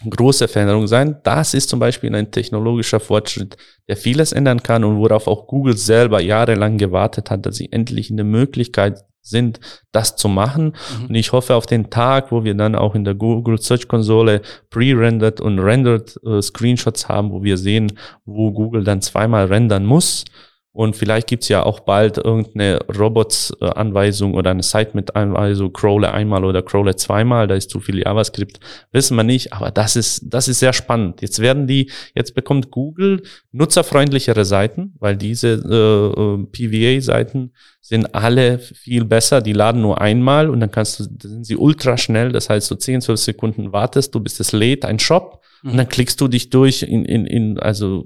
große 0.07 0.47
Veränderung 0.47 0.87
sein. 0.87 1.17
Das 1.23 1.53
ist 1.53 1.69
zum 1.69 1.79
Beispiel 1.79 2.13
ein 2.15 2.31
technologischer 2.31 2.99
Fortschritt, 2.99 3.57
der 3.87 3.97
vieles 3.97 4.31
ändern 4.31 4.63
kann 4.63 4.83
und 4.83 4.97
worauf 4.97 5.27
auch 5.27 5.47
Google 5.47 5.77
selber 5.77 6.21
jahrelang 6.21 6.77
gewartet 6.77 7.31
hat, 7.31 7.45
dass 7.45 7.55
sie 7.55 7.71
endlich 7.71 8.11
eine 8.11 8.23
Möglichkeit 8.23 9.03
sind, 9.21 9.59
das 9.91 10.15
zu 10.15 10.27
machen. 10.29 10.75
Mhm. 10.99 11.05
Und 11.07 11.15
ich 11.15 11.31
hoffe 11.31 11.55
auf 11.55 11.65
den 11.65 11.89
Tag, 11.89 12.31
wo 12.31 12.43
wir 12.43 12.55
dann 12.55 12.75
auch 12.75 12.95
in 12.95 13.03
der 13.03 13.15
Google 13.15 13.59
Search 13.59 13.87
Konsole 13.87 14.41
pre-rendered 14.69 15.41
und 15.41 15.59
rendered 15.59 16.17
äh, 16.25 16.41
Screenshots 16.41 17.07
haben, 17.07 17.31
wo 17.31 17.43
wir 17.43 17.57
sehen, 17.57 17.91
wo 18.25 18.51
Google 18.51 18.83
dann 18.83 19.01
zweimal 19.01 19.45
rendern 19.45 19.85
muss 19.85 20.25
und 20.71 20.95
vielleicht 20.95 21.27
gibt's 21.27 21.47
ja 21.47 21.63
auch 21.63 21.79
bald 21.79 22.17
irgendeine 22.17 22.79
Robots-Anweisung 22.95 24.35
oder 24.35 24.51
eine 24.51 24.61
Site 24.61 24.91
mit 24.93 25.15
Anweisung, 25.15 25.73
crawle 25.73 26.13
einmal 26.13 26.45
oder 26.45 26.61
crawle 26.61 26.95
zweimal, 26.95 27.47
da 27.47 27.55
ist 27.55 27.71
zu 27.71 27.79
viel 27.79 27.99
JavaScript, 27.99 28.59
wissen 28.91 29.17
wir 29.17 29.23
nicht, 29.23 29.51
aber 29.51 29.71
das 29.71 29.95
ist, 29.95 30.21
das 30.31 30.47
ist 30.47 30.59
sehr 30.59 30.73
spannend. 30.73 31.21
Jetzt 31.21 31.39
werden 31.39 31.65
die, 31.65 31.89
jetzt 32.13 32.35
bekommt 32.35 32.69
Google 32.69 33.23
nutzerfreundlichere 33.51 34.45
Seiten, 34.45 34.93
weil 34.99 35.17
diese 35.17 35.47
äh, 35.49 36.21
äh 36.21 36.45
PVA-Seiten 36.45 37.51
sind 37.81 38.13
alle 38.13 38.59
viel 38.59 39.05
besser, 39.05 39.41
die 39.41 39.53
laden 39.53 39.81
nur 39.81 39.99
einmal 39.99 40.51
und 40.51 40.59
dann 40.59 40.69
kannst 40.69 40.99
du, 40.99 41.03
sind 41.27 41.45
sie 41.45 41.55
ultra 41.55 41.97
schnell, 41.97 42.31
das 42.31 42.49
heißt 42.49 42.67
so 42.67 42.75
10, 42.75 43.01
12 43.01 43.19
Sekunden 43.19 43.73
wartest 43.73 44.13
du, 44.13 44.19
bis 44.19 44.39
es 44.39 44.51
lädt, 44.51 44.85
ein 44.85 44.99
Shop, 44.99 45.41
mhm. 45.63 45.71
und 45.71 45.77
dann 45.77 45.89
klickst 45.89 46.21
du 46.21 46.27
dich 46.27 46.51
durch 46.51 46.83
in, 46.83 47.05
in, 47.05 47.25
in 47.25 47.59
also 47.59 48.05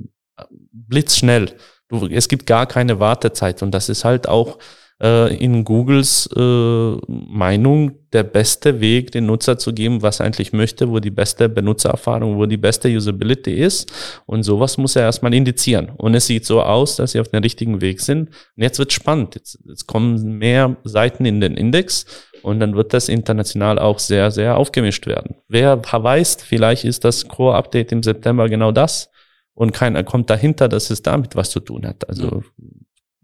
blitzschnell. 0.72 1.52
Du, 2.00 2.08
es 2.08 2.28
gibt 2.28 2.48
gar 2.48 2.66
keine 2.66 3.00
Wartezeit 3.00 3.62
und 3.62 3.72
das 3.72 3.88
ist 3.88 4.04
halt 4.04 4.28
auch 4.28 4.58
äh, 5.00 5.36
in 5.36 5.64
Googles 5.64 6.28
äh, 6.36 6.96
Meinung 7.08 7.92
der 8.14 8.24
beste 8.24 8.80
Weg, 8.80 9.12
den 9.12 9.28
Nutzer 9.28 9.60
zu 9.60 9.74
geben, 9.74 10.02
was 10.02 10.20
er 10.20 10.26
eigentlich 10.26 10.54
möchte, 10.54 10.90
wo 10.90 11.00
die 11.00 11.12
beste 11.12 11.50
Benutzererfahrung, 11.50 12.38
wo 12.38 12.48
die 12.48 12.58
beste 12.58 12.90
Usability 12.90 13.54
ist. 13.54 13.92
Und 14.26 14.42
sowas 14.42 14.78
muss 14.80 14.96
er 14.96 15.04
erstmal 15.04 15.36
indizieren. 15.36 15.92
Und 15.98 16.16
es 16.16 16.26
sieht 16.26 16.46
so 16.46 16.64
aus, 16.64 16.96
dass 16.96 17.12
sie 17.12 17.20
auf 17.20 17.28
dem 17.28 17.44
richtigen 17.44 17.80
Weg 17.82 18.02
sind. 18.02 18.30
Und 18.30 18.64
jetzt 18.64 18.80
wird 18.80 18.92
spannend. 18.92 19.36
Jetzt, 19.36 19.60
jetzt 19.68 19.86
kommen 19.86 20.38
mehr 20.40 20.76
Seiten 20.84 21.26
in 21.26 21.42
den 21.42 21.58
Index 21.58 22.06
und 22.42 22.60
dann 22.60 22.76
wird 22.76 22.94
das 22.94 23.08
international 23.08 23.78
auch 23.78 24.00
sehr, 24.00 24.32
sehr 24.32 24.58
aufgemischt 24.58 25.06
werden. 25.06 25.36
Wer 25.48 25.80
weiß, 25.92 26.38
vielleicht 26.44 26.86
ist 26.86 27.06
das 27.06 27.28
Core-Update 27.28 27.92
im 27.92 28.02
September 28.02 28.50
genau 28.50 28.72
das 28.72 29.13
und 29.54 29.72
keiner 29.72 30.04
kommt 30.04 30.30
dahinter, 30.30 30.68
dass 30.68 30.90
es 30.90 31.02
damit 31.02 31.36
was 31.36 31.50
zu 31.50 31.60
tun 31.60 31.86
hat. 31.86 32.08
Also 32.10 32.44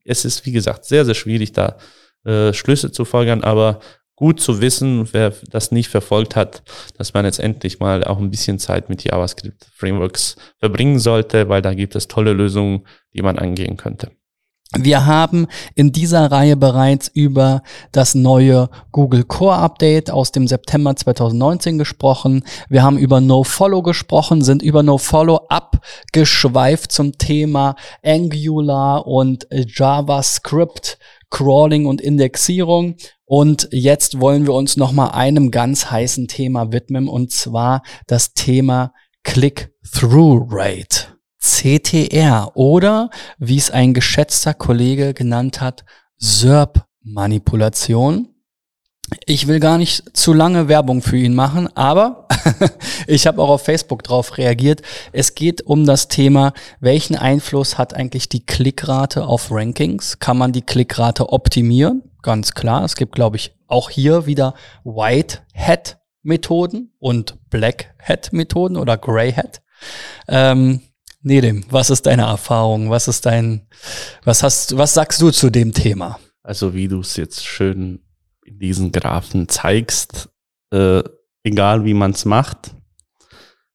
es 0.05 0.25
ist, 0.25 0.45
wie 0.45 0.51
gesagt, 0.51 0.85
sehr, 0.85 1.05
sehr 1.05 1.15
schwierig, 1.15 1.53
da 1.53 1.77
äh, 2.25 2.53
Schlüsse 2.53 2.91
zu 2.91 3.05
folgern, 3.05 3.43
aber 3.43 3.79
gut 4.15 4.41
zu 4.41 4.59
wissen, 4.59 5.07
wer 5.13 5.33
das 5.49 5.71
nicht 5.71 5.87
verfolgt 5.87 6.35
hat, 6.35 6.61
dass 6.97 7.13
man 7.13 7.23
jetzt 7.23 7.39
endlich 7.39 7.79
mal 7.79 8.03
auch 8.03 8.19
ein 8.19 8.29
bisschen 8.29 8.59
Zeit 8.59 8.89
mit 8.89 9.03
JavaScript-Frameworks 9.03 10.35
verbringen 10.57 10.99
sollte, 10.99 11.47
weil 11.47 11.61
da 11.61 11.73
gibt 11.73 11.95
es 11.95 12.09
tolle 12.09 12.33
Lösungen, 12.33 12.85
die 13.13 13.21
man 13.21 13.39
angehen 13.39 13.77
könnte. 13.77 14.11
Wir 14.77 15.07
haben 15.07 15.47
in 15.73 15.91
dieser 15.91 16.31
Reihe 16.31 16.55
bereits 16.55 17.07
über 17.07 17.63
das 17.91 18.13
neue 18.13 18.69
Google 18.91 19.23
Core 19.23 19.55
Update 19.55 20.11
aus 20.11 20.31
dem 20.31 20.47
September 20.47 20.95
2019 20.95 21.79
gesprochen. 21.79 22.43
Wir 22.69 22.83
haben 22.83 22.99
über 22.99 23.19
NoFollow 23.19 23.81
gesprochen, 23.81 24.43
sind 24.43 24.61
über 24.61 24.83
NoFollow 24.83 25.47
abgeschweift 25.49 26.91
zum 26.91 27.17
Thema 27.17 27.77
Angular 28.03 29.07
und 29.07 29.47
JavaScript, 29.51 30.99
Crawling 31.31 31.87
und 31.87 31.99
Indexierung. 31.99 32.95
Und 33.25 33.69
jetzt 33.71 34.19
wollen 34.19 34.45
wir 34.45 34.53
uns 34.53 34.77
nochmal 34.77 35.11
einem 35.11 35.49
ganz 35.49 35.89
heißen 35.89 36.27
Thema 36.27 36.71
widmen, 36.71 37.07
und 37.07 37.31
zwar 37.31 37.81
das 38.05 38.33
Thema 38.35 38.93
Click-Through-Rate. 39.23 41.18
CTR 41.39 42.51
oder, 42.55 43.09
wie 43.37 43.57
es 43.57 43.71
ein 43.71 43.93
geschätzter 43.93 44.53
Kollege 44.53 45.13
genannt 45.13 45.61
hat, 45.61 45.85
SERP-Manipulation. 46.17 48.27
Ich 49.25 49.47
will 49.47 49.59
gar 49.59 49.79
nicht 49.79 50.15
zu 50.15 50.33
lange 50.33 50.67
Werbung 50.67 51.01
für 51.01 51.17
ihn 51.17 51.33
machen, 51.33 51.67
aber 51.75 52.27
ich 53.07 53.25
habe 53.25 53.41
auch 53.41 53.49
auf 53.49 53.63
Facebook 53.63 54.03
drauf 54.03 54.37
reagiert. 54.37 54.83
Es 55.13 55.33
geht 55.33 55.63
um 55.63 55.85
das 55.85 56.09
Thema, 56.09 56.53
welchen 56.79 57.15
Einfluss 57.15 57.77
hat 57.77 57.95
eigentlich 57.95 58.29
die 58.29 58.45
Klickrate 58.45 59.25
auf 59.25 59.51
Rankings? 59.51 60.19
Kann 60.19 60.37
man 60.37 60.51
die 60.51 60.61
Klickrate 60.61 61.29
optimieren? 61.29 62.03
Ganz 62.21 62.53
klar. 62.53 62.83
Es 62.83 62.95
gibt, 62.95 63.15
glaube 63.15 63.37
ich, 63.37 63.55
auch 63.67 63.89
hier 63.89 64.25
wieder 64.25 64.53
White 64.83 65.39
Hat 65.55 65.99
Methoden 66.21 66.91
und 66.99 67.37
Black 67.49 67.95
Hat 67.99 68.33
Methoden 68.33 68.77
oder 68.77 68.97
Grey 68.97 69.31
Hat. 69.31 69.61
Ähm, 70.27 70.81
Nedim, 71.21 71.65
was 71.69 71.89
ist 71.89 72.05
deine 72.05 72.23
Erfahrung? 72.23 72.89
Was 72.89 73.07
ist 73.07 73.25
dein, 73.25 73.67
was 74.23 74.41
hast, 74.41 74.77
was 74.77 74.93
sagst 74.93 75.21
du 75.21 75.31
zu 75.31 75.49
dem 75.49 75.73
Thema? 75.73 76.19
Also 76.43 76.73
wie 76.73 76.87
du 76.87 77.01
es 77.01 77.17
jetzt 77.17 77.45
schön 77.45 77.99
in 78.45 78.59
diesen 78.59 78.91
Graphen 78.91 79.49
zeigst, 79.49 80.29
äh, 80.71 81.03
egal 81.43 81.83
wie 81.83 81.93
man 81.93 82.11
es 82.11 82.25
macht, 82.25 82.73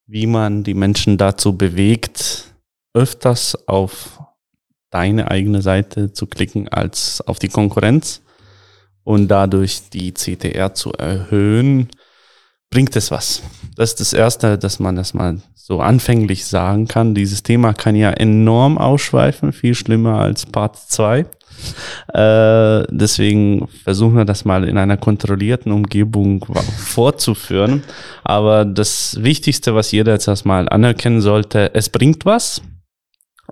wie 0.06 0.26
man 0.26 0.64
die 0.64 0.74
Menschen 0.74 1.18
dazu 1.18 1.56
bewegt, 1.56 2.54
öfters 2.94 3.68
auf 3.68 4.20
deine 4.90 5.30
eigene 5.30 5.60
Seite 5.60 6.12
zu 6.12 6.26
klicken 6.26 6.68
als 6.68 7.20
auf 7.20 7.38
die 7.38 7.48
Konkurrenz 7.48 8.22
und 9.02 9.28
dadurch 9.28 9.90
die 9.90 10.14
CTR 10.14 10.74
zu 10.74 10.92
erhöhen, 10.92 11.90
bringt 12.74 12.96
es 12.96 13.12
was. 13.12 13.40
Das 13.76 13.90
ist 13.90 14.00
das 14.00 14.12
Erste, 14.12 14.58
dass 14.58 14.80
man 14.80 14.96
das 14.96 15.14
mal 15.14 15.40
so 15.54 15.80
anfänglich 15.80 16.44
sagen 16.44 16.88
kann. 16.88 17.14
Dieses 17.14 17.44
Thema 17.44 17.72
kann 17.72 17.94
ja 17.94 18.10
enorm 18.10 18.78
ausschweifen, 18.78 19.52
viel 19.52 19.76
schlimmer 19.76 20.18
als 20.18 20.44
Part 20.44 20.76
2. 20.76 21.20
Äh, 22.12 22.84
deswegen 22.90 23.68
versuchen 23.84 24.16
wir 24.16 24.24
das 24.24 24.44
mal 24.44 24.68
in 24.68 24.76
einer 24.76 24.96
kontrollierten 24.96 25.70
Umgebung 25.70 26.44
fortzuführen. 26.76 27.84
Aber 28.24 28.64
das 28.64 29.22
Wichtigste, 29.22 29.76
was 29.76 29.92
jeder 29.92 30.12
jetzt 30.12 30.26
erstmal 30.26 30.68
anerkennen 30.68 31.20
sollte, 31.20 31.72
es 31.74 31.88
bringt 31.88 32.26
was. 32.26 32.60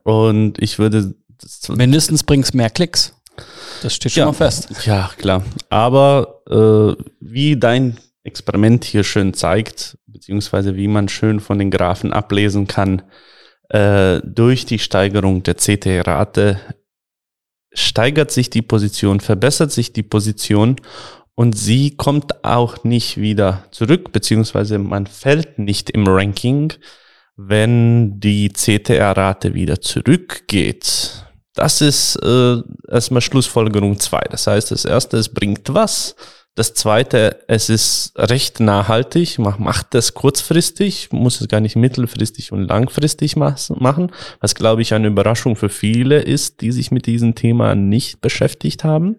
Und 0.03 0.61
ich 0.61 0.81
würde. 0.81 1.15
Mindestens 1.69 2.25
bringt 2.25 2.45
es 2.45 2.55
mehr 2.55 2.71
Klicks. 2.71 3.15
Das 3.83 3.95
steht 3.95 4.13
schon 4.13 4.21
ja, 4.21 4.27
mal 4.27 4.33
fest. 4.33 4.69
Ja, 4.85 5.11
klar. 5.17 5.45
Aber 5.71 6.43
äh, 6.51 7.03
wie 7.21 7.57
dein 7.57 7.99
Experiment 8.25 8.85
hier 8.85 9.05
schön 9.05 9.35
zeigt, 9.35 9.99
beziehungsweise 10.07 10.77
wie 10.77 10.89
man 10.89 11.09
schön 11.09 11.41
von 11.41 11.59
den 11.59 11.71
Graphen 11.71 12.13
ablesen 12.13 12.67
kann, 12.67 13.03
äh, 13.69 14.21
durch 14.25 14.67
die 14.67 14.79
Steigerung 14.79 15.43
der 15.43 15.55
CT-Rate 15.55 16.61
steigert 17.73 18.31
sich 18.31 18.51
die 18.51 18.63
Position, 18.63 19.21
verbessert 19.21 19.73
sich 19.73 19.93
die 19.93 20.03
Position 20.03 20.77
und 21.35 21.57
sie 21.57 21.97
kommt 21.97 22.45
auch 22.45 22.85
nicht 22.85 23.17
wieder 23.17 23.65
zurück, 23.71 24.13
beziehungsweise 24.13 24.79
man 24.79 25.07
fällt 25.07 25.59
nicht 25.59 25.91
im 25.91 26.07
Ranking, 26.07 26.73
wenn 27.37 28.21
die 28.21 28.53
CTR-Rate 28.53 29.55
wieder 29.55 29.81
zurückgeht. 29.81 31.25
Das 31.55 31.81
ist 31.81 32.17
äh, 32.17 32.57
erstmal 32.89 33.21
Schlussfolgerung 33.23 33.99
zwei. 33.99 34.23
Das 34.31 34.47
heißt, 34.47 34.71
das 34.71 34.85
erste, 34.85 35.17
es 35.17 35.29
bringt 35.29 35.73
was. 35.75 36.15
Das 36.55 36.75
zweite, 36.75 37.45
es 37.49 37.71
ist 37.71 38.13
recht 38.15 38.61
nachhaltig, 38.61 39.39
man 39.39 39.55
macht 39.59 39.95
das 39.95 40.13
kurzfristig, 40.13 41.11
muss 41.11 41.41
es 41.41 41.49
gar 41.49 41.61
nicht 41.61 41.77
mittelfristig 41.77 42.53
und 42.53 42.65
langfristig 42.65 43.37
machen, 43.37 44.11
was 44.41 44.55
glaube 44.55 44.83
ich 44.83 44.93
eine 44.93 45.09
Überraschung 45.09 45.57
für 45.57 45.71
viele 45.71 46.21
ist, 46.21 46.61
die 46.61 46.71
sich 46.71 46.91
mit 46.91 47.07
diesem 47.07 47.35
Thema 47.35 47.75
nicht 47.75 48.21
beschäftigt 48.21 48.85
haben. 48.85 49.17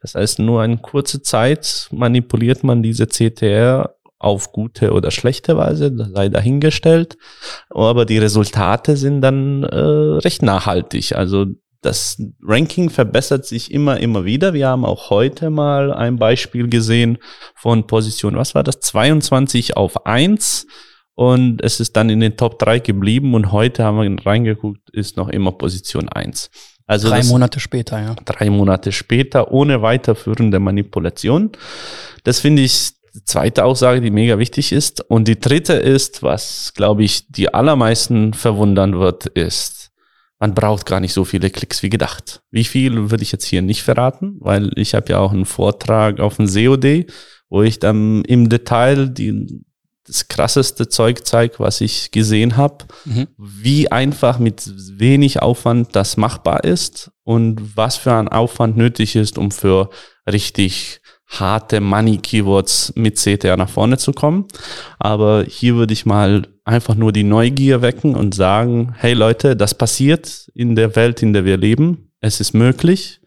Das 0.00 0.16
heißt, 0.16 0.40
nur 0.40 0.60
eine 0.60 0.78
kurze 0.78 1.22
Zeit 1.22 1.88
manipuliert 1.92 2.64
man 2.64 2.82
diese 2.82 3.06
CTR 3.06 3.94
auf 4.18 4.52
gute 4.52 4.92
oder 4.92 5.10
schlechte 5.10 5.56
Weise, 5.56 5.92
sei 6.14 6.28
dahingestellt. 6.28 7.16
Aber 7.70 8.06
die 8.06 8.18
Resultate 8.18 8.96
sind 8.96 9.20
dann 9.20 9.64
äh, 9.64 9.76
recht 9.76 10.42
nachhaltig. 10.42 11.16
Also 11.16 11.46
das 11.82 12.22
Ranking 12.40 12.90
verbessert 12.90 13.44
sich 13.44 13.70
immer, 13.72 13.98
immer 14.00 14.24
wieder. 14.24 14.54
Wir 14.54 14.68
haben 14.68 14.84
auch 14.84 15.10
heute 15.10 15.50
mal 15.50 15.92
ein 15.92 16.16
Beispiel 16.16 16.68
gesehen 16.68 17.18
von 17.56 17.86
Position, 17.86 18.36
was 18.36 18.54
war 18.54 18.62
das? 18.62 18.80
22 18.80 19.76
auf 19.76 20.06
1. 20.06 20.66
Und 21.14 21.62
es 21.62 21.80
ist 21.80 21.96
dann 21.96 22.08
in 22.08 22.20
den 22.20 22.36
Top 22.36 22.58
3 22.58 22.78
geblieben 22.78 23.34
und 23.34 23.52
heute 23.52 23.84
haben 23.84 24.00
wir 24.00 24.26
reingeguckt, 24.26 24.88
ist 24.90 25.16
noch 25.16 25.28
immer 25.28 25.52
Position 25.52 26.08
1. 26.08 26.50
Also 26.86 27.08
drei 27.08 27.22
Monate 27.24 27.60
später, 27.60 28.00
ja. 28.00 28.16
Drei 28.24 28.48
Monate 28.50 28.92
später, 28.92 29.52
ohne 29.52 29.82
weiterführende 29.82 30.58
Manipulation. 30.58 31.50
Das 32.24 32.40
finde 32.40 32.62
ich 32.62 32.92
die 33.14 33.24
zweite 33.24 33.64
Aussage, 33.64 34.00
die 34.00 34.10
mega 34.10 34.38
wichtig 34.38 34.72
ist. 34.72 35.00
Und 35.02 35.28
die 35.28 35.38
dritte 35.38 35.74
ist, 35.74 36.22
was, 36.22 36.72
glaube 36.74 37.04
ich, 37.04 37.26
die 37.28 37.52
allermeisten 37.52 38.32
verwundern 38.34 38.98
wird, 38.98 39.26
ist, 39.26 39.81
man 40.42 40.54
braucht 40.54 40.86
gar 40.86 40.98
nicht 40.98 41.12
so 41.12 41.24
viele 41.24 41.50
Klicks 41.50 41.84
wie 41.84 41.88
gedacht. 41.88 42.42
Wie 42.50 42.64
viel 42.64 43.12
würde 43.12 43.22
ich 43.22 43.30
jetzt 43.30 43.44
hier 43.44 43.62
nicht 43.62 43.84
verraten, 43.84 44.38
weil 44.40 44.72
ich 44.74 44.92
habe 44.92 45.12
ja 45.12 45.20
auch 45.20 45.30
einen 45.30 45.44
Vortrag 45.44 46.18
auf 46.18 46.34
dem 46.34 46.48
SEOD, 46.48 47.06
wo 47.48 47.62
ich 47.62 47.78
dann 47.78 48.24
im 48.24 48.48
Detail 48.48 49.08
die, 49.08 49.62
das 50.04 50.26
krasseste 50.26 50.88
Zeug 50.88 51.24
zeige, 51.24 51.60
was 51.60 51.80
ich 51.80 52.10
gesehen 52.10 52.56
habe, 52.56 52.86
mhm. 53.04 53.28
wie 53.36 53.92
einfach 53.92 54.40
mit 54.40 54.68
wenig 54.98 55.40
Aufwand 55.40 55.94
das 55.94 56.16
machbar 56.16 56.64
ist 56.64 57.12
und 57.22 57.76
was 57.76 57.96
für 57.96 58.12
ein 58.12 58.26
Aufwand 58.26 58.76
nötig 58.76 59.14
ist, 59.14 59.38
um 59.38 59.52
für 59.52 59.90
richtig 60.28 61.01
harte 61.40 61.80
Money-Keywords 61.80 62.92
mit 62.96 63.16
CTR 63.16 63.56
nach 63.56 63.70
vorne 63.70 63.98
zu 63.98 64.12
kommen. 64.12 64.46
Aber 64.98 65.44
hier 65.44 65.74
würde 65.76 65.92
ich 65.92 66.06
mal 66.06 66.46
einfach 66.64 66.94
nur 66.94 67.12
die 67.12 67.24
Neugier 67.24 67.82
wecken 67.82 68.14
und 68.14 68.34
sagen, 68.34 68.94
hey 68.98 69.14
Leute, 69.14 69.56
das 69.56 69.74
passiert 69.74 70.50
in 70.54 70.76
der 70.76 70.94
Welt, 70.94 71.22
in 71.22 71.32
der 71.32 71.44
wir 71.44 71.56
leben. 71.56 72.12
Es 72.20 72.40
ist 72.40 72.52
möglich. 72.54 73.20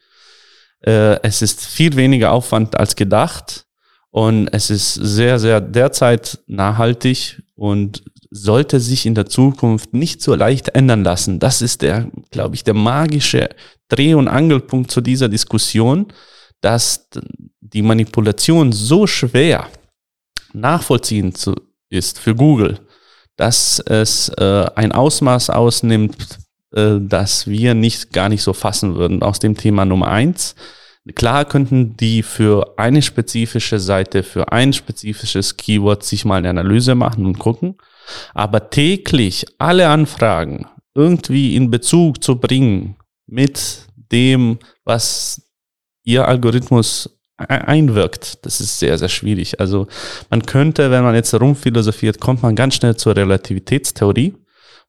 Äh, 0.81 1.19
es 1.23 1.41
ist 1.41 1.65
viel 1.65 1.95
weniger 1.95 2.31
Aufwand 2.31 2.77
als 2.77 2.95
gedacht. 2.95 3.65
Und 4.11 4.47
es 4.53 4.69
ist 4.69 4.93
sehr, 4.93 5.39
sehr 5.39 5.59
derzeit 5.59 6.39
nachhaltig 6.47 7.43
und 7.55 8.03
sollte 8.29 8.79
sich 8.79 9.05
in 9.05 9.15
der 9.15 9.25
Zukunft 9.25 9.93
nicht 9.93 10.21
so 10.21 10.35
leicht 10.35 10.69
ändern 10.69 11.03
lassen. 11.03 11.39
Das 11.39 11.61
ist 11.61 11.81
der, 11.81 12.09
glaube 12.31 12.55
ich, 12.55 12.63
der 12.63 12.73
magische 12.75 13.49
Dreh- 13.89 14.13
und 14.13 14.27
Angelpunkt 14.27 14.91
zu 14.91 15.01
dieser 15.01 15.29
Diskussion, 15.29 16.07
dass 16.65 17.07
die 17.61 17.83
Manipulation 17.83 18.71
so 18.71 19.05
schwer 19.05 19.67
nachvollziehen 20.51 21.35
zu, 21.35 21.53
ist 21.91 22.17
für 22.17 22.33
Google, 22.33 22.79
dass 23.35 23.77
es 23.77 24.29
äh, 24.29 24.65
ein 24.73 24.91
Ausmaß 24.91 25.51
ausnimmt, 25.51 26.39
äh, 26.73 26.95
das 26.99 27.45
wir 27.45 27.75
nicht 27.75 28.11
gar 28.13 28.29
nicht 28.29 28.41
so 28.41 28.53
fassen 28.53 28.95
würden. 28.95 29.21
Aus 29.21 29.37
dem 29.37 29.55
Thema 29.55 29.85
Nummer 29.85 30.07
eins. 30.07 30.55
Klar 31.13 31.45
könnten 31.45 31.95
die 31.97 32.23
für 32.23 32.73
eine 32.79 33.03
spezifische 33.03 33.79
Seite, 33.79 34.23
für 34.23 34.51
ein 34.51 34.73
spezifisches 34.73 35.57
Keyword 35.57 36.03
sich 36.03 36.25
mal 36.25 36.37
eine 36.37 36.49
Analyse 36.49 36.95
machen 36.95 37.27
und 37.27 37.37
gucken. 37.37 37.75
Aber 38.33 38.71
täglich 38.71 39.45
alle 39.59 39.87
Anfragen 39.87 40.65
irgendwie 40.95 41.55
in 41.55 41.69
Bezug 41.69 42.23
zu 42.23 42.39
bringen 42.39 42.95
mit 43.27 43.85
dem, 44.11 44.57
was 44.83 45.44
ihr 46.05 46.27
Algorithmus 46.27 47.09
einwirkt. 47.37 48.45
Das 48.45 48.61
ist 48.61 48.79
sehr, 48.79 48.97
sehr 48.97 49.09
schwierig. 49.09 49.59
Also 49.59 49.87
man 50.29 50.43
könnte, 50.43 50.89
wenn 50.89 51.03
man 51.03 51.15
jetzt 51.15 51.33
rumphilosophiert, 51.33 52.21
kommt 52.21 52.41
man 52.43 52.55
ganz 52.55 52.75
schnell 52.75 52.95
zur 52.95 53.15
Relativitätstheorie, 53.15 54.33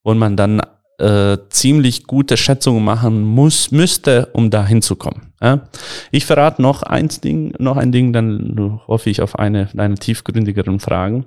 wo 0.04 0.14
man 0.14 0.36
dann 0.36 0.62
äh, 0.98 1.38
ziemlich 1.50 2.06
gute 2.06 2.36
Schätzungen 2.36 2.84
machen 2.84 3.22
muss, 3.22 3.72
müsste, 3.72 4.26
um 4.32 4.50
da 4.50 4.64
hinzukommen. 4.64 5.32
Ja? 5.42 5.68
Ich 6.12 6.24
verrate 6.24 6.62
noch 6.62 6.82
eins 6.82 7.20
Ding, 7.20 7.52
noch 7.58 7.76
ein 7.76 7.92
Ding, 7.92 8.12
dann 8.12 8.80
hoffe 8.86 9.10
ich 9.10 9.20
auf 9.20 9.38
eine, 9.38 9.68
eine 9.76 9.96
tiefgründigeren 9.96 10.80
Fragen. 10.80 11.26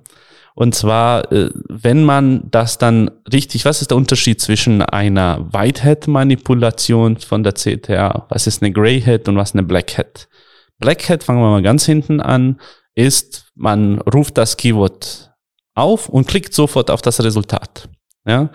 Und 0.59 0.75
zwar, 0.75 1.31
äh, 1.31 1.51
wenn 1.69 2.03
man 2.03 2.51
das 2.51 2.77
dann 2.77 3.09
richtig, 3.31 3.63
was 3.63 3.81
ist 3.81 3.91
der 3.91 3.97
Unterschied 3.97 4.41
zwischen 4.41 4.81
einer 4.81 5.47
Whitehead-Manipulation 5.53 7.15
von 7.15 7.43
der 7.43 7.53
CTA, 7.53 8.25
was 8.27 8.45
ist 8.45 8.61
eine 8.61 8.73
Greyhead 8.73 9.29
und 9.29 9.37
was 9.37 9.53
eine 9.53 9.63
Blackhead? 9.63 10.27
Blackhead, 10.77 11.23
fangen 11.23 11.39
wir 11.39 11.49
mal 11.49 11.61
ganz 11.61 11.85
hinten 11.85 12.19
an, 12.19 12.59
ist, 12.93 13.45
man 13.55 14.01
ruft 14.01 14.37
das 14.37 14.57
Keyword 14.57 15.31
auf 15.75 16.09
und 16.09 16.27
klickt 16.27 16.53
sofort 16.53 16.91
auf 16.91 17.01
das 17.01 17.23
Resultat. 17.23 17.87
Ja? 18.27 18.49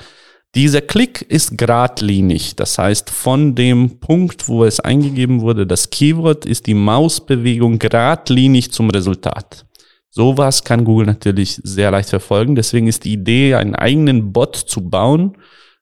Dieser 0.54 0.82
Klick 0.82 1.22
ist 1.22 1.56
geradlinig. 1.56 2.54
Das 2.54 2.76
heißt, 2.76 3.08
von 3.08 3.54
dem 3.54 3.98
Punkt, 4.00 4.46
wo 4.46 4.66
es 4.66 4.78
eingegeben 4.78 5.40
wurde, 5.40 5.66
das 5.66 5.88
Keyword, 5.88 6.44
ist 6.44 6.66
die 6.66 6.74
Mausbewegung 6.74 7.78
geradlinig 7.78 8.72
zum 8.72 8.90
Resultat. 8.90 9.64
Sowas 10.14 10.62
kann 10.62 10.84
Google 10.84 11.06
natürlich 11.06 11.60
sehr 11.64 11.90
leicht 11.90 12.10
verfolgen. 12.10 12.54
Deswegen 12.54 12.86
ist 12.86 13.04
die 13.04 13.14
Idee, 13.14 13.56
einen 13.56 13.74
eigenen 13.74 14.32
Bot 14.32 14.54
zu 14.54 14.88
bauen, 14.88 15.36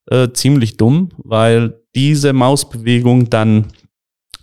äh, 0.06 0.30
ziemlich 0.32 0.78
dumm, 0.78 1.10
weil 1.18 1.78
diese 1.94 2.32
Mausbewegung 2.32 3.28
dann 3.28 3.66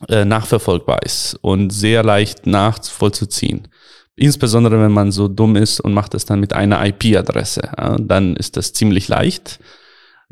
äh, 0.08 0.26
nachverfolgbar 0.26 1.02
ist 1.02 1.40
und 1.42 1.72
sehr 1.72 2.04
leicht 2.04 2.46
nachvollzuziehen. 2.46 3.68
Insbesondere 4.16 4.80
wenn 4.80 4.92
man 4.92 5.12
so 5.12 5.28
dumm 5.28 5.56
ist 5.56 5.80
und 5.80 5.94
macht 5.94 6.14
es 6.14 6.24
dann 6.24 6.40
mit 6.40 6.54
einer 6.54 6.86
IP-Adresse, 6.86 7.72
ja, 7.76 7.98
dann 7.98 8.36
ist 8.36 8.58
das 8.58 8.74
ziemlich 8.74 9.08
leicht. 9.08 9.60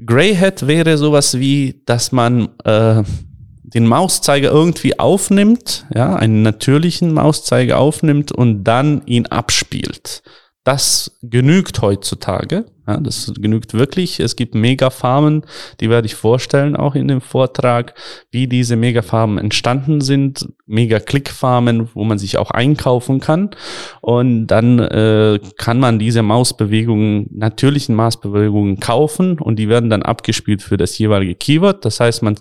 Greyhead 0.06 0.68
wäre 0.68 1.00
sowas 1.00 1.40
wie, 1.40 1.82
dass 1.88 2.12
man 2.12 2.50
äh, 2.64 3.02
den 3.74 3.86
Mauszeiger 3.86 4.50
irgendwie 4.50 4.98
aufnimmt, 4.98 5.86
ja, 5.94 6.16
einen 6.16 6.42
natürlichen 6.42 7.14
Mauszeiger 7.14 7.78
aufnimmt 7.78 8.32
und 8.32 8.64
dann 8.64 9.02
ihn 9.06 9.26
abspielt. 9.28 10.24
Das 10.64 11.18
genügt 11.22 11.82
heutzutage. 11.82 12.66
Ja, 12.88 12.98
das 12.98 13.34
genügt 13.40 13.74
wirklich. 13.74 14.20
Es 14.22 14.38
gibt 14.38 14.56
Megafarmen, 14.56 15.44
die 15.80 15.90
werde 15.90 16.06
ich 16.06 16.16
vorstellen, 16.16 16.76
auch 16.78 16.96
in 16.96 17.08
dem 17.10 17.20
Vortrag, 17.20 17.94
wie 18.32 18.48
diese 18.48 18.78
Megafarmen 18.78 19.38
entstanden 19.38 20.00
sind. 20.00 20.48
Mega-Klick-Farmen, 20.66 21.90
wo 21.94 22.06
man 22.06 22.18
sich 22.18 22.38
auch 22.38 22.52
einkaufen 22.52 23.20
kann. 23.20 23.50
Und 24.02 24.48
dann 24.48 24.80
äh, 24.80 25.40
kann 25.58 25.80
man 25.80 26.00
diese 26.00 26.22
Mausbewegungen, 26.22 27.28
natürlichen 27.32 27.96
Mausbewegungen 27.96 28.80
kaufen 28.80 29.40
und 29.40 29.60
die 29.60 29.68
werden 29.68 29.90
dann 29.90 30.04
abgespielt 30.04 30.62
für 30.62 30.78
das 30.78 30.98
jeweilige 30.98 31.36
Keyword. 31.36 31.84
Das 31.84 32.00
heißt, 32.00 32.24
man 32.24 32.36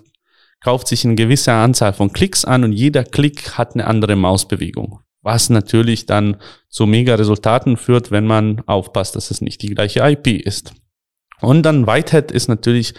kauft 0.63 0.87
sich 0.87 1.05
eine 1.05 1.15
gewisse 1.15 1.53
Anzahl 1.53 1.93
von 1.93 2.11
Klicks 2.11 2.45
an 2.45 2.63
und 2.63 2.73
jeder 2.73 3.03
Klick 3.03 3.57
hat 3.57 3.73
eine 3.73 3.87
andere 3.87 4.15
Mausbewegung 4.15 4.99
was 5.27 5.49
natürlich 5.49 6.05
dann 6.05 6.37
zu 6.69 6.85
Mega-Resultaten 6.85 7.75
führt, 7.75 8.11
wenn 8.11 8.25
man 8.25 8.61
aufpasst, 8.65 9.17
dass 9.17 9.29
es 9.29 9.41
nicht 9.41 9.61
die 9.61 9.75
gleiche 9.75 9.99
IP 9.99 10.27
ist. 10.27 10.73
Und 11.41 11.63
dann 11.63 11.85
Whitehead 11.85 12.31
ist 12.31 12.47
natürlich 12.47 12.93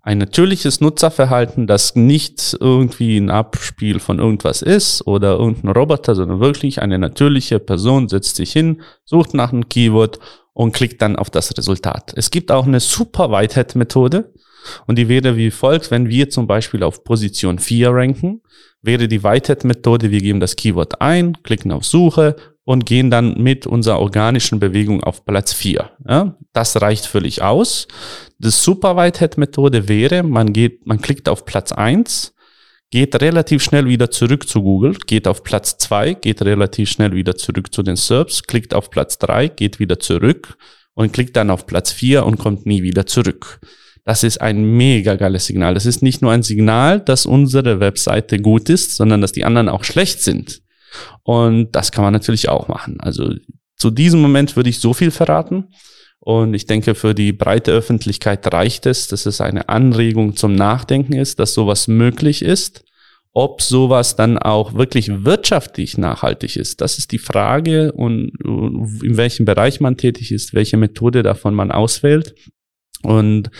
ein 0.00 0.16
natürliches 0.16 0.80
Nutzerverhalten, 0.80 1.66
das 1.66 1.94
nicht 1.94 2.56
irgendwie 2.58 3.18
ein 3.18 3.28
Abspiel 3.28 4.00
von 4.00 4.18
irgendwas 4.18 4.62
ist 4.62 5.06
oder 5.06 5.32
irgendein 5.32 5.72
Roboter, 5.72 6.14
sondern 6.14 6.40
wirklich 6.40 6.80
eine 6.80 6.98
natürliche 6.98 7.58
Person 7.58 8.08
setzt 8.08 8.36
sich 8.36 8.52
hin, 8.52 8.80
sucht 9.04 9.34
nach 9.34 9.52
einem 9.52 9.68
Keyword 9.68 10.20
und 10.54 10.72
klickt 10.72 11.02
dann 11.02 11.16
auf 11.16 11.28
das 11.28 11.54
Resultat. 11.56 12.14
Es 12.16 12.30
gibt 12.30 12.50
auch 12.50 12.66
eine 12.66 12.80
super 12.80 13.30
Whitehead-Methode 13.30 14.32
und 14.86 14.96
die 14.98 15.08
wäre 15.08 15.36
wie 15.36 15.50
folgt, 15.50 15.90
wenn 15.90 16.08
wir 16.08 16.30
zum 16.30 16.46
Beispiel 16.46 16.82
auf 16.82 17.04
Position 17.04 17.58
4 17.58 17.90
ranken, 17.90 18.42
wäre 18.82 19.08
die 19.08 19.22
Whitehead-Methode, 19.22 20.10
wir 20.10 20.20
geben 20.20 20.40
das 20.40 20.56
Keyword 20.56 21.00
ein, 21.00 21.36
klicken 21.42 21.72
auf 21.72 21.84
Suche 21.84 22.36
und 22.64 22.86
gehen 22.86 23.10
dann 23.10 23.42
mit 23.42 23.66
unserer 23.66 24.00
organischen 24.00 24.58
Bewegung 24.58 25.02
auf 25.02 25.24
Platz 25.24 25.52
4. 25.52 25.90
Ja, 26.08 26.36
das 26.52 26.80
reicht 26.80 27.06
völlig 27.06 27.42
aus. 27.42 27.86
Die 28.38 28.50
Super 28.50 28.96
Whitehead 28.96 29.38
Methode 29.38 29.88
wäre, 29.88 30.22
man 30.22 30.52
geht, 30.52 30.86
man 30.86 31.00
klickt 31.00 31.28
auf 31.28 31.44
Platz 31.44 31.72
eins, 31.72 32.34
geht 32.90 33.20
relativ 33.20 33.62
schnell 33.62 33.86
wieder 33.86 34.10
zurück 34.10 34.48
zu 34.48 34.62
Google, 34.62 34.94
geht 35.06 35.28
auf 35.28 35.42
Platz 35.42 35.78
zwei, 35.78 36.14
geht 36.14 36.42
relativ 36.42 36.90
schnell 36.90 37.12
wieder 37.12 37.36
zurück 37.36 37.72
zu 37.72 37.82
den 37.82 37.96
SERPs, 37.96 38.44
klickt 38.44 38.72
auf 38.72 38.90
Platz 38.90 39.18
drei, 39.18 39.48
geht 39.48 39.78
wieder 39.78 39.98
zurück 39.98 40.56
und 40.94 41.12
klickt 41.12 41.36
dann 41.36 41.50
auf 41.50 41.66
Platz 41.66 41.92
vier 41.92 42.24
und 42.24 42.38
kommt 42.38 42.66
nie 42.66 42.82
wieder 42.82 43.04
zurück. 43.06 43.60
Das 44.04 44.22
ist 44.22 44.40
ein 44.40 44.76
mega 44.76 45.16
geiles 45.16 45.46
Signal. 45.46 45.74
Das 45.74 45.86
ist 45.86 46.02
nicht 46.02 46.20
nur 46.20 46.30
ein 46.30 46.42
Signal, 46.42 47.00
dass 47.00 47.24
unsere 47.24 47.80
Webseite 47.80 48.38
gut 48.38 48.68
ist, 48.68 48.96
sondern 48.96 49.20
dass 49.22 49.32
die 49.32 49.44
anderen 49.44 49.70
auch 49.70 49.84
schlecht 49.84 50.22
sind. 50.22 50.60
Und 51.22 51.72
das 51.72 51.90
kann 51.90 52.04
man 52.04 52.12
natürlich 52.12 52.48
auch 52.48 52.68
machen. 52.68 53.00
Also 53.00 53.34
zu 53.76 53.90
diesem 53.90 54.20
Moment 54.20 54.56
würde 54.56 54.70
ich 54.70 54.78
so 54.78 54.92
viel 54.92 55.10
verraten. 55.10 55.68
Und 56.20 56.54
ich 56.54 56.66
denke, 56.66 56.94
für 56.94 57.14
die 57.14 57.32
breite 57.32 57.72
Öffentlichkeit 57.72 58.50
reicht 58.52 58.86
es, 58.86 59.08
dass 59.08 59.26
es 59.26 59.40
eine 59.40 59.68
Anregung 59.68 60.36
zum 60.36 60.54
Nachdenken 60.54 61.14
ist, 61.14 61.38
dass 61.38 61.54
sowas 61.54 61.88
möglich 61.88 62.42
ist. 62.42 62.84
Ob 63.32 63.62
sowas 63.62 64.16
dann 64.16 64.38
auch 64.38 64.74
wirklich 64.74 65.24
wirtschaftlich 65.24 65.98
nachhaltig 65.98 66.56
ist, 66.56 66.80
das 66.80 66.98
ist 66.98 67.10
die 67.10 67.18
Frage 67.18 67.90
und 67.92 68.30
in 68.44 69.16
welchem 69.16 69.44
Bereich 69.44 69.80
man 69.80 69.96
tätig 69.96 70.30
ist, 70.30 70.54
welche 70.54 70.76
Methode 70.76 71.24
davon 71.24 71.52
man 71.52 71.72
auswählt. 71.72 72.36
Und 73.02 73.48
äh, 73.48 73.50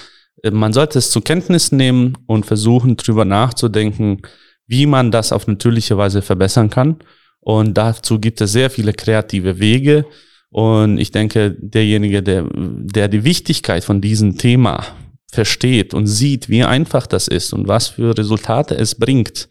man 0.43 0.73
sollte 0.73 0.99
es 0.99 1.11
zur 1.11 1.25
Kenntnis 1.25 1.73
nehmen 1.73 2.19
und 2.27 2.47
versuchen, 2.47 2.97
drüber 2.97 3.25
nachzudenken, 3.25 4.23
wie 4.67 4.87
man 4.87 5.11
das 5.11 5.33
auf 5.33 5.47
natürliche 5.47 5.97
Weise 5.97 6.23
verbessern 6.23 6.71
kann. 6.71 6.97
Und 7.41 7.75
dazu 7.75 8.19
gibt 8.19 8.41
es 8.41 8.53
sehr 8.53 8.71
viele 8.71 8.93
kreative 8.93 9.59
Wege. 9.59 10.07
Und 10.51 10.99
ich 10.99 11.11
denke, 11.11 11.57
derjenige, 11.59 12.23
der, 12.23 12.47
der 12.55 13.09
die 13.09 13.25
Wichtigkeit 13.25 13.85
von 13.85 14.01
diesem 14.01 14.39
Thema 14.39 14.85
versteht 15.31 15.95
und 15.95 16.07
sieht, 16.07 16.49
wie 16.49 16.63
einfach 16.63 17.07
das 17.07 17.29
ist 17.29 17.53
und 17.53 17.69
was 17.69 17.89
für 17.89 18.17
Resultate 18.17 18.77
es 18.77 18.95
bringt, 18.95 19.49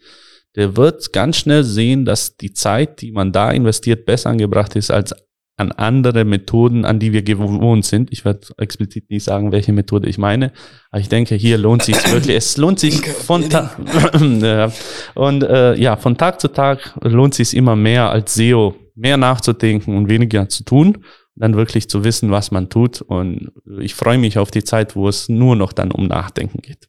der 0.56 0.76
wird 0.76 1.12
ganz 1.12 1.36
schnell 1.36 1.64
sehen, 1.64 2.04
dass 2.04 2.36
die 2.36 2.52
Zeit, 2.52 3.00
die 3.00 3.12
man 3.12 3.32
da 3.32 3.50
investiert, 3.50 4.06
besser 4.06 4.30
angebracht 4.30 4.76
ist 4.76 4.90
als 4.90 5.14
an 5.56 5.72
andere 5.72 6.24
Methoden, 6.24 6.84
an 6.84 6.98
die 6.98 7.12
wir 7.12 7.22
gewohnt 7.22 7.84
sind. 7.84 8.12
Ich 8.12 8.24
werde 8.24 8.48
explizit 8.58 9.08
nicht 9.10 9.24
sagen, 9.24 9.52
welche 9.52 9.72
Methode 9.72 10.08
ich 10.08 10.18
meine, 10.18 10.52
aber 10.90 11.00
ich 11.00 11.08
denke, 11.08 11.34
hier 11.36 11.58
lohnt 11.58 11.82
sich 11.82 11.96
wirklich. 12.12 12.36
Es 12.36 12.56
lohnt 12.56 12.80
sich 12.80 13.00
von 13.06 13.48
Tag 13.48 13.78
und 15.14 15.42
äh, 15.42 15.74
ja, 15.76 15.96
von 15.96 16.16
Tag 16.16 16.40
zu 16.40 16.48
Tag 16.48 16.94
lohnt 17.02 17.34
sich 17.34 17.56
immer 17.56 17.76
mehr 17.76 18.10
als 18.10 18.34
SEO 18.34 18.74
mehr 18.94 19.16
nachzudenken 19.16 19.96
und 19.96 20.08
weniger 20.08 20.48
zu 20.48 20.64
tun, 20.64 21.04
dann 21.34 21.56
wirklich 21.56 21.88
zu 21.88 22.04
wissen, 22.04 22.30
was 22.30 22.50
man 22.50 22.68
tut. 22.68 23.02
Und 23.02 23.52
ich 23.80 23.94
freue 23.94 24.18
mich 24.18 24.38
auf 24.38 24.50
die 24.50 24.64
Zeit, 24.64 24.94
wo 24.96 25.08
es 25.08 25.28
nur 25.28 25.56
noch 25.56 25.72
dann 25.72 25.90
um 25.90 26.06
Nachdenken 26.06 26.62
geht. 26.62 26.88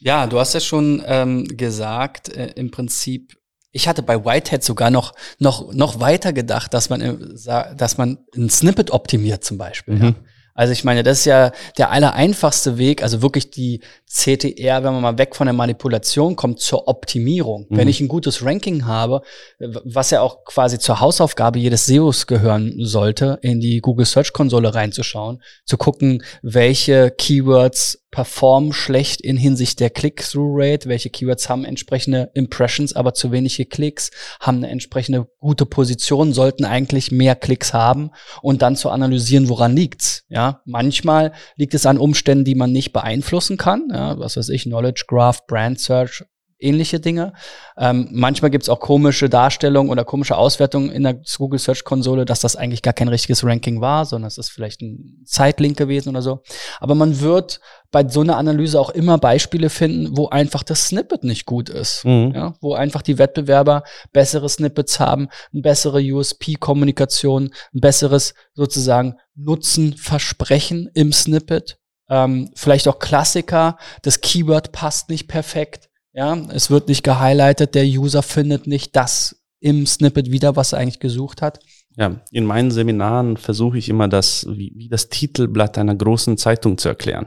Ja, 0.00 0.26
du 0.26 0.38
hast 0.38 0.54
ja 0.54 0.60
schon 0.60 1.02
ähm, 1.06 1.44
gesagt, 1.44 2.28
äh, 2.28 2.52
im 2.54 2.70
Prinzip, 2.70 3.36
ich 3.70 3.88
hatte 3.88 4.02
bei 4.02 4.24
Whitehead 4.24 4.64
sogar 4.64 4.90
noch, 4.90 5.14
noch, 5.38 5.72
noch 5.72 6.00
weiter 6.00 6.32
gedacht, 6.32 6.72
dass 6.74 6.88
man, 6.90 7.34
dass 7.76 7.98
man 7.98 8.18
ein 8.36 8.50
Snippet 8.50 8.90
optimiert 8.90 9.44
zum 9.44 9.58
Beispiel. 9.58 9.94
Mhm. 9.94 10.04
Ja. 10.04 10.14
Also 10.58 10.72
ich 10.72 10.82
meine, 10.82 11.04
das 11.04 11.20
ist 11.20 11.24
ja 11.26 11.52
der 11.76 11.92
aller 11.92 12.14
einfachste 12.14 12.78
Weg, 12.78 13.04
also 13.04 13.22
wirklich 13.22 13.52
die 13.52 13.80
CTR, 14.10 14.82
wenn 14.82 14.92
man 14.92 15.02
mal 15.02 15.16
weg 15.16 15.36
von 15.36 15.46
der 15.46 15.54
Manipulation 15.54 16.34
kommt, 16.34 16.58
zur 16.58 16.88
Optimierung. 16.88 17.66
Mhm. 17.68 17.76
Wenn 17.76 17.86
ich 17.86 18.00
ein 18.00 18.08
gutes 18.08 18.44
Ranking 18.44 18.84
habe, 18.84 19.22
was 19.60 20.10
ja 20.10 20.20
auch 20.20 20.44
quasi 20.44 20.80
zur 20.80 20.98
Hausaufgabe 20.98 21.60
jedes 21.60 21.86
SEOs 21.86 22.26
gehören 22.26 22.74
sollte, 22.78 23.38
in 23.40 23.60
die 23.60 23.80
Google 23.80 24.04
Search 24.04 24.32
Konsole 24.32 24.74
reinzuschauen, 24.74 25.44
zu 25.64 25.76
gucken, 25.76 26.24
welche 26.42 27.12
Keywords 27.12 28.02
performen 28.10 28.72
schlecht 28.72 29.20
in 29.20 29.36
Hinsicht 29.36 29.80
der 29.80 29.90
Click-Through-Rate, 29.90 30.88
welche 30.88 31.10
Keywords 31.10 31.48
haben 31.48 31.64
entsprechende 31.64 32.30
Impressions, 32.34 32.96
aber 32.96 33.12
zu 33.12 33.32
wenige 33.32 33.66
Klicks, 33.66 34.10
haben 34.40 34.58
eine 34.58 34.70
entsprechende 34.70 35.28
gute 35.38 35.66
Position, 35.66 36.32
sollten 36.32 36.64
eigentlich 36.64 37.12
mehr 37.12 37.36
Klicks 37.36 37.74
haben 37.74 38.10
und 38.40 38.62
dann 38.62 38.76
zu 38.76 38.88
analysieren, 38.88 39.48
woran 39.48 39.76
liegt's. 39.76 40.24
Ja, 40.28 40.47
manchmal 40.64 41.32
liegt 41.56 41.74
es 41.74 41.86
an 41.86 41.98
Umständen, 41.98 42.44
die 42.44 42.54
man 42.54 42.72
nicht 42.72 42.92
beeinflussen 42.92 43.56
kann. 43.56 43.88
Ja, 43.92 44.18
was 44.18 44.36
weiß 44.36 44.48
ich, 44.50 44.64
Knowledge 44.64 45.04
Graph, 45.06 45.46
Brand 45.46 45.80
Search, 45.80 46.24
ähnliche 46.58 47.00
Dinge. 47.00 47.32
Ähm, 47.76 48.08
manchmal 48.10 48.50
gibt 48.50 48.64
es 48.64 48.68
auch 48.68 48.80
komische 48.80 49.28
Darstellungen 49.28 49.90
oder 49.90 50.04
komische 50.04 50.36
Auswertungen 50.36 50.90
in 50.90 51.04
der 51.04 51.20
Google 51.36 51.58
Search 51.58 51.84
Konsole, 51.84 52.24
dass 52.24 52.40
das 52.40 52.56
eigentlich 52.56 52.82
gar 52.82 52.94
kein 52.94 53.08
richtiges 53.08 53.44
Ranking 53.44 53.80
war, 53.80 54.04
sondern 54.04 54.28
es 54.28 54.38
ist 54.38 54.50
vielleicht 54.50 54.82
ein 54.82 55.22
Zeitlink 55.24 55.76
gewesen 55.76 56.10
oder 56.10 56.22
so. 56.22 56.42
Aber 56.80 56.94
man 56.94 57.20
wird 57.20 57.60
bei 57.90 58.06
so 58.06 58.20
einer 58.20 58.36
Analyse 58.36 58.78
auch 58.78 58.90
immer 58.90 59.18
Beispiele 59.18 59.70
finden, 59.70 60.16
wo 60.16 60.28
einfach 60.28 60.62
das 60.62 60.88
Snippet 60.88 61.24
nicht 61.24 61.46
gut 61.46 61.70
ist. 61.70 62.04
Mhm. 62.04 62.32
Ja, 62.34 62.54
wo 62.60 62.74
einfach 62.74 63.02
die 63.02 63.18
Wettbewerber 63.18 63.84
bessere 64.12 64.48
Snippets 64.48 65.00
haben, 65.00 65.28
eine 65.52 65.62
bessere 65.62 66.00
USP-Kommunikation, 66.00 67.50
ein 67.74 67.80
besseres 67.80 68.34
sozusagen 68.54 69.16
Nutzenversprechen 69.36 70.90
im 70.94 71.12
Snippet. 71.12 71.78
Ähm, 72.10 72.50
vielleicht 72.54 72.88
auch 72.88 72.98
Klassiker, 72.98 73.76
das 74.02 74.20
Keyword 74.20 74.72
passt 74.72 75.10
nicht 75.10 75.28
perfekt 75.28 75.87
ja, 76.18 76.36
es 76.52 76.68
wird 76.68 76.88
nicht 76.88 77.04
gehighlightet, 77.04 77.76
der 77.76 77.84
User 77.84 78.24
findet 78.24 78.66
nicht 78.66 78.96
das 78.96 79.40
im 79.60 79.86
Snippet 79.86 80.32
wieder, 80.32 80.56
was 80.56 80.72
er 80.72 80.80
eigentlich 80.80 80.98
gesucht 80.98 81.42
hat. 81.42 81.60
Ja, 81.96 82.20
in 82.32 82.44
meinen 82.44 82.72
Seminaren 82.72 83.36
versuche 83.36 83.78
ich 83.78 83.88
immer 83.88 84.08
das, 84.08 84.44
wie, 84.50 84.72
wie 84.74 84.88
das 84.88 85.10
Titelblatt 85.10 85.78
einer 85.78 85.94
großen 85.94 86.36
Zeitung 86.36 86.76
zu 86.76 86.88
erklären. 86.88 87.26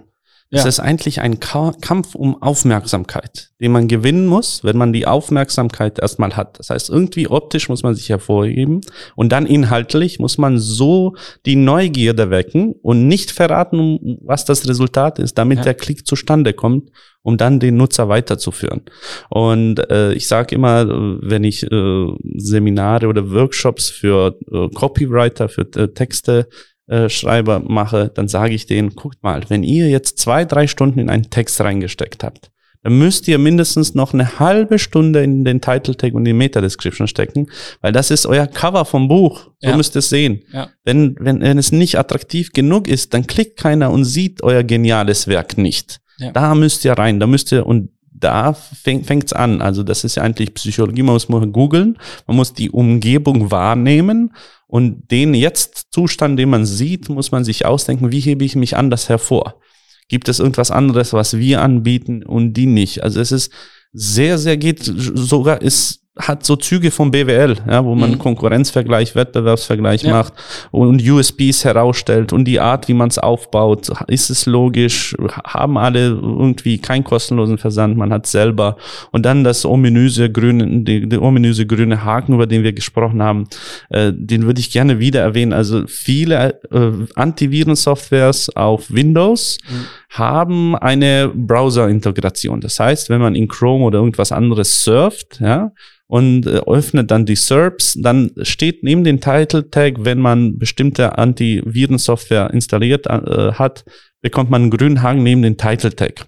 Es 0.54 0.64
ja. 0.64 0.68
ist 0.68 0.80
eigentlich 0.82 1.22
ein 1.22 1.40
Kampf 1.40 2.14
um 2.14 2.42
Aufmerksamkeit, 2.42 3.52
den 3.62 3.72
man 3.72 3.88
gewinnen 3.88 4.28
muss, 4.28 4.66
wenn 4.66 4.78
man 4.78 4.92
die 4.92 5.08
Aufmerksamkeit 5.08 5.98
erstmal 5.98 6.36
hat. 6.36 6.60
Das 6.60 6.70
heißt, 6.70 6.90
irgendwie 6.90 7.30
optisch 7.30 7.70
muss 7.70 7.84
man 7.84 7.96
sich 7.96 8.10
hervorheben 8.10 8.82
und 9.16 9.32
dann 9.32 9.46
inhaltlich 9.46 10.20
muss 10.20 10.38
man 10.38 10.60
so 10.60 11.16
die 11.46 11.56
Neugierde 11.56 12.32
wecken 12.32 12.74
und 12.82 13.08
nicht 13.08 13.32
verraten, 13.32 14.20
was 14.26 14.44
das 14.44 14.68
Resultat 14.68 15.20
ist, 15.20 15.38
damit 15.38 15.60
ja. 15.60 15.64
der 15.64 15.74
Klick 15.74 16.06
zustande 16.06 16.52
kommt, 16.52 16.92
um 17.24 17.38
dann 17.38 17.62
den 17.62 17.78
Nutzer 17.78 18.10
weiterzuführen. 18.10 18.82
Und 19.30 19.80
äh, 19.90 20.12
ich 20.14 20.28
sage 20.28 20.56
immer, 20.56 20.86
wenn 21.22 21.46
ich 21.46 21.64
äh, 21.72 22.08
Seminare 22.36 23.08
oder 23.08 23.32
Workshops 23.32 23.90
für 23.90 24.38
äh, 24.52 24.68
Copywriter, 24.74 25.48
für 25.48 25.62
äh, 25.76 25.88
Texte 25.94 26.50
äh, 26.92 27.10
Schreiber 27.10 27.62
mache, 27.66 28.12
dann 28.14 28.28
sage 28.28 28.54
ich 28.54 28.66
denen, 28.66 28.96
guckt 28.96 29.24
mal, 29.24 29.42
wenn 29.48 29.64
ihr 29.64 29.88
jetzt 29.88 30.18
zwei, 30.18 30.44
drei 30.44 30.68
Stunden 30.68 31.00
in 31.00 31.10
einen 31.10 31.30
Text 31.30 31.62
reingesteckt 31.62 32.22
habt, 32.22 32.52
dann 32.84 32.98
müsst 32.98 33.30
ihr 33.30 33.38
mindestens 33.38 33.96
noch 33.96 34.14
eine 34.14 34.40
halbe 34.40 34.78
Stunde 34.78 35.24
in 35.24 35.46
den 35.46 35.62
Title 35.62 35.96
Tag 35.96 36.14
und 36.14 36.26
die 36.26 36.34
Meta 36.34 36.60
Description 36.60 37.08
stecken, 37.08 37.48
weil 37.80 37.94
das 37.94 38.12
ist 38.12 38.26
euer 38.26 38.46
Cover 38.46 38.84
vom 38.84 39.08
Buch. 39.08 39.52
So 39.60 39.70
ja. 39.70 39.78
müsst 39.78 39.96
ihr 39.96 40.00
es 40.00 40.10
sehen. 40.10 40.42
Ja. 40.52 40.68
Wenn, 40.84 41.16
wenn, 41.20 41.40
wenn 41.40 41.58
es 41.58 41.72
nicht 41.72 41.98
attraktiv 41.98 42.52
genug 42.52 42.90
ist, 42.90 43.14
dann 43.14 43.26
klickt 43.26 43.58
keiner 43.58 43.92
und 43.92 44.04
sieht 44.04 44.44
euer 44.44 44.64
geniales 44.64 45.28
Werk 45.28 45.58
nicht. 45.58 46.02
Ja. 46.18 46.32
Da 46.32 46.56
müsst 46.56 46.84
ihr 46.84 46.94
rein, 46.94 47.22
da 47.22 47.28
müsst 47.28 47.54
ihr 47.54 47.66
und 47.66 47.92
da 48.12 48.54
fängt 48.54 49.26
es 49.26 49.34
an. 49.34 49.62
Also 49.62 49.84
das 49.84 50.04
ist 50.04 50.16
ja 50.16 50.24
eigentlich 50.24 50.54
Psychologie, 50.54 51.04
man 51.04 51.14
muss 51.14 51.30
mal 51.30 51.46
googeln, 51.48 51.98
man 52.28 52.38
muss 52.38 52.54
die 52.54 52.70
Umgebung 52.70 53.50
wahrnehmen 53.50 54.34
und 54.72 55.12
den 55.12 55.34
Jetzt-Zustand, 55.34 56.40
den 56.40 56.50
man 56.50 56.66
sieht, 56.66 57.10
muss 57.10 57.32
man 57.34 57.44
sich 57.44 57.66
ausdenken, 57.66 58.14
wie 58.14 58.22
hebe 58.22 58.46
ich 58.46 58.56
mich 58.56 58.78
anders 58.78 59.10
hervor? 59.10 59.60
Gibt 60.08 60.30
es 60.30 60.40
irgendwas 60.40 60.72
anderes, 60.72 61.12
was 61.12 61.38
wir 61.38 61.62
anbieten 61.62 62.24
und 62.24 62.54
die 62.54 62.68
nicht? 62.68 63.04
Also 63.04 63.20
es 63.20 63.34
ist 63.34 63.52
sehr, 63.92 64.38
sehr 64.38 64.56
geht, 64.56 64.80
sogar 64.82 65.62
ist 65.62 66.01
hat 66.20 66.46
so 66.46 66.58
Züge 66.58 66.92
vom 66.92 67.10
BWL, 67.10 67.56
ja, 67.70 67.86
wo 67.86 67.96
man 67.96 68.12
mhm. 68.12 68.20
Konkurrenzvergleich, 68.20 69.16
Wettbewerbsvergleich 69.16 70.04
ja. 70.04 70.12
macht 70.12 70.34
und 70.72 71.02
USBs 71.02 71.64
herausstellt 71.64 72.34
und 72.34 72.46
die 72.46 72.60
Art, 72.60 72.90
wie 72.90 72.94
man 72.94 73.08
es 73.08 73.18
aufbaut, 73.18 73.90
ist 74.08 74.30
es 74.30 74.46
logisch, 74.46 75.16
haben 75.46 75.78
alle 75.78 76.08
irgendwie 76.08 76.80
keinen 76.80 77.06
kostenlosen 77.06 77.58
Versand, 77.58 77.96
man 77.96 78.12
hat 78.12 78.28
selber 78.28 78.76
und 79.12 79.26
dann 79.26 79.46
das 79.46 79.66
ominöse 79.66 80.30
grüne, 80.30 80.84
die, 80.84 81.08
die 81.08 81.18
ominöse 81.18 81.66
grüne 81.66 82.04
Haken, 82.04 82.34
über 82.34 82.46
den 82.46 82.64
wir 82.64 82.74
gesprochen 82.74 83.24
haben, 83.24 83.48
äh, 83.90 84.12
den 84.14 84.46
würde 84.46 84.60
ich 84.60 84.70
gerne 84.70 85.00
wieder 85.00 85.22
erwähnen. 85.22 85.54
Also 85.54 85.88
viele 85.88 86.60
äh, 86.72 86.92
Antivirensoftwares 87.16 88.54
auf 88.56 88.92
Windows 88.92 89.60
mhm. 89.70 89.86
Haben 90.12 90.76
eine 90.76 91.32
Browser-Integration. 91.34 92.62
Das 92.62 92.80
heißt, 92.80 93.10
wenn 93.10 93.22
man 93.22 93.36
in 93.36 93.48
Chrome 93.48 93.86
oder 93.86 94.00
irgendwas 94.00 94.32
anderes 94.32 94.84
surft, 94.84 95.40
ja, 95.40 95.72
und 96.12 96.46
äh, 96.46 96.60
öffnet 96.68 97.10
dann 97.10 97.26
die 97.26 97.38
SERPs. 97.38 97.98
Dann 98.02 98.32
steht 98.42 98.84
neben 98.84 99.06
dem 99.06 99.22
Title 99.22 99.70
Tag, 99.70 99.94
wenn 100.00 100.20
man 100.20 100.60
bestimmte 100.60 101.18
Antivirensoftware 101.18 102.50
installiert 102.52 103.08
äh, 103.08 103.54
hat, 103.54 103.86
bekommt 104.22 104.50
man 104.50 104.64
einen 104.64 104.72
grünen 104.72 105.02
Haken 105.02 105.24
neben 105.24 105.42
den 105.42 105.56
Title 105.58 105.96
Tag. 105.96 106.26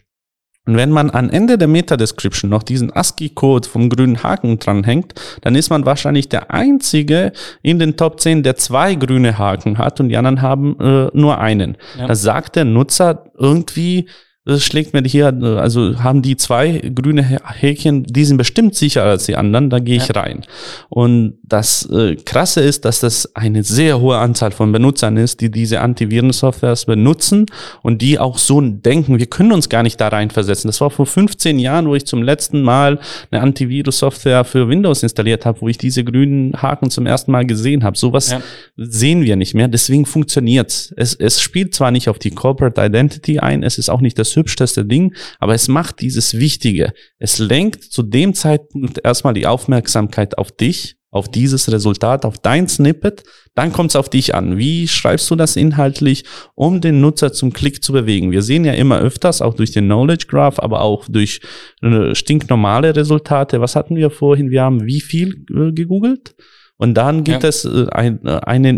Und 0.66 0.78
wenn 0.78 0.92
man 0.92 1.12
am 1.12 1.30
Ende 1.30 1.58
der 1.58 1.68
Meta-Description 1.68 2.50
noch 2.50 2.64
diesen 2.64 2.92
ASCII-Code 2.92 3.68
vom 3.68 3.90
grünen 3.90 4.24
Haken 4.24 4.60
dranhängt, 4.60 5.14
dann 5.42 5.56
ist 5.56 5.70
man 5.70 5.86
wahrscheinlich 5.86 6.30
der 6.30 6.52
Einzige 6.52 7.34
in 7.62 7.80
den 7.80 7.98
Top 7.98 8.22
10, 8.22 8.44
der 8.44 8.56
zwei 8.56 8.96
grüne 8.96 9.38
Haken 9.38 9.78
hat 9.78 10.00
und 10.00 10.08
die 10.08 10.16
anderen 10.16 10.42
haben 10.42 10.80
äh, 10.80 11.10
nur 11.14 11.40
einen. 11.40 11.78
Ja. 12.00 12.08
Da 12.08 12.16
sagt 12.16 12.56
der 12.56 12.64
Nutzer 12.64 13.26
irgendwie, 13.38 14.08
das 14.46 14.66
schlägt 14.66 14.94
mir 14.94 15.02
hier, 15.04 15.28
also 15.58 16.04
haben 16.04 16.22
die 16.22 16.36
zwei 16.36 16.82
grüne 16.94 17.40
Häkchen, 17.46 18.04
die 18.04 18.26
sind 18.26 18.36
bestimmt 18.36 18.76
sicherer 18.76 19.06
als 19.06 19.26
die 19.26 19.38
anderen, 19.38 19.70
da 19.70 19.80
gehe 19.80 19.96
ich 19.96 20.10
ja. 20.10 20.20
rein. 20.20 20.42
Und 20.90 21.36
das 21.44 21.90
äh, 21.90 22.18
Krasse 22.18 22.60
ist, 22.60 22.84
dass 22.84 23.00
das 23.00 23.34
eine 23.38 23.64
sehr 23.64 24.02
hohe 24.02 24.18
Anzahl 24.18 24.52
von 24.52 24.74
Benutzern 24.74 25.16
ist, 25.16 25.40
die 25.40 25.50
diese 25.50 25.80
Antivirensoftwares 25.80 26.86
benutzen 26.86 27.46
und 27.84 28.02
die 28.02 28.20
auch 28.20 28.38
so 28.38 28.60
denken, 28.60 29.18
wir 29.18 29.28
können 29.28 29.54
uns 29.54 29.70
gar 29.70 29.82
nicht 29.82 30.02
da 30.02 30.10
reinversetzen. 30.10 30.68
Das 30.68 30.82
war 30.82 30.90
vor 30.90 31.06
15 31.06 31.58
Jahren, 31.58 31.88
wo 31.88 31.96
ich 31.96 32.06
zum 32.06 32.22
letzten 32.22 32.64
Mal 32.64 33.00
eine 33.32 33.42
Antivirus-Software 33.42 34.44
für 34.44 34.68
Windows 34.68 35.04
installiert 35.04 35.46
habe, 35.46 35.62
wo 35.62 35.70
ich 35.70 35.78
diese 35.78 36.04
grünen 36.04 36.62
Haken 36.62 36.90
zum 36.90 37.06
ersten 37.06 37.32
Mal 37.32 37.46
gesehen 37.46 37.86
habe. 37.86 37.98
Sowas 37.98 38.32
ja. 38.32 38.42
sehen 38.76 39.24
wir 39.24 39.38
nicht 39.38 39.54
mehr, 39.54 39.70
deswegen 39.70 40.06
funktioniert's. 40.06 40.94
Es, 40.98 41.16
es 41.16 41.40
spielt 41.40 41.74
zwar 41.74 41.92
nicht 41.92 42.10
auf 42.10 42.20
die 42.20 42.32
Corporate 42.32 42.82
Identity 42.82 43.40
ein, 43.40 43.64
es 43.64 43.78
ist 43.78 43.88
auch 43.88 44.02
nicht 44.02 44.20
das 44.20 44.33
hübscheste 44.36 44.86
Ding, 44.86 45.14
aber 45.40 45.54
es 45.54 45.68
macht 45.68 46.02
dieses 46.02 46.38
Wichtige. 46.38 46.94
Es 47.20 47.40
lenkt 47.40 47.84
zu 47.84 48.04
dem 48.04 48.34
Zeitpunkt 48.34 49.00
erstmal 49.04 49.34
die 49.34 49.48
Aufmerksamkeit 49.48 50.38
auf 50.38 50.52
dich, 50.52 50.98
auf 51.14 51.30
dieses 51.30 51.72
Resultat, 51.72 52.26
auf 52.26 52.40
dein 52.40 52.68
Snippet, 52.68 53.24
dann 53.54 53.72
kommt 53.72 53.92
es 53.92 53.96
auf 53.96 54.10
dich 54.10 54.34
an. 54.34 54.58
Wie 54.58 54.88
schreibst 54.88 55.30
du 55.30 55.36
das 55.36 55.56
inhaltlich, 55.56 56.24
um 56.56 56.82
den 56.82 57.02
Nutzer 57.02 57.32
zum 57.32 57.54
Klick 57.54 57.84
zu 57.84 57.94
bewegen? 57.94 58.32
Wir 58.32 58.42
sehen 58.42 58.66
ja 58.66 58.74
immer 58.74 59.00
öfters, 59.00 59.42
auch 59.42 59.54
durch 59.54 59.72
den 59.72 59.86
Knowledge 59.86 60.26
Graph, 60.28 60.58
aber 60.58 60.82
auch 60.82 61.06
durch 61.08 61.40
äh, 61.84 62.16
stinknormale 62.16 62.96
Resultate. 62.96 63.62
Was 63.62 63.76
hatten 63.76 63.96
wir 63.96 64.10
vorhin? 64.10 64.50
Wir 64.50 64.64
haben 64.64 64.88
wie 64.88 65.02
viel 65.02 65.46
äh, 65.56 65.72
gegoogelt? 65.72 66.36
Und 66.78 66.96
dann 66.96 67.24
gibt 67.24 67.44
ja. 67.44 67.50
es 67.50 67.66
äh, 67.66 67.88
ein, 67.92 68.26
äh, 68.26 68.40
eine 68.44 68.74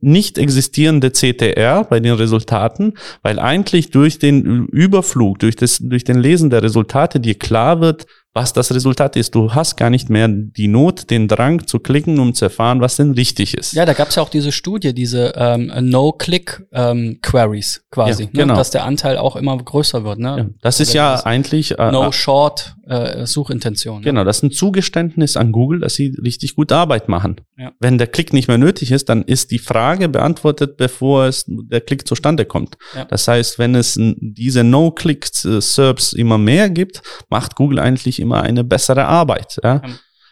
nicht 0.00 0.38
existierende 0.38 1.10
CTR 1.10 1.84
bei 1.84 2.00
den 2.00 2.14
Resultaten, 2.14 2.94
weil 3.22 3.38
eigentlich 3.38 3.90
durch 3.90 4.18
den 4.18 4.66
Überflug, 4.66 5.40
durch, 5.40 5.56
das, 5.56 5.78
durch 5.78 6.04
den 6.04 6.18
Lesen 6.18 6.50
der 6.50 6.62
Resultate 6.62 7.20
dir 7.20 7.34
klar 7.34 7.80
wird, 7.80 8.06
was 8.32 8.52
das 8.52 8.72
Resultat 8.72 9.16
ist. 9.16 9.34
Du 9.34 9.54
hast 9.54 9.76
gar 9.76 9.90
nicht 9.90 10.08
mehr 10.08 10.28
die 10.28 10.68
Not, 10.68 11.10
den 11.10 11.26
Drang 11.26 11.66
zu 11.66 11.80
klicken, 11.80 12.20
um 12.20 12.32
zu 12.32 12.44
erfahren, 12.44 12.80
was 12.80 12.96
denn 12.96 13.12
richtig 13.12 13.54
ist. 13.54 13.72
Ja, 13.72 13.84
da 13.84 13.92
gab 13.92 14.08
es 14.08 14.14
ja 14.14 14.22
auch 14.22 14.28
diese 14.28 14.52
Studie, 14.52 14.94
diese 14.94 15.32
ähm, 15.36 15.72
No-Click-Queries 15.80 17.76
ähm, 17.76 17.82
quasi, 17.90 18.22
ja, 18.24 18.28
ne? 18.28 18.38
genau. 18.42 18.54
dass 18.54 18.70
der 18.70 18.84
Anteil 18.84 19.18
auch 19.18 19.34
immer 19.34 19.56
größer 19.56 20.04
wird. 20.04 20.20
Ne? 20.20 20.36
Ja, 20.38 20.46
das 20.62 20.78
ist 20.78 20.92
ja 20.92 21.12
das 21.12 21.26
eigentlich 21.26 21.76
äh, 21.78 21.90
No-Short 21.90 22.76
äh, 22.86 23.26
Suchintention. 23.26 23.98
Ne? 23.98 24.04
Genau, 24.04 24.22
das 24.22 24.38
ist 24.38 24.42
ein 24.44 24.50
Zugeständnis 24.52 25.36
an 25.36 25.50
Google, 25.50 25.80
dass 25.80 25.94
sie 25.94 26.14
richtig 26.22 26.54
gut 26.54 26.70
Arbeit 26.70 27.08
machen. 27.08 27.40
Ja. 27.56 27.72
Wenn 27.80 27.98
der 27.98 28.06
Klick 28.06 28.32
nicht 28.32 28.46
mehr 28.46 28.58
nötig 28.58 28.92
ist, 28.92 29.08
dann 29.08 29.22
ist 29.22 29.50
die 29.50 29.58
Frage 29.58 30.08
beantwortet, 30.08 30.76
bevor 30.76 31.26
es 31.26 31.44
der 31.48 31.80
Klick 31.80 32.06
zustande 32.06 32.44
kommt. 32.44 32.76
Das 33.08 33.26
heißt, 33.26 33.58
wenn 33.58 33.74
es 33.74 33.98
diese 33.98 34.62
No-Click-Serbs 34.62 36.12
immer 36.12 36.38
mehr 36.38 36.70
gibt, 36.70 37.02
macht 37.28 37.56
Google 37.56 37.78
eigentlich 37.78 38.19
immer 38.20 38.42
eine 38.42 38.64
bessere 38.64 39.06
Arbeit. 39.06 39.58
Ja? 39.62 39.82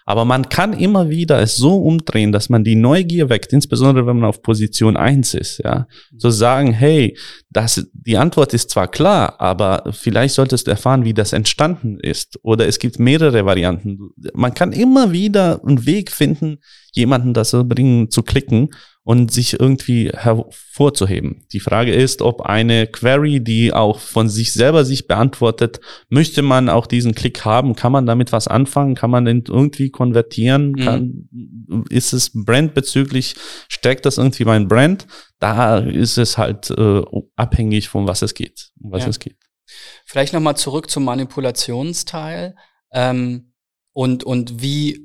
Aber 0.08 0.24
man 0.24 0.48
kann 0.48 0.72
immer 0.72 1.10
wieder 1.10 1.38
es 1.42 1.56
so 1.58 1.76
umdrehen, 1.82 2.32
dass 2.32 2.48
man 2.48 2.64
die 2.64 2.76
Neugier 2.76 3.28
weckt, 3.28 3.52
insbesondere 3.52 4.06
wenn 4.06 4.16
man 4.16 4.30
auf 4.30 4.40
Position 4.40 4.96
eins 4.96 5.34
ist, 5.34 5.60
ja. 5.62 5.86
So 6.16 6.30
sagen, 6.30 6.72
hey, 6.72 7.14
das, 7.50 7.86
die 7.92 8.16
Antwort 8.16 8.54
ist 8.54 8.70
zwar 8.70 8.88
klar, 8.88 9.38
aber 9.38 9.92
vielleicht 9.92 10.34
solltest 10.34 10.66
du 10.66 10.70
erfahren, 10.70 11.04
wie 11.04 11.12
das 11.12 11.34
entstanden 11.34 12.00
ist. 12.00 12.38
Oder 12.42 12.66
es 12.66 12.78
gibt 12.78 12.98
mehrere 12.98 13.44
Varianten. 13.44 13.98
Man 14.32 14.54
kann 14.54 14.72
immer 14.72 15.12
wieder 15.12 15.60
einen 15.62 15.84
Weg 15.84 16.10
finden, 16.10 16.56
jemanden 16.94 17.34
dazu 17.34 17.68
bringen, 17.68 18.10
zu 18.10 18.22
klicken 18.22 18.70
und 19.08 19.32
sich 19.32 19.58
irgendwie 19.58 20.10
hervorzuheben. 20.10 21.46
Die 21.50 21.60
Frage 21.60 21.94
ist, 21.94 22.20
ob 22.20 22.42
eine 22.42 22.86
Query, 22.86 23.40
die 23.42 23.72
auch 23.72 24.00
von 24.00 24.28
sich 24.28 24.52
selber 24.52 24.84
sich 24.84 25.06
beantwortet, 25.06 25.80
möchte 26.10 26.42
man 26.42 26.68
auch 26.68 26.86
diesen 26.86 27.14
Klick 27.14 27.42
haben? 27.46 27.74
Kann 27.74 27.90
man 27.90 28.04
damit 28.04 28.32
was 28.32 28.48
anfangen? 28.48 28.94
Kann 28.94 29.10
man 29.10 29.24
den 29.24 29.44
irgendwie 29.48 29.88
konvertieren? 29.88 30.72
Mhm. 30.72 30.84
Kann, 30.84 31.28
ist 31.88 32.12
es 32.12 32.32
brandbezüglich, 32.34 33.34
steckt 33.70 34.04
das 34.04 34.18
irgendwie 34.18 34.44
mein 34.44 34.68
Brand? 34.68 35.06
Da 35.38 35.78
ist 35.78 36.18
es 36.18 36.36
halt 36.36 36.68
äh, 36.68 37.00
abhängig 37.34 37.88
von 37.88 38.06
was 38.06 38.20
es 38.20 38.34
geht, 38.34 38.72
um 38.78 38.92
was 38.92 39.04
ja. 39.04 39.08
es 39.08 39.18
geht. 39.20 39.38
Vielleicht 40.04 40.34
nochmal 40.34 40.58
zurück 40.58 40.90
zum 40.90 41.04
Manipulationsteil. 41.04 42.56
Ähm, 42.92 43.54
und, 43.94 44.22
und 44.22 44.60
wie, 44.60 45.02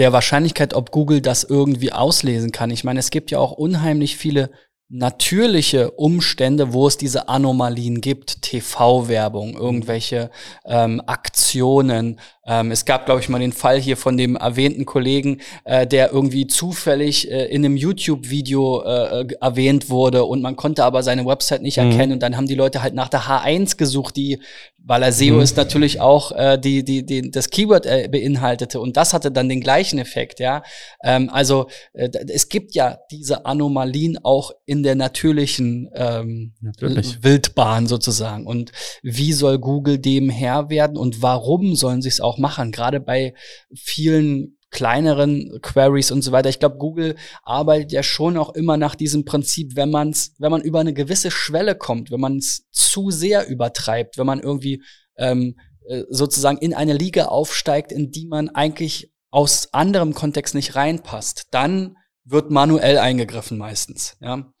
der 0.00 0.14
Wahrscheinlichkeit, 0.14 0.72
ob 0.72 0.92
Google 0.92 1.20
das 1.20 1.44
irgendwie 1.44 1.92
auslesen 1.92 2.52
kann. 2.52 2.70
Ich 2.70 2.84
meine, 2.84 2.98
es 3.00 3.10
gibt 3.10 3.30
ja 3.30 3.38
auch 3.38 3.52
unheimlich 3.52 4.16
viele 4.16 4.50
natürliche 4.88 5.90
Umstände, 5.92 6.72
wo 6.72 6.88
es 6.88 6.96
diese 6.96 7.28
Anomalien 7.28 8.00
gibt, 8.00 8.40
TV-Werbung, 8.42 9.54
irgendwelche 9.56 10.30
ähm, 10.64 11.02
Aktionen, 11.06 12.18
ähm, 12.50 12.72
es 12.72 12.84
gab, 12.84 13.06
glaube 13.06 13.20
ich, 13.20 13.28
mal 13.28 13.38
den 13.38 13.52
Fall 13.52 13.80
hier 13.80 13.96
von 13.96 14.16
dem 14.16 14.34
erwähnten 14.34 14.84
Kollegen, 14.84 15.40
äh, 15.64 15.86
der 15.86 16.12
irgendwie 16.12 16.48
zufällig 16.48 17.30
äh, 17.30 17.44
in 17.46 17.64
einem 17.64 17.76
YouTube-Video 17.76 18.82
äh, 18.82 19.20
äh 19.20 19.26
erwähnt 19.40 19.88
wurde 19.88 20.24
und 20.24 20.42
man 20.42 20.56
konnte 20.56 20.84
aber 20.84 21.04
seine 21.04 21.24
Website 21.24 21.62
nicht 21.62 21.78
mhm. 21.78 21.92
erkennen 21.92 22.12
und 22.14 22.22
dann 22.24 22.36
haben 22.36 22.48
die 22.48 22.56
Leute 22.56 22.82
halt 22.82 22.94
nach 22.94 23.08
der 23.08 23.22
H1 23.22 23.76
gesucht, 23.76 24.16
die, 24.16 24.40
weil 24.78 25.02
er 25.04 25.12
SEO 25.12 25.36
mhm. 25.36 25.40
ist, 25.42 25.56
natürlich 25.56 26.00
auch 26.00 26.32
äh, 26.32 26.58
die, 26.58 26.84
die, 26.84 27.06
die, 27.06 27.30
das 27.30 27.50
Keyword 27.50 27.86
äh, 27.86 28.08
beinhaltete 28.10 28.80
und 28.80 28.96
das 28.96 29.12
hatte 29.12 29.30
dann 29.30 29.48
den 29.48 29.60
gleichen 29.60 30.00
Effekt, 30.00 30.40
ja. 30.40 30.64
Ähm, 31.04 31.30
also 31.30 31.68
äh, 31.92 32.08
es 32.28 32.48
gibt 32.48 32.74
ja 32.74 32.98
diese 33.12 33.46
Anomalien 33.46 34.18
auch 34.24 34.50
in 34.66 34.82
der 34.82 34.96
natürlichen 34.96 35.88
ähm, 35.94 36.54
Natürlich. 36.60 37.22
Wildbahn 37.22 37.86
sozusagen 37.86 38.46
und 38.46 38.72
wie 39.02 39.32
soll 39.32 39.58
Google 39.58 39.98
dem 39.98 40.30
Herr 40.30 40.68
werden 40.68 40.96
und 40.96 41.22
warum 41.22 41.76
sollen 41.76 42.02
sie 42.02 42.08
es 42.08 42.20
auch 42.20 42.39
machen, 42.40 42.72
gerade 42.72 43.00
bei 43.00 43.34
vielen 43.74 44.56
kleineren 44.70 45.60
Queries 45.62 46.10
und 46.10 46.22
so 46.22 46.32
weiter. 46.32 46.48
Ich 46.48 46.60
glaube, 46.60 46.78
Google 46.78 47.16
arbeitet 47.42 47.92
ja 47.92 48.02
schon 48.02 48.36
auch 48.36 48.54
immer 48.54 48.76
nach 48.76 48.94
diesem 48.94 49.24
Prinzip, 49.24 49.76
wenn 49.76 49.90
man's, 49.90 50.34
wenn 50.38 50.50
man 50.50 50.62
über 50.62 50.80
eine 50.80 50.94
gewisse 50.94 51.30
Schwelle 51.30 51.74
kommt, 51.74 52.10
wenn 52.10 52.20
man 52.20 52.36
es 52.38 52.68
zu 52.70 53.10
sehr 53.10 53.48
übertreibt, 53.48 54.16
wenn 54.16 54.26
man 54.26 54.40
irgendwie 54.40 54.82
ähm, 55.16 55.56
äh, 55.88 56.04
sozusagen 56.08 56.58
in 56.58 56.72
eine 56.72 56.94
Liga 56.94 57.26
aufsteigt, 57.26 57.90
in 57.90 58.10
die 58.12 58.26
man 58.26 58.48
eigentlich 58.48 59.12
aus 59.30 59.72
anderem 59.72 60.14
Kontext 60.14 60.54
nicht 60.54 60.76
reinpasst, 60.76 61.48
dann 61.50 61.96
wird 62.24 62.50
manuell 62.50 62.98
eingegriffen 62.98 63.58
meistens. 63.58 64.16
Ja. 64.20 64.52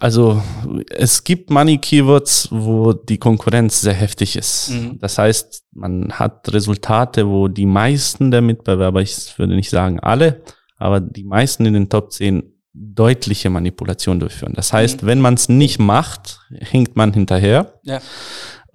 Also 0.00 0.42
es 0.90 1.24
gibt 1.24 1.50
Money 1.50 1.78
Keywords, 1.78 2.48
wo 2.50 2.92
die 2.92 3.18
Konkurrenz 3.18 3.80
sehr 3.80 3.94
heftig 3.94 4.36
ist. 4.36 4.70
Mhm. 4.70 4.98
Das 4.98 5.18
heißt, 5.18 5.64
man 5.72 6.12
hat 6.12 6.52
Resultate, 6.52 7.26
wo 7.26 7.48
die 7.48 7.66
meisten 7.66 8.30
der 8.30 8.42
Mitbewerber, 8.42 9.00
ich 9.00 9.38
würde 9.38 9.54
nicht 9.54 9.70
sagen 9.70 10.00
alle, 10.00 10.42
aber 10.78 11.00
die 11.00 11.24
meisten 11.24 11.64
in 11.64 11.74
den 11.74 11.88
Top 11.88 12.12
10 12.12 12.52
deutliche 12.74 13.48
Manipulation 13.48 14.20
durchführen. 14.20 14.52
Das 14.54 14.72
heißt, 14.72 15.02
mhm. 15.02 15.06
wenn 15.06 15.20
man 15.20 15.34
es 15.34 15.48
nicht 15.48 15.78
macht, 15.78 16.40
hinkt 16.50 16.96
man 16.96 17.14
hinterher. 17.14 17.74
Ja. 17.82 18.00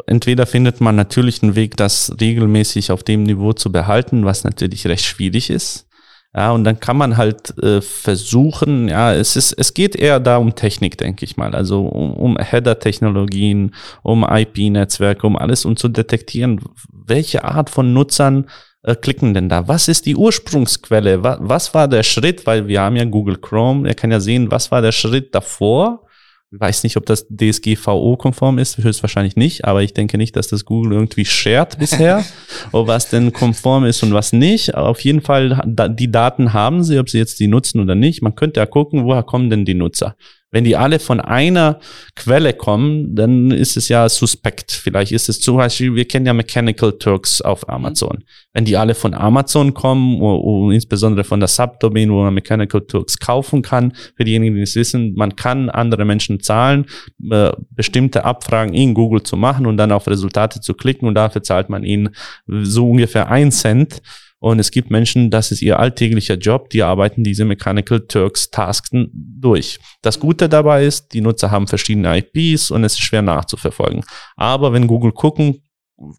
Entweder 0.08 0.48
findet 0.48 0.82
man 0.82 0.96
natürlich 0.96 1.44
einen 1.44 1.56
Weg, 1.56 1.78
das 1.78 2.16
regelmäßig 2.20 2.92
auf 2.92 3.04
dem 3.04 3.24
Niveau 3.24 3.54
zu 3.54 3.72
behalten, 3.72 4.26
was 4.26 4.44
natürlich 4.44 4.88
recht 4.88 5.06
schwierig 5.06 5.52
ist. 5.52 5.88
Ja, 6.34 6.52
und 6.52 6.64
dann 6.64 6.80
kann 6.80 6.96
man 6.96 7.18
halt 7.18 7.58
äh, 7.62 7.82
versuchen, 7.82 8.88
ja, 8.88 9.14
es 9.14 9.36
ist, 9.36 9.52
es 9.52 9.74
geht 9.74 9.98
eher 9.98 10.22
da 10.22 10.38
um 10.38 10.56
Technik, 10.56 10.98
denke 10.98 11.26
ich 11.26 11.36
mal. 11.36 11.54
Also 11.54 11.86
um, 11.86 12.14
um 12.14 12.38
Header-Technologien, 12.38 13.76
um 14.02 14.24
IP-Netzwerke, 14.24 15.28
um 15.28 15.36
alles, 15.36 15.66
um 15.66 15.76
zu 15.76 15.90
detektieren, 15.90 16.62
welche 16.90 17.44
Art 17.44 17.70
von 17.70 17.94
Nutzern 17.94 18.48
äh, 18.84 18.96
klicken 18.96 19.34
denn 19.34 19.50
da? 19.50 19.68
Was 19.68 19.90
ist 19.90 20.06
die 20.06 20.16
Ursprungsquelle? 20.16 21.22
Was, 21.22 21.38
was 21.42 21.74
war 21.74 21.88
der 21.90 22.04
Schritt? 22.04 22.46
Weil 22.48 22.68
wir 22.68 22.82
haben 22.82 22.96
ja 22.96 23.06
Google 23.06 23.38
Chrome, 23.38 23.88
er 23.88 23.96
kann 23.96 24.12
ja 24.12 24.20
sehen, 24.22 24.52
was 24.52 24.72
war 24.72 24.82
der 24.82 24.94
Schritt 24.94 25.36
davor? 25.36 26.08
Ich 26.54 26.60
weiß 26.60 26.84
nicht, 26.84 26.98
ob 26.98 27.06
das 27.06 27.28
DSGVO-konform 27.30 28.60
ist, 28.60 28.78
höchstwahrscheinlich 28.78 29.38
nicht, 29.38 29.64
aber 29.64 29.84
ich 29.84 29.94
denke 29.94 30.18
nicht, 30.18 30.36
dass 30.36 30.50
das 30.50 30.66
Google 30.66 30.92
irgendwie 30.92 31.24
shared 31.24 31.80
bisher, 31.80 32.26
ob 32.74 32.88
was 32.88 33.10
denn 33.10 33.32
konform 33.32 33.86
ist 33.86 34.04
und 34.04 34.14
was 34.14 34.34
nicht. 34.34 34.76
Auf 34.76 35.00
jeden 35.00 35.22
Fall, 35.22 35.62
die 35.66 36.12
Daten 36.12 36.52
haben 36.52 36.84
sie, 36.84 37.00
ob 37.00 37.10
sie 37.10 37.20
jetzt 37.20 37.40
die 37.40 37.48
nutzen 37.48 37.80
oder 37.80 37.96
nicht. 37.96 38.22
Man 38.22 38.36
könnte 38.36 38.60
ja 38.60 38.66
gucken, 38.66 39.06
woher 39.06 39.24
kommen 39.24 39.50
denn 39.50 39.64
die 39.64 39.76
Nutzer? 39.76 40.18
Wenn 40.52 40.66
die 40.66 40.76
alle 40.76 41.00
von 41.00 41.22
einer 41.22 41.80
Quelle 42.16 42.54
kommen, 42.54 43.16
dann 43.16 43.52
ist 43.52 43.78
es 43.78 43.88
ja 43.88 44.08
suspekt. 44.10 44.74
Vielleicht 44.74 45.14
ist 45.14 45.30
es 45.30 45.40
zum 45.40 45.56
Beispiel, 45.56 45.96
wir 45.96 46.06
kennen 46.06 46.26
ja 46.26 46.34
Mechanical 46.34 46.92
Turks 46.92 47.42
auf 47.42 47.66
mhm. 47.68 47.74
Amazon. 47.74 48.24
Wenn 48.54 48.66
die 48.66 48.76
alle 48.76 48.94
von 48.94 49.14
Amazon 49.14 49.74
kommen, 49.74 50.22
und, 50.22 50.40
und 50.42 50.74
insbesondere 50.74 51.24
von 51.24 51.40
der 51.40 51.48
Subdomain, 51.48 52.12
wo 52.12 52.22
man 52.24 52.34
Mechanical 52.34 52.82
Turks 52.82 53.18
kaufen 53.18 53.62
kann, 53.62 53.94
für 54.18 54.26
diejenigen, 54.26 54.56
die 54.56 54.62
es 54.62 54.76
wissen, 54.76 55.14
man 55.16 55.38
kann 55.38 55.70
andere 55.70 56.04
Menschen 56.04 56.42
zahlen, 56.42 56.86
äh, 57.32 57.52
bestimmte 57.70 58.26
Abfragen 58.26 58.74
in 58.74 58.94
Google 58.94 59.24
zu 59.24 59.38
machen 59.38 59.66
und 59.66 59.78
dann 59.78 59.94
auf 59.94 60.08
Resultate 60.08 60.60
zu 60.60 60.74
klicken 60.74 61.08
und 61.08 61.16
dafür 61.16 61.44
zahlt 61.44 61.70
man 61.70 61.86
ihnen 61.86 62.10
so 62.46 62.90
ungefähr 62.90 63.30
ein 63.30 63.52
Cent. 63.52 64.02
Und 64.42 64.58
es 64.58 64.72
gibt 64.72 64.90
Menschen, 64.90 65.30
das 65.30 65.52
ist 65.52 65.62
ihr 65.62 65.80
alltäglicher 65.80 66.34
Job, 66.34 66.72
die 66.72 66.82
arbeiten 66.82 67.24
diese 67.24 67.46
Mechanical 67.46 68.00
Turks 68.08 68.50
Tasks 68.50 68.90
durch. 69.14 69.80
Das 70.02 70.20
Gute 70.20 70.50
dabei 70.50 70.84
ist, 70.84 71.14
die 71.14 71.22
Nutzer 71.22 71.52
haben 71.52 71.68
verschiedene 71.68 72.18
IPs 72.18 72.72
und 72.72 72.84
es 72.84 72.94
ist 72.94 73.02
schwer 73.02 73.22
nachzuverfolgen. 73.22 74.04
Aber 74.36 74.74
wenn 74.74 74.88
Google 74.88 75.12
gucken 75.12 75.62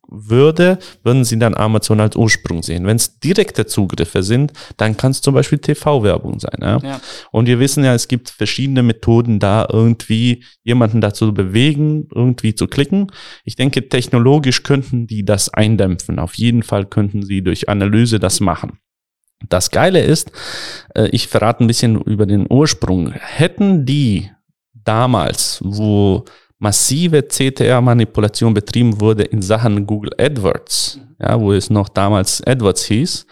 würde, 0.08 0.78
würden 1.02 1.24
Sie 1.24 1.38
dann 1.38 1.54
Amazon 1.54 2.00
als 2.00 2.16
Ursprung 2.16 2.62
sehen. 2.62 2.86
Wenn 2.86 2.96
es 2.96 3.18
direkte 3.18 3.66
Zugriffe 3.66 4.22
sind, 4.22 4.52
dann 4.76 4.96
kann 4.96 5.10
es 5.10 5.20
zum 5.20 5.34
Beispiel 5.34 5.58
TV-Werbung 5.58 6.40
sein. 6.40 6.58
Ja? 6.60 6.78
ja? 6.82 7.00
Und 7.30 7.46
wir 7.46 7.58
wissen 7.58 7.84
ja, 7.84 7.94
es 7.94 8.08
gibt 8.08 8.30
verschiedene 8.30 8.82
Methoden, 8.82 9.38
da 9.38 9.66
irgendwie 9.70 10.44
jemanden 10.62 11.00
dazu 11.00 11.32
bewegen, 11.34 12.08
irgendwie 12.14 12.54
zu 12.54 12.66
klicken. 12.66 13.10
Ich 13.44 13.56
denke, 13.56 13.88
technologisch 13.88 14.62
könnten 14.62 15.06
die 15.06 15.24
das 15.24 15.48
eindämpfen. 15.48 16.18
Auf 16.18 16.34
jeden 16.34 16.62
Fall 16.62 16.86
könnten 16.86 17.22
sie 17.22 17.42
durch 17.42 17.68
Analyse 17.68 18.18
das 18.18 18.40
machen. 18.40 18.78
Das 19.48 19.70
Geile 19.70 20.00
ist, 20.00 20.30
äh, 20.94 21.08
ich 21.08 21.28
verrate 21.28 21.64
ein 21.64 21.66
bisschen 21.66 22.00
über 22.00 22.26
den 22.26 22.46
Ursprung. 22.48 23.12
Hätten 23.12 23.84
die 23.84 24.30
damals, 24.84 25.60
wo 25.64 26.24
massive 26.62 27.26
CTR-Manipulation 27.26 28.54
betrieben 28.54 29.00
wurde 29.00 29.24
in 29.24 29.42
Sachen 29.42 29.84
Google 29.84 30.12
AdWords, 30.16 31.00
ja, 31.20 31.40
wo 31.40 31.52
es 31.52 31.70
noch 31.70 31.88
damals 31.88 32.40
AdWords 32.46 32.84
hieß, 32.84 33.26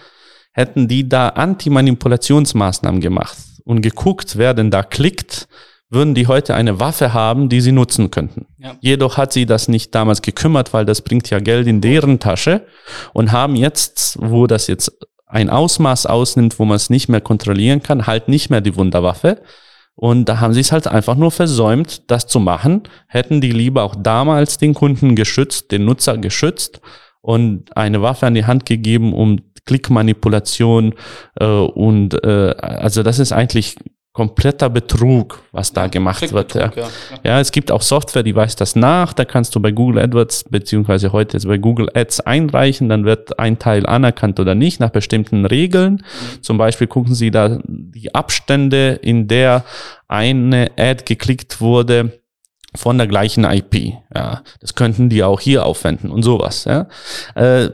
hätten 0.52 0.88
die 0.88 1.08
da 1.08 1.28
Anti-Manipulationsmaßnahmen 1.28 3.00
gemacht 3.00 3.38
und 3.64 3.82
geguckt, 3.82 4.36
wer 4.36 4.52
denn 4.52 4.72
da 4.72 4.82
klickt, 4.82 5.46
würden 5.90 6.14
die 6.14 6.26
heute 6.26 6.54
eine 6.54 6.80
Waffe 6.80 7.14
haben, 7.14 7.48
die 7.48 7.60
sie 7.60 7.70
nutzen 7.70 8.10
könnten. 8.10 8.46
Ja. 8.58 8.76
Jedoch 8.80 9.16
hat 9.16 9.32
sie 9.32 9.46
das 9.46 9.68
nicht 9.68 9.94
damals 9.94 10.22
gekümmert, 10.22 10.72
weil 10.72 10.84
das 10.84 11.00
bringt 11.00 11.30
ja 11.30 11.38
Geld 11.38 11.68
in 11.68 11.80
deren 11.80 12.18
Tasche 12.18 12.66
und 13.12 13.30
haben 13.30 13.54
jetzt, 13.54 14.18
wo 14.20 14.48
das 14.48 14.66
jetzt 14.66 14.92
ein 15.26 15.50
Ausmaß 15.50 16.06
ausnimmt, 16.06 16.58
wo 16.58 16.64
man 16.64 16.76
es 16.76 16.90
nicht 16.90 17.08
mehr 17.08 17.20
kontrollieren 17.20 17.80
kann, 17.80 18.08
halt 18.08 18.26
nicht 18.26 18.50
mehr 18.50 18.60
die 18.60 18.74
Wunderwaffe, 18.74 19.40
und 20.00 20.30
da 20.30 20.40
haben 20.40 20.54
sie 20.54 20.60
es 20.60 20.72
halt 20.72 20.86
einfach 20.86 21.14
nur 21.14 21.30
versäumt, 21.30 22.10
das 22.10 22.26
zu 22.26 22.40
machen. 22.40 22.84
Hätten 23.06 23.42
die 23.42 23.52
lieber 23.52 23.82
auch 23.82 23.94
damals 23.94 24.56
den 24.56 24.72
Kunden 24.72 25.14
geschützt, 25.14 25.72
den 25.72 25.84
Nutzer 25.84 26.16
geschützt 26.16 26.80
und 27.20 27.76
eine 27.76 28.00
Waffe 28.00 28.26
an 28.26 28.32
die 28.32 28.46
Hand 28.46 28.64
gegeben, 28.64 29.12
um 29.12 29.40
Klickmanipulation 29.66 30.94
äh, 31.38 31.44
und 31.44 32.14
äh, 32.24 32.54
also 32.56 33.02
das 33.02 33.18
ist 33.18 33.32
eigentlich 33.32 33.76
kompletter 34.12 34.68
Betrug, 34.68 35.42
was 35.52 35.72
da 35.72 35.86
gemacht 35.86 36.32
wird. 36.32 36.54
Ja. 36.54 36.72
Ja. 36.74 36.88
ja, 37.22 37.40
es 37.40 37.52
gibt 37.52 37.70
auch 37.70 37.82
Software, 37.82 38.24
die 38.24 38.34
weist 38.34 38.60
das 38.60 38.74
nach. 38.74 39.12
Da 39.12 39.24
kannst 39.24 39.54
du 39.54 39.60
bei 39.60 39.70
Google 39.70 40.02
AdWords 40.02 40.44
beziehungsweise 40.50 41.12
heute 41.12 41.36
jetzt 41.36 41.46
bei 41.46 41.58
Google 41.58 41.88
Ads 41.94 42.20
einreichen. 42.20 42.88
Dann 42.88 43.04
wird 43.04 43.38
ein 43.38 43.60
Teil 43.60 43.86
anerkannt 43.86 44.40
oder 44.40 44.56
nicht 44.56 44.80
nach 44.80 44.90
bestimmten 44.90 45.44
Regeln. 45.46 45.94
Mhm. 45.94 46.42
Zum 46.42 46.58
Beispiel 46.58 46.88
gucken 46.88 47.14
Sie 47.14 47.30
da 47.30 47.60
die 47.64 48.12
Abstände, 48.14 48.98
in 49.00 49.28
der 49.28 49.64
eine 50.08 50.72
Ad 50.76 51.04
geklickt 51.06 51.60
wurde 51.60 52.20
von 52.74 52.98
der 52.98 53.06
gleichen 53.06 53.44
IP. 53.44 53.94
Ja, 54.14 54.42
das 54.60 54.74
könnten 54.74 55.08
die 55.08 55.22
auch 55.22 55.40
hier 55.40 55.64
aufwenden 55.64 56.10
und 56.10 56.22
sowas. 56.24 56.64
Ja. 56.64 56.88
Äh, 57.34 57.70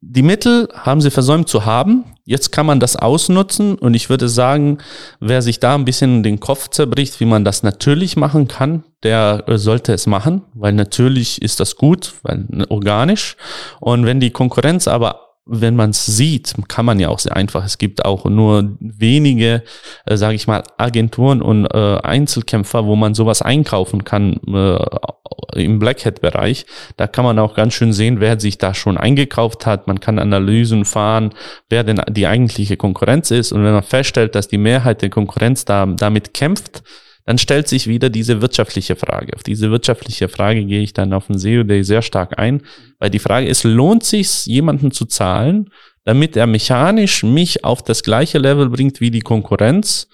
die 0.00 0.22
Mittel 0.22 0.68
haben 0.74 1.00
sie 1.00 1.10
versäumt 1.10 1.48
zu 1.48 1.64
haben. 1.64 2.04
Jetzt 2.24 2.52
kann 2.52 2.66
man 2.66 2.78
das 2.78 2.94
ausnutzen 2.94 3.76
und 3.76 3.94
ich 3.94 4.10
würde 4.10 4.28
sagen, 4.28 4.78
wer 5.18 5.42
sich 5.42 5.60
da 5.60 5.74
ein 5.74 5.84
bisschen 5.84 6.22
den 6.22 6.40
Kopf 6.40 6.68
zerbricht, 6.68 7.20
wie 7.20 7.24
man 7.24 7.44
das 7.44 7.62
natürlich 7.62 8.16
machen 8.16 8.48
kann, 8.48 8.84
der 9.02 9.44
äh, 9.46 9.58
sollte 9.58 9.92
es 9.92 10.06
machen, 10.06 10.42
weil 10.54 10.74
natürlich 10.74 11.40
ist 11.42 11.58
das 11.58 11.76
gut, 11.76 12.14
weil 12.22 12.46
organisch. 12.68 13.36
Und 13.80 14.04
wenn 14.04 14.20
die 14.20 14.30
Konkurrenz 14.30 14.86
aber 14.88 15.27
wenn 15.48 15.76
man 15.76 15.90
es 15.90 16.04
sieht, 16.04 16.54
kann 16.68 16.84
man 16.84 17.00
ja 17.00 17.08
auch 17.08 17.18
sehr 17.18 17.34
einfach. 17.34 17.64
Es 17.64 17.78
gibt 17.78 18.04
auch 18.04 18.26
nur 18.26 18.76
wenige, 18.80 19.64
äh, 20.04 20.16
sage 20.16 20.34
ich 20.34 20.46
mal, 20.46 20.62
Agenturen 20.76 21.40
und 21.40 21.66
äh, 21.66 21.98
Einzelkämpfer, 22.02 22.84
wo 22.84 22.96
man 22.96 23.14
sowas 23.14 23.40
einkaufen 23.40 24.04
kann 24.04 24.38
äh, 24.46 25.62
im 25.62 25.78
Blackhead-Bereich. 25.78 26.66
Da 26.98 27.06
kann 27.06 27.24
man 27.24 27.38
auch 27.38 27.54
ganz 27.54 27.72
schön 27.74 27.94
sehen, 27.94 28.20
wer 28.20 28.38
sich 28.38 28.58
da 28.58 28.74
schon 28.74 28.98
eingekauft 28.98 29.64
hat. 29.64 29.86
Man 29.86 30.00
kann 30.00 30.18
Analysen 30.18 30.84
fahren, 30.84 31.30
wer 31.70 31.82
denn 31.82 32.00
die 32.10 32.26
eigentliche 32.26 32.76
Konkurrenz 32.76 33.30
ist. 33.30 33.52
Und 33.52 33.64
wenn 33.64 33.72
man 33.72 33.82
feststellt, 33.82 34.34
dass 34.34 34.48
die 34.48 34.58
Mehrheit 34.58 35.00
der 35.00 35.10
Konkurrenz 35.10 35.64
da, 35.64 35.86
damit 35.86 36.34
kämpft, 36.34 36.82
dann 37.28 37.36
stellt 37.36 37.68
sich 37.68 37.86
wieder 37.86 38.08
diese 38.08 38.40
wirtschaftliche 38.40 38.96
Frage. 38.96 39.36
Auf 39.36 39.42
diese 39.42 39.70
wirtschaftliche 39.70 40.30
Frage 40.30 40.64
gehe 40.64 40.80
ich 40.80 40.94
dann 40.94 41.12
auf 41.12 41.26
den 41.26 41.36
SEO 41.36 41.62
Day 41.62 41.84
sehr 41.84 42.00
stark 42.00 42.38
ein, 42.38 42.62
weil 42.98 43.10
die 43.10 43.18
Frage 43.18 43.46
ist, 43.46 43.64
lohnt 43.64 44.02
sich 44.02 44.46
jemanden 44.46 44.92
zu 44.92 45.04
zahlen, 45.04 45.68
damit 46.04 46.38
er 46.38 46.46
mechanisch 46.46 47.22
mich 47.24 47.64
auf 47.64 47.82
das 47.82 48.02
gleiche 48.02 48.38
Level 48.38 48.70
bringt 48.70 49.02
wie 49.02 49.10
die 49.10 49.20
Konkurrenz, 49.20 50.08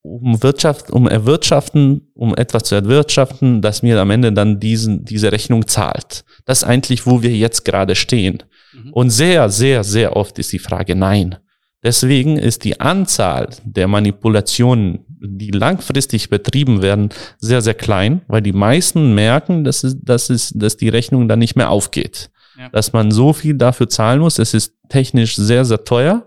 um 0.00 0.42
Wirtschaft, 0.42 0.90
um 0.90 1.06
erwirtschaften, 1.06 2.10
um 2.14 2.34
etwas 2.34 2.62
zu 2.62 2.74
erwirtschaften, 2.74 3.60
das 3.60 3.82
mir 3.82 4.00
am 4.00 4.10
Ende 4.10 4.32
dann 4.32 4.60
diesen, 4.60 5.04
diese 5.04 5.30
Rechnung 5.30 5.66
zahlt. 5.66 6.24
Das 6.46 6.62
ist 6.62 6.64
eigentlich, 6.64 7.04
wo 7.04 7.20
wir 7.20 7.36
jetzt 7.36 7.66
gerade 7.66 7.94
stehen. 7.94 8.44
Mhm. 8.72 8.92
Und 8.94 9.10
sehr, 9.10 9.50
sehr, 9.50 9.84
sehr 9.84 10.16
oft 10.16 10.38
ist 10.38 10.54
die 10.54 10.58
Frage 10.58 10.94
nein. 10.94 11.36
Deswegen 11.82 12.38
ist 12.38 12.64
die 12.64 12.80
Anzahl 12.80 13.50
der 13.62 13.86
Manipulationen, 13.86 15.04
die 15.20 15.50
langfristig 15.50 16.30
betrieben 16.30 16.82
werden, 16.82 17.10
sehr, 17.38 17.62
sehr 17.62 17.74
klein, 17.74 18.22
weil 18.28 18.42
die 18.42 18.52
meisten 18.52 19.14
merken, 19.14 19.64
dass, 19.64 19.84
es, 19.84 19.96
dass, 20.00 20.30
es, 20.30 20.52
dass 20.54 20.76
die 20.76 20.88
Rechnung 20.88 21.28
dann 21.28 21.38
nicht 21.38 21.56
mehr 21.56 21.70
aufgeht. 21.70 22.30
Ja. 22.58 22.68
Dass 22.70 22.92
man 22.92 23.10
so 23.10 23.32
viel 23.32 23.54
dafür 23.54 23.88
zahlen 23.88 24.20
muss. 24.20 24.38
Es 24.38 24.54
ist 24.54 24.74
technisch 24.88 25.36
sehr, 25.36 25.64
sehr 25.64 25.84
teuer, 25.84 26.26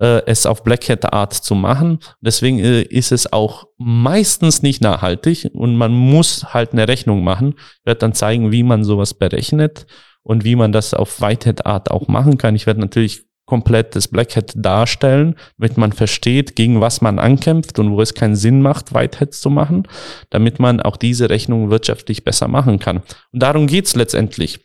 äh, 0.00 0.22
es 0.26 0.46
auf 0.46 0.64
Black 0.64 0.88
Hat 0.88 1.12
Art 1.12 1.32
zu 1.32 1.54
machen. 1.54 2.00
Deswegen 2.20 2.58
äh, 2.58 2.82
ist 2.82 3.12
es 3.12 3.32
auch 3.32 3.66
meistens 3.78 4.62
nicht 4.62 4.82
nachhaltig 4.82 5.50
und 5.52 5.76
man 5.76 5.92
muss 5.92 6.52
halt 6.52 6.72
eine 6.72 6.88
Rechnung 6.88 7.22
machen. 7.22 7.54
Ich 7.56 7.86
werde 7.86 8.00
dann 8.00 8.14
zeigen, 8.14 8.50
wie 8.52 8.62
man 8.62 8.84
sowas 8.84 9.14
berechnet 9.14 9.86
und 10.22 10.44
wie 10.44 10.56
man 10.56 10.72
das 10.72 10.94
auf 10.94 11.20
Whitehead 11.20 11.66
Art 11.66 11.90
auch 11.90 12.08
machen 12.08 12.38
kann. 12.38 12.56
Ich 12.56 12.66
werde 12.66 12.80
natürlich 12.80 13.29
komplett 13.50 13.96
das 13.96 14.06
Black 14.06 14.36
Hat 14.36 14.52
darstellen, 14.54 15.34
damit 15.58 15.76
man 15.76 15.92
versteht, 15.92 16.54
gegen 16.54 16.80
was 16.80 17.00
man 17.00 17.18
ankämpft 17.18 17.80
und 17.80 17.90
wo 17.90 18.00
es 18.00 18.14
keinen 18.14 18.36
Sinn 18.36 18.62
macht, 18.62 18.94
Whiteheads 18.94 19.40
zu 19.40 19.50
machen, 19.50 19.88
damit 20.30 20.60
man 20.60 20.80
auch 20.80 20.96
diese 20.96 21.28
Rechnung 21.30 21.68
wirtschaftlich 21.68 22.22
besser 22.22 22.46
machen 22.46 22.78
kann. 22.78 22.98
Und 23.32 23.42
darum 23.42 23.66
geht's 23.66 23.96
letztendlich. 23.96 24.60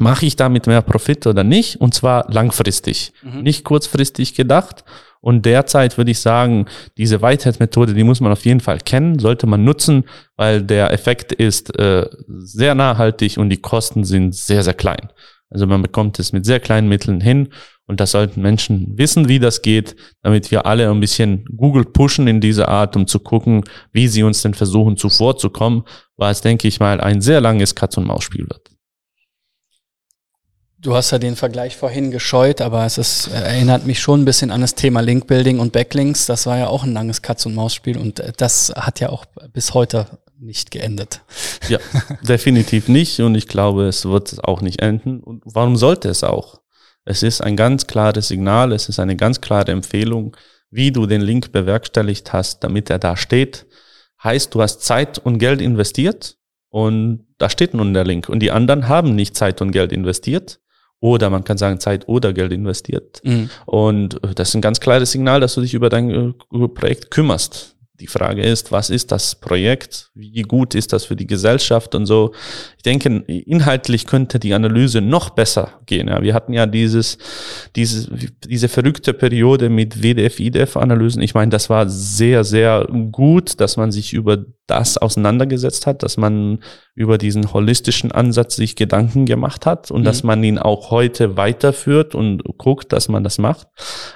Mache 0.00 0.26
ich 0.26 0.34
damit 0.34 0.66
mehr 0.66 0.82
Profit 0.82 1.28
oder 1.28 1.44
nicht? 1.44 1.80
Und 1.80 1.94
zwar 1.94 2.28
langfristig, 2.28 3.12
mhm. 3.22 3.42
nicht 3.42 3.62
kurzfristig 3.62 4.34
gedacht. 4.34 4.82
Und 5.20 5.46
derzeit 5.46 5.96
würde 5.96 6.10
ich 6.10 6.18
sagen, 6.18 6.66
diese 6.98 7.22
Whitehead-Methode, 7.22 7.94
die 7.94 8.04
muss 8.04 8.20
man 8.20 8.32
auf 8.32 8.44
jeden 8.44 8.60
Fall 8.60 8.78
kennen, 8.78 9.20
sollte 9.20 9.46
man 9.46 9.62
nutzen, 9.62 10.04
weil 10.36 10.62
der 10.62 10.92
Effekt 10.92 11.32
ist 11.32 11.78
äh, 11.78 12.06
sehr 12.26 12.74
nachhaltig 12.74 13.38
und 13.38 13.50
die 13.50 13.62
Kosten 13.62 14.02
sind 14.02 14.34
sehr, 14.34 14.64
sehr 14.64 14.74
klein. 14.74 15.10
Also 15.50 15.66
man 15.66 15.82
bekommt 15.82 16.18
es 16.18 16.32
mit 16.32 16.44
sehr 16.44 16.60
kleinen 16.60 16.88
Mitteln 16.88 17.20
hin 17.20 17.48
und 17.86 18.00
das 18.00 18.10
sollten 18.10 18.42
Menschen 18.42 18.98
wissen, 18.98 19.28
wie 19.28 19.38
das 19.38 19.62
geht, 19.62 19.94
damit 20.22 20.50
wir 20.50 20.66
alle 20.66 20.90
ein 20.90 21.00
bisschen 21.00 21.44
Google 21.56 21.84
pushen 21.84 22.26
in 22.26 22.40
dieser 22.40 22.68
Art, 22.68 22.96
um 22.96 23.06
zu 23.06 23.20
gucken, 23.20 23.62
wie 23.92 24.08
sie 24.08 24.24
uns 24.24 24.42
denn 24.42 24.54
versuchen 24.54 24.96
zuvorzukommen, 24.96 25.84
weil 26.16 26.32
es, 26.32 26.40
denke 26.40 26.66
ich 26.66 26.80
mal, 26.80 27.00
ein 27.00 27.20
sehr 27.20 27.40
langes 27.40 27.74
Katz-und-Maus-Spiel 27.74 28.48
wird. 28.48 28.70
Du 30.78 30.94
hast 30.94 31.10
ja 31.10 31.18
den 31.18 31.36
Vergleich 31.36 31.76
vorhin 31.76 32.10
gescheut, 32.10 32.60
aber 32.60 32.84
es 32.84 32.98
ist, 32.98 33.28
äh, 33.28 33.40
erinnert 33.40 33.86
mich 33.86 33.98
schon 33.98 34.22
ein 34.22 34.24
bisschen 34.24 34.50
an 34.50 34.60
das 34.60 34.74
Thema 34.74 35.00
Linkbuilding 35.00 35.58
und 35.58 35.72
Backlinks. 35.72 36.26
Das 36.26 36.46
war 36.46 36.58
ja 36.58 36.68
auch 36.68 36.84
ein 36.84 36.92
langes 36.92 37.22
Katz-und-Maus-Spiel 37.22 37.96
und 37.96 38.20
äh, 38.20 38.32
das 38.36 38.72
hat 38.76 39.00
ja 39.00 39.08
auch 39.08 39.24
bis 39.52 39.74
heute 39.74 40.06
nicht 40.38 40.70
geendet. 40.70 41.22
Ja, 41.68 41.78
definitiv 42.22 42.88
nicht 42.88 43.20
und 43.20 43.34
ich 43.34 43.48
glaube, 43.48 43.86
es 43.86 44.04
wird 44.04 44.44
auch 44.44 44.60
nicht 44.60 44.80
enden. 44.80 45.20
Und 45.20 45.42
warum 45.46 45.76
sollte 45.76 46.08
es 46.08 46.22
auch? 46.24 46.60
Es 47.04 47.22
ist 47.22 47.40
ein 47.40 47.56
ganz 47.56 47.86
klares 47.86 48.28
Signal, 48.28 48.72
es 48.72 48.88
ist 48.88 48.98
eine 48.98 49.16
ganz 49.16 49.40
klare 49.40 49.72
Empfehlung, 49.72 50.36
wie 50.70 50.90
du 50.90 51.06
den 51.06 51.20
Link 51.20 51.52
bewerkstelligt 51.52 52.32
hast, 52.32 52.64
damit 52.64 52.90
er 52.90 52.98
da 52.98 53.16
steht. 53.16 53.66
Heißt, 54.22 54.54
du 54.54 54.62
hast 54.62 54.82
Zeit 54.82 55.18
und 55.18 55.38
Geld 55.38 55.60
investiert 55.60 56.36
und 56.68 57.26
da 57.38 57.48
steht 57.48 57.74
nun 57.74 57.94
der 57.94 58.04
Link. 58.04 58.28
Und 58.28 58.40
die 58.40 58.50
anderen 58.50 58.88
haben 58.88 59.14
nicht 59.14 59.36
Zeit 59.36 59.62
und 59.62 59.72
Geld 59.72 59.92
investiert. 59.92 60.60
Oder 60.98 61.28
man 61.28 61.44
kann 61.44 61.58
sagen, 61.58 61.78
Zeit 61.78 62.08
oder 62.08 62.32
Geld 62.32 62.52
investiert. 62.52 63.20
Mhm. 63.22 63.50
Und 63.66 64.18
das 64.34 64.48
ist 64.48 64.54
ein 64.54 64.62
ganz 64.62 64.80
klares 64.80 65.12
Signal, 65.12 65.40
dass 65.40 65.54
du 65.54 65.60
dich 65.60 65.74
über 65.74 65.90
dein 65.90 66.10
äh, 66.10 66.68
Projekt 66.68 67.10
kümmerst. 67.10 67.75
Die 68.00 68.06
Frage 68.06 68.42
ist, 68.42 68.72
was 68.72 68.90
ist 68.90 69.10
das 69.12 69.34
Projekt? 69.34 70.10
Wie 70.14 70.42
gut 70.42 70.74
ist 70.74 70.92
das 70.92 71.04
für 71.04 71.16
die 71.16 71.26
Gesellschaft 71.26 71.94
und 71.94 72.06
so? 72.06 72.32
Ich 72.76 72.82
denke, 72.82 73.08
inhaltlich 73.26 74.06
könnte 74.06 74.38
die 74.38 74.54
Analyse 74.54 75.00
noch 75.00 75.30
besser 75.30 75.80
gehen. 75.86 76.08
Ja, 76.08 76.22
wir 76.22 76.34
hatten 76.34 76.52
ja 76.52 76.66
dieses, 76.66 77.18
dieses, 77.74 78.08
diese 78.44 78.68
verrückte 78.68 79.14
Periode 79.14 79.68
mit 79.68 80.02
WDF, 80.02 80.40
IDF-Analysen. 80.40 81.22
Ich 81.22 81.34
meine, 81.34 81.50
das 81.50 81.70
war 81.70 81.88
sehr, 81.88 82.44
sehr 82.44 82.86
gut, 83.12 83.60
dass 83.60 83.76
man 83.76 83.92
sich 83.92 84.12
über 84.12 84.44
das 84.66 84.98
auseinandergesetzt 84.98 85.86
hat, 85.86 86.02
dass 86.02 86.16
man 86.16 86.58
über 86.94 87.18
diesen 87.18 87.52
holistischen 87.52 88.10
Ansatz 88.10 88.56
sich 88.56 88.74
Gedanken 88.74 89.26
gemacht 89.26 89.66
hat 89.66 89.90
und 89.90 90.00
mhm. 90.00 90.04
dass 90.04 90.22
man 90.22 90.42
ihn 90.42 90.58
auch 90.58 90.90
heute 90.90 91.36
weiterführt 91.36 92.14
und 92.14 92.42
guckt, 92.58 92.92
dass 92.92 93.08
man 93.08 93.22
das 93.22 93.38
macht. 93.38 93.68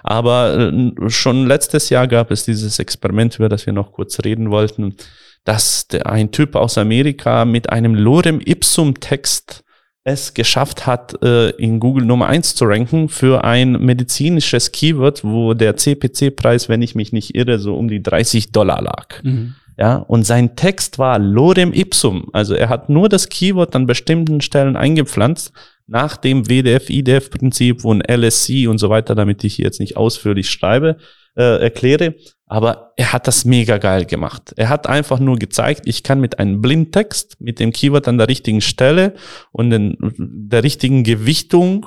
Aber 0.03 0.73
äh, 0.73 0.93
schon 1.09 1.47
letztes 1.47 1.91
Jahr 1.91 2.09
gab 2.09 2.31
es 2.31 2.45
dieses 2.45 2.79
Experiment, 2.79 3.37
über 3.37 3.49
das 3.49 3.67
wir 3.67 3.73
noch 3.73 3.93
kurz 3.93 4.19
reden 4.25 4.51
wollten, 4.51 4.97
dass 5.45 5.87
ein 6.05 6.33
Typ 6.33 6.57
aus 6.57 6.79
Amerika 6.79 7.45
mit 7.45 7.71
einem 7.71 7.95
Lorem 7.95 8.41
Ipsum 8.45 9.01
Text 9.01 9.65
es 10.03 10.35
geschafft 10.35 10.87
hat, 10.87 11.23
äh, 11.23 11.51
in 11.51 11.79
Google 11.79 12.07
Nummer 12.07 12.27
eins 12.27 12.55
zu 12.55 12.65
ranken 12.65 13.09
für 13.09 13.45
ein 13.45 13.73
medizinisches 13.73 14.73
Keyword, 14.73 15.25
wo 15.25 15.53
der 15.55 15.77
CPC-Preis, 15.77 16.69
wenn 16.69 16.83
ich 16.83 16.95
mich 16.95 17.13
nicht 17.13 17.35
irre, 17.35 17.59
so 17.59 17.77
um 17.77 17.89
die 17.89 18.03
30 18.03 18.51
Dollar 18.51 18.81
lag. 18.83 19.23
Mhm. 19.23 19.55
Ja, 19.81 19.97
und 19.97 20.25
sein 20.25 20.57
Text 20.57 20.99
war 20.99 21.19
Lorem 21.19 21.73
Ipsum. 21.73 22.29
Also 22.35 22.55
er 22.55 22.69
hat 22.69 22.91
nur 22.91 23.09
das 23.09 23.31
Keyword 23.31 23.75
an 23.75 23.87
bestimmten 23.87 24.43
Stellen 24.43 24.77
eingepflanzt, 24.77 25.55
nach 25.87 26.19
dem 26.19 26.51
WDF-IDF-Prinzip, 26.51 27.83
ein 27.87 28.03
LSC 28.03 28.67
und 28.67 28.77
so 28.77 28.91
weiter, 28.91 29.15
damit 29.15 29.43
ich 29.43 29.55
hier 29.55 29.65
jetzt 29.65 29.81
nicht 29.81 29.97
ausführlich 29.97 30.51
schreibe, 30.51 30.99
äh, 31.35 31.63
erkläre. 31.63 32.15
Aber 32.45 32.93
er 32.97 33.15
hat 33.15 33.27
das 33.27 33.47
mega 33.47 33.79
geil 33.79 34.05
gemacht. 34.05 34.53
Er 34.57 34.69
hat 34.69 34.87
einfach 34.87 35.19
nur 35.19 35.39
gezeigt, 35.39 35.87
ich 35.87 36.03
kann 36.03 36.21
mit 36.21 36.39
einem 36.39 36.61
Blindtext, 36.61 37.41
mit 37.41 37.59
dem 37.59 37.73
Keyword 37.73 38.07
an 38.07 38.19
der 38.19 38.29
richtigen 38.29 38.61
Stelle 38.61 39.15
und 39.51 39.71
den, 39.71 39.97
der 40.19 40.63
richtigen 40.63 41.05
Gewichtung 41.05 41.87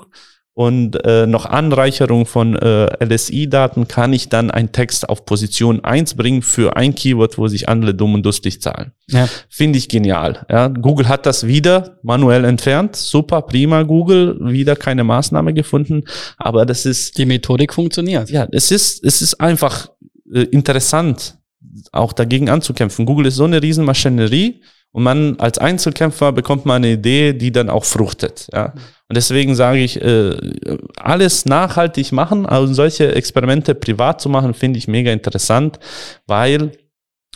und 0.56 1.04
äh, 1.04 1.26
noch 1.26 1.48
Anreicherung 1.48 2.28
von 2.28 2.56
äh, 2.56 3.04
LSI-Daten 3.04 3.88
kann 3.88 4.14
ich 4.14 4.30
dann 4.30 4.52
einen 4.52 4.72
Text 4.72 5.10
auf 5.10 5.26
Position 5.26 5.84
eins 5.84 6.14
bringen 6.14 6.44
für 6.44 6.76
ein 6.76 6.94
Keyword, 6.94 7.40
wo 7.40 7.48
sich 7.48 7.70
andere 7.70 7.96
dumm 7.96 8.14
und 8.14 8.24
durstig 8.24 8.62
zahlen. 8.62 8.92
Ja. 9.08 9.28
Finde 9.50 9.80
ich 9.80 9.90
genial. 9.90 10.46
Ja, 10.52 10.68
Google 10.68 11.08
hat 11.08 11.26
das 11.26 11.48
wieder 11.48 11.98
manuell 12.04 12.46
entfernt. 12.46 12.96
Super, 12.96 13.42
prima, 13.42 13.82
Google. 13.82 14.38
Wieder 14.42 14.76
keine 14.76 15.04
Maßnahme 15.04 15.56
gefunden. 15.56 16.04
Aber 16.38 16.68
das 16.68 16.86
ist... 16.86 17.18
Die 17.18 17.26
Methodik 17.26 17.74
funktioniert. 17.74 18.30
Ja, 18.30 18.48
es 18.52 18.70
ist, 18.70 19.04
es 19.04 19.24
ist 19.24 19.42
einfach 19.42 19.90
äh, 20.32 20.42
interessant, 20.44 21.36
auch 21.92 22.14
dagegen 22.14 22.50
anzukämpfen. 22.50 23.08
Google 23.08 23.26
ist 23.26 23.38
so 23.38 23.46
eine 23.46 23.60
Riesenmaschinerie 23.60 24.62
und 24.92 25.02
man 25.02 25.40
als 25.40 25.58
Einzelkämpfer 25.58 26.32
bekommt 26.32 26.68
man 26.68 26.84
eine 26.84 26.94
Idee, 26.94 27.34
die 27.34 27.52
dann 27.52 27.72
auch 27.72 27.86
fruchtet. 27.86 28.48
Ja. 28.54 28.74
Und 29.14 29.18
deswegen 29.18 29.54
sage 29.54 29.78
ich, 29.78 30.02
äh, 30.02 30.36
alles 30.98 31.46
nachhaltig 31.46 32.12
machen, 32.12 32.48
also 32.48 32.74
solche 32.74 33.14
Experimente 33.14 33.76
privat 33.76 34.20
zu 34.20 34.28
machen, 34.28 34.56
finde 34.56 34.80
ich 34.80 34.88
mega 34.88 35.12
interessant, 35.12 35.78
weil 36.26 36.72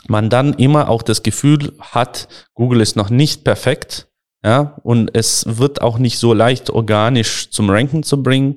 man 0.07 0.31
dann 0.31 0.55
immer 0.55 0.89
auch 0.89 1.03
das 1.03 1.21
Gefühl 1.21 1.73
hat, 1.79 2.29
Google 2.55 2.81
ist 2.81 2.95
noch 2.95 3.11
nicht 3.11 3.43
perfekt. 3.43 4.07
Ja, 4.43 4.79
und 4.81 5.15
es 5.15 5.59
wird 5.59 5.83
auch 5.83 5.99
nicht 5.99 6.17
so 6.17 6.33
leicht 6.33 6.71
organisch 6.71 7.51
zum 7.51 7.69
Ranken 7.69 8.01
zu 8.01 8.23
bringen. 8.23 8.55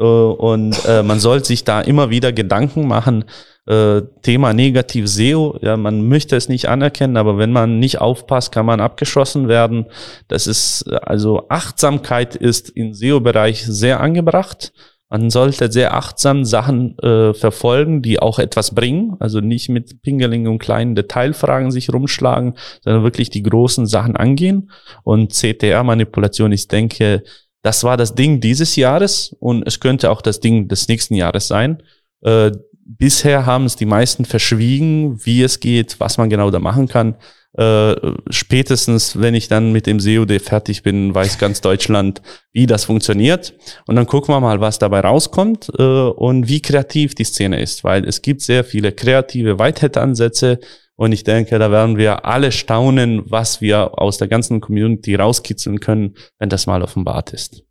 Äh, 0.00 0.04
und 0.04 0.84
äh, 0.86 1.02
man 1.02 1.20
soll 1.20 1.44
sich 1.44 1.64
da 1.64 1.80
immer 1.80 2.10
wieder 2.10 2.32
Gedanken 2.32 2.88
machen, 2.88 3.24
äh, 3.66 4.02
Thema 4.22 4.52
negativ 4.52 5.06
SEO, 5.06 5.58
ja, 5.60 5.76
man 5.76 6.08
möchte 6.08 6.34
es 6.34 6.48
nicht 6.48 6.68
anerkennen, 6.68 7.16
aber 7.16 7.38
wenn 7.38 7.52
man 7.52 7.78
nicht 7.78 8.00
aufpasst, 8.00 8.50
kann 8.52 8.66
man 8.66 8.80
abgeschossen 8.80 9.48
werden. 9.48 9.86
Das 10.28 10.46
ist, 10.46 10.90
also 11.02 11.46
Achtsamkeit 11.48 12.34
ist 12.34 12.70
im 12.70 12.94
SEO-Bereich 12.94 13.64
sehr 13.64 14.00
angebracht. 14.00 14.72
Man 15.12 15.28
sollte 15.28 15.70
sehr 15.72 15.94
achtsam 15.94 16.44
Sachen 16.44 16.96
äh, 17.00 17.34
verfolgen, 17.34 18.00
die 18.00 18.20
auch 18.20 18.38
etwas 18.38 18.74
bringen. 18.76 19.16
Also 19.18 19.40
nicht 19.40 19.68
mit 19.68 20.02
Pingeling 20.02 20.46
und 20.46 20.60
kleinen 20.60 20.94
Detailfragen 20.94 21.72
sich 21.72 21.92
rumschlagen, 21.92 22.54
sondern 22.82 23.02
wirklich 23.02 23.28
die 23.28 23.42
großen 23.42 23.86
Sachen 23.86 24.16
angehen. 24.16 24.70
Und 25.02 25.32
CTR-Manipulation, 25.32 26.52
ich 26.52 26.68
denke, 26.68 27.24
das 27.62 27.84
war 27.84 27.96
das 27.96 28.14
Ding 28.14 28.40
dieses 28.40 28.76
Jahres 28.76 29.36
und 29.38 29.66
es 29.66 29.80
könnte 29.80 30.10
auch 30.10 30.22
das 30.22 30.40
Ding 30.40 30.68
des 30.68 30.88
nächsten 30.88 31.14
Jahres 31.14 31.48
sein. 31.48 31.82
Äh, 32.22 32.52
bisher 32.84 33.46
haben 33.46 33.66
es 33.66 33.76
die 33.76 33.86
meisten 33.86 34.24
verschwiegen, 34.24 35.24
wie 35.24 35.42
es 35.42 35.60
geht, 35.60 36.00
was 36.00 36.18
man 36.18 36.30
genau 36.30 36.50
da 36.50 36.58
machen 36.58 36.88
kann. 36.88 37.16
Äh, 37.56 37.96
spätestens, 38.30 39.20
wenn 39.20 39.34
ich 39.34 39.48
dann 39.48 39.72
mit 39.72 39.86
dem 39.86 39.98
COD 39.98 40.40
fertig 40.40 40.82
bin, 40.82 41.14
weiß 41.14 41.38
ganz 41.38 41.60
Deutschland, 41.60 42.22
wie 42.52 42.66
das 42.66 42.84
funktioniert. 42.84 43.54
Und 43.86 43.96
dann 43.96 44.06
gucken 44.06 44.32
wir 44.32 44.40
mal, 44.40 44.60
was 44.60 44.78
dabei 44.78 45.00
rauskommt 45.00 45.70
äh, 45.76 45.82
und 45.82 46.48
wie 46.48 46.62
kreativ 46.62 47.14
die 47.14 47.24
Szene 47.24 47.60
ist, 47.60 47.82
weil 47.82 48.06
es 48.06 48.22
gibt 48.22 48.42
sehr 48.42 48.62
viele 48.62 48.92
kreative 48.92 49.58
Whitehead-Ansätze 49.58 50.60
und 51.00 51.12
ich 51.12 51.24
denke, 51.24 51.58
da 51.58 51.70
werden 51.70 51.96
wir 51.96 52.26
alle 52.26 52.52
staunen, 52.52 53.22
was 53.24 53.62
wir 53.62 53.98
aus 53.98 54.18
der 54.18 54.28
ganzen 54.28 54.60
Community 54.60 55.14
rauskitzeln 55.14 55.80
können, 55.80 56.14
wenn 56.38 56.50
das 56.50 56.66
mal 56.66 56.82
offenbart 56.82 57.32
ist. 57.32 57.64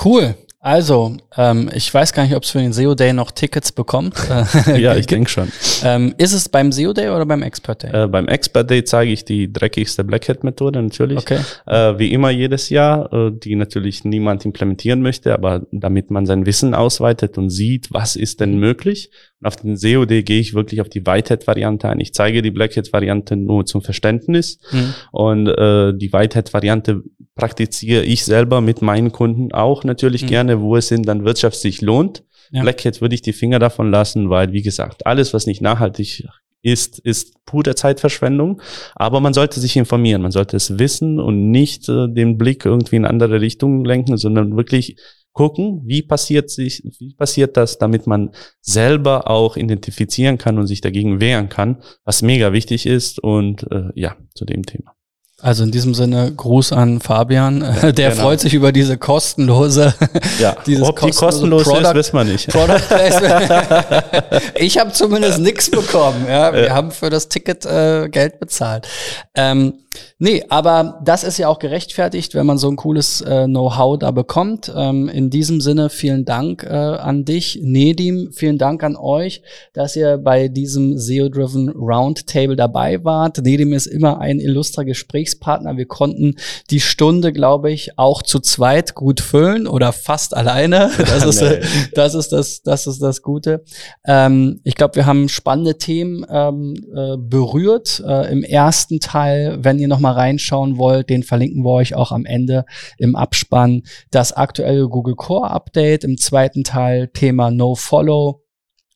Cool. 0.00 0.36
Also, 0.60 1.16
ähm, 1.36 1.70
ich 1.72 1.92
weiß 1.94 2.12
gar 2.12 2.24
nicht, 2.24 2.34
ob 2.34 2.42
es 2.42 2.50
für 2.50 2.58
den 2.58 2.72
SEO 2.72 2.96
Day 2.96 3.12
noch 3.12 3.30
Tickets 3.30 3.70
bekommt. 3.70 4.16
ja, 4.76 4.96
ich 4.96 5.06
denke 5.06 5.30
schon. 5.30 5.52
Ähm, 5.84 6.14
ist 6.18 6.32
es 6.32 6.48
beim 6.48 6.72
SEO 6.72 6.92
Day 6.92 7.10
oder 7.10 7.24
beim 7.26 7.42
Expert 7.42 7.84
Day? 7.84 8.04
Äh, 8.04 8.08
beim 8.08 8.26
Expert 8.26 8.68
Day 8.68 8.82
zeige 8.82 9.12
ich 9.12 9.24
die 9.24 9.52
dreckigste 9.52 10.02
Blackhead-Methode 10.02 10.82
natürlich. 10.82 11.18
Okay. 11.18 11.38
Äh, 11.66 11.98
wie 12.00 12.12
immer 12.12 12.30
jedes 12.30 12.70
Jahr, 12.70 13.12
äh, 13.12 13.30
die 13.32 13.54
natürlich 13.54 14.04
niemand 14.04 14.44
implementieren 14.44 15.00
möchte, 15.00 15.32
aber 15.32 15.64
damit 15.70 16.10
man 16.10 16.26
sein 16.26 16.44
Wissen 16.44 16.74
ausweitet 16.74 17.38
und 17.38 17.50
sieht, 17.50 17.92
was 17.92 18.16
ist 18.16 18.40
denn 18.40 18.58
möglich. 18.58 19.10
Und 19.40 19.46
auf 19.46 19.54
den 19.54 19.76
SEO-Day 19.76 20.24
gehe 20.24 20.40
ich 20.40 20.54
wirklich 20.54 20.80
auf 20.80 20.88
die 20.88 21.06
Whitehead-Variante 21.06 21.88
ein. 21.88 22.00
Ich 22.00 22.14
zeige 22.14 22.42
die 22.42 22.50
Blackhead-Variante 22.50 23.36
nur 23.36 23.64
zum 23.64 23.82
Verständnis. 23.82 24.58
Mhm. 24.72 24.94
Und 25.12 25.46
äh, 25.46 25.92
die 25.96 26.12
Whitehead-Variante 26.12 27.04
praktiziere 27.38 28.02
ich 28.02 28.24
selber 28.24 28.60
mit 28.60 28.82
meinen 28.82 29.12
Kunden 29.12 29.52
auch 29.52 29.84
natürlich 29.84 30.24
mhm. 30.24 30.26
gerne, 30.26 30.60
wo 30.60 30.76
es 30.76 30.88
denn 30.88 31.04
dann 31.04 31.24
wirtschaftlich 31.24 31.80
lohnt. 31.80 32.24
Ja. 32.50 32.62
Blackhead 32.62 33.00
würde 33.00 33.14
ich 33.14 33.22
die 33.22 33.32
Finger 33.32 33.60
davon 33.60 33.90
lassen, 33.90 34.28
weil, 34.28 34.52
wie 34.52 34.62
gesagt, 34.62 35.06
alles, 35.06 35.32
was 35.32 35.46
nicht 35.46 35.62
nachhaltig 35.62 36.26
ist, 36.62 36.98
ist 36.98 37.44
pure 37.46 37.76
Zeitverschwendung. 37.76 38.60
Aber 38.96 39.20
man 39.20 39.34
sollte 39.34 39.60
sich 39.60 39.76
informieren, 39.76 40.20
man 40.20 40.32
sollte 40.32 40.56
es 40.56 40.80
wissen 40.80 41.20
und 41.20 41.52
nicht 41.52 41.88
äh, 41.88 42.08
den 42.08 42.36
Blick 42.38 42.64
irgendwie 42.64 42.96
in 42.96 43.04
andere 43.04 43.40
Richtungen 43.40 43.84
lenken, 43.84 44.16
sondern 44.16 44.56
wirklich 44.56 44.96
gucken, 45.32 45.82
wie 45.84 46.02
passiert 46.02 46.50
sich, 46.50 46.82
wie 46.98 47.14
passiert 47.14 47.56
das, 47.56 47.78
damit 47.78 48.08
man 48.08 48.30
selber 48.60 49.30
auch 49.30 49.56
identifizieren 49.56 50.38
kann 50.38 50.58
und 50.58 50.66
sich 50.66 50.80
dagegen 50.80 51.20
wehren 51.20 51.48
kann, 51.48 51.82
was 52.04 52.22
mega 52.22 52.52
wichtig 52.52 52.86
ist 52.86 53.22
und 53.22 53.64
äh, 53.70 53.90
ja, 53.94 54.16
zu 54.34 54.44
dem 54.44 54.66
Thema. 54.66 54.97
Also 55.40 55.62
in 55.62 55.70
diesem 55.70 55.94
Sinne 55.94 56.32
Gruß 56.36 56.72
an 56.72 57.00
Fabian. 57.00 57.60
Ja, 57.60 57.92
der 57.92 58.10
genau. 58.10 58.22
freut 58.22 58.40
sich 58.40 58.54
über 58.54 58.72
diese 58.72 58.98
kostenlose. 58.98 59.94
Ja, 60.40 60.56
dieses 60.66 60.86
ob 60.86 61.00
die 61.00 61.10
kostenlos 61.10 61.64
Product, 61.64 61.88
ist, 61.88 61.94
wissen 61.94 62.16
wir 62.16 62.24
nicht. 62.24 62.48
ich 64.54 64.78
habe 64.78 64.92
zumindest 64.92 65.40
nichts 65.40 65.68
bekommen. 65.68 66.26
Ja, 66.28 66.52
wir 66.52 66.66
ja. 66.66 66.74
haben 66.74 66.92
für 66.92 67.10
das 67.10 67.28
Ticket 67.28 67.66
äh, 67.66 68.08
Geld 68.08 68.38
bezahlt. 68.38 68.86
Ähm, 69.34 69.74
Nee, 70.18 70.44
aber 70.48 71.00
das 71.04 71.22
ist 71.22 71.38
ja 71.38 71.48
auch 71.48 71.58
gerechtfertigt, 71.58 72.34
wenn 72.34 72.46
man 72.46 72.58
so 72.58 72.68
ein 72.68 72.76
cooles 72.76 73.20
äh, 73.20 73.44
Know-how 73.44 73.98
da 73.98 74.10
bekommt. 74.10 74.72
Ähm, 74.74 75.08
in 75.08 75.30
diesem 75.30 75.60
Sinne 75.60 75.90
vielen 75.90 76.24
Dank 76.24 76.64
äh, 76.64 76.68
an 76.68 77.24
dich, 77.24 77.60
Nedim. 77.62 78.30
Vielen 78.32 78.58
Dank 78.58 78.82
an 78.82 78.96
euch, 78.96 79.42
dass 79.74 79.96
ihr 79.96 80.18
bei 80.18 80.48
diesem 80.48 80.98
SEO-Driven 80.98 81.70
Roundtable 81.70 82.56
dabei 82.56 83.04
wart. 83.04 83.38
Nedim 83.38 83.72
ist 83.72 83.86
immer 83.86 84.20
ein 84.20 84.40
illustrer 84.40 84.84
Gesprächspartner. 85.28 85.76
Wir 85.76 85.86
konnten 85.86 86.36
die 86.70 86.80
Stunde, 86.80 87.32
glaube 87.32 87.70
ich, 87.70 87.98
auch 87.98 88.22
zu 88.22 88.40
zweit 88.40 88.94
gut 88.94 89.20
füllen 89.20 89.66
oder 89.66 89.92
fast 89.92 90.36
alleine. 90.36 90.90
Das 91.08 91.24
ist, 91.24 91.40
äh, 91.40 91.62
das, 91.94 92.14
ist 92.14 92.32
das, 92.32 92.62
das 92.62 92.86
ist 92.86 93.00
das 93.02 93.22
Gute. 93.22 93.64
Ähm, 94.06 94.60
ich 94.62 94.74
glaube, 94.74 94.96
wir 94.96 95.06
haben 95.06 95.28
spannende 95.28 95.78
Themen 95.78 96.24
ähm, 96.28 96.74
äh, 96.94 97.16
berührt. 97.16 98.02
Äh, 98.06 98.30
Im 98.30 98.42
ersten 98.42 99.00
Teil, 99.00 99.58
wenn 99.62 99.78
ihr 99.78 99.88
noch 99.88 99.98
mal 99.98 100.12
reinschauen 100.12 100.76
wollt, 100.76 101.08
den 101.08 101.22
verlinken 101.22 101.64
wir 101.64 101.70
euch 101.70 101.94
auch 101.94 102.12
am 102.12 102.24
Ende 102.24 102.66
im 102.98 103.16
Abspann. 103.16 103.82
Das 104.10 104.32
aktuelle 104.32 104.88
Google 104.88 105.16
Core 105.16 105.50
Update 105.50 106.04
im 106.04 106.18
zweiten 106.18 106.62
Teil, 106.62 107.08
Thema 107.08 107.50
No 107.50 107.74
Follow 107.74 108.42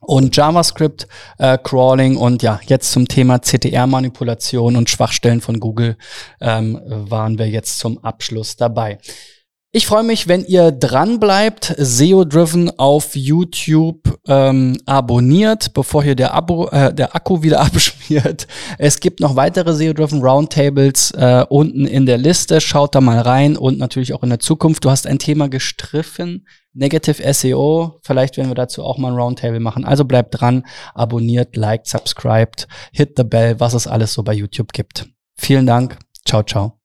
und 0.03 0.37
JavaScript 0.37 1.07
äh, 1.39 1.57
Crawling 1.63 2.17
und 2.17 2.43
ja, 2.43 2.61
jetzt 2.67 2.93
zum 2.93 3.07
Thema 3.07 3.39
CTR-Manipulation 3.41 4.77
und 4.77 4.91
Schwachstellen 4.91 5.41
von 5.41 5.61
Google 5.61 5.97
ähm, 6.41 6.81
waren 6.85 7.39
wir 7.39 7.49
jetzt 7.49 7.79
zum 7.79 8.03
Abschluss 8.05 8.57
dabei. 8.57 8.99
Ich 9.75 9.87
freue 9.87 10.03
mich, 10.03 10.29
wenn 10.29 10.45
ihr 10.45 10.71
dran 10.71 11.19
bleibt, 11.19 11.75
SEO 11.79 12.27
Driven 12.27 12.79
auf 12.79 13.17
YouTube 13.17 14.19
ähm, 14.29 14.77
abonniert, 14.85 15.73
bevor 15.73 16.05
hier 16.05 16.15
der, 16.15 16.35
Abo, 16.35 16.69
äh, 16.69 16.93
der 16.93 17.17
Akku 17.17 17.43
wieder 17.43 17.61
abschmiert. 17.63 18.47
Es 18.77 19.01
gibt 19.01 19.21
noch 19.21 19.35
weitere 19.35 19.73
SEO 19.73 19.95
Driven 19.95 20.21
Roundtables 20.21 21.13
äh, 21.13 21.47
unten 21.49 21.87
in 21.87 22.05
der 22.05 22.19
Liste. 22.19 22.61
Schaut 22.61 22.95
da 22.95 23.01
mal 23.01 23.21
rein 23.21 23.57
und 23.57 23.79
natürlich 23.79 24.13
auch 24.13 24.23
in 24.23 24.29
der 24.29 24.41
Zukunft. 24.41 24.85
Du 24.85 24.91
hast 24.91 25.07
ein 25.07 25.19
Thema 25.19 25.49
gestriffen, 25.49 26.47
Negative 26.75 27.33
SEO. 27.33 27.99
Vielleicht 28.03 28.37
werden 28.37 28.51
wir 28.51 28.55
dazu 28.55 28.85
auch 28.85 28.99
mal 28.99 29.13
ein 29.13 29.19
Roundtable 29.19 29.61
machen. 29.61 29.87
Also 29.87 30.05
bleibt 30.05 30.39
dran, 30.39 30.67
abonniert, 30.93 31.57
liked, 31.57 31.87
subscribed, 31.87 32.69
hit 32.93 33.15
the 33.17 33.25
bell, 33.25 33.59
was 33.59 33.73
es 33.73 33.87
alles 33.87 34.13
so 34.13 34.23
bei 34.23 34.35
YouTube 34.35 34.75
gibt. 34.75 35.09
Vielen 35.39 35.65
Dank. 35.65 35.99
Ciao, 36.27 36.43
ciao. 36.43 36.82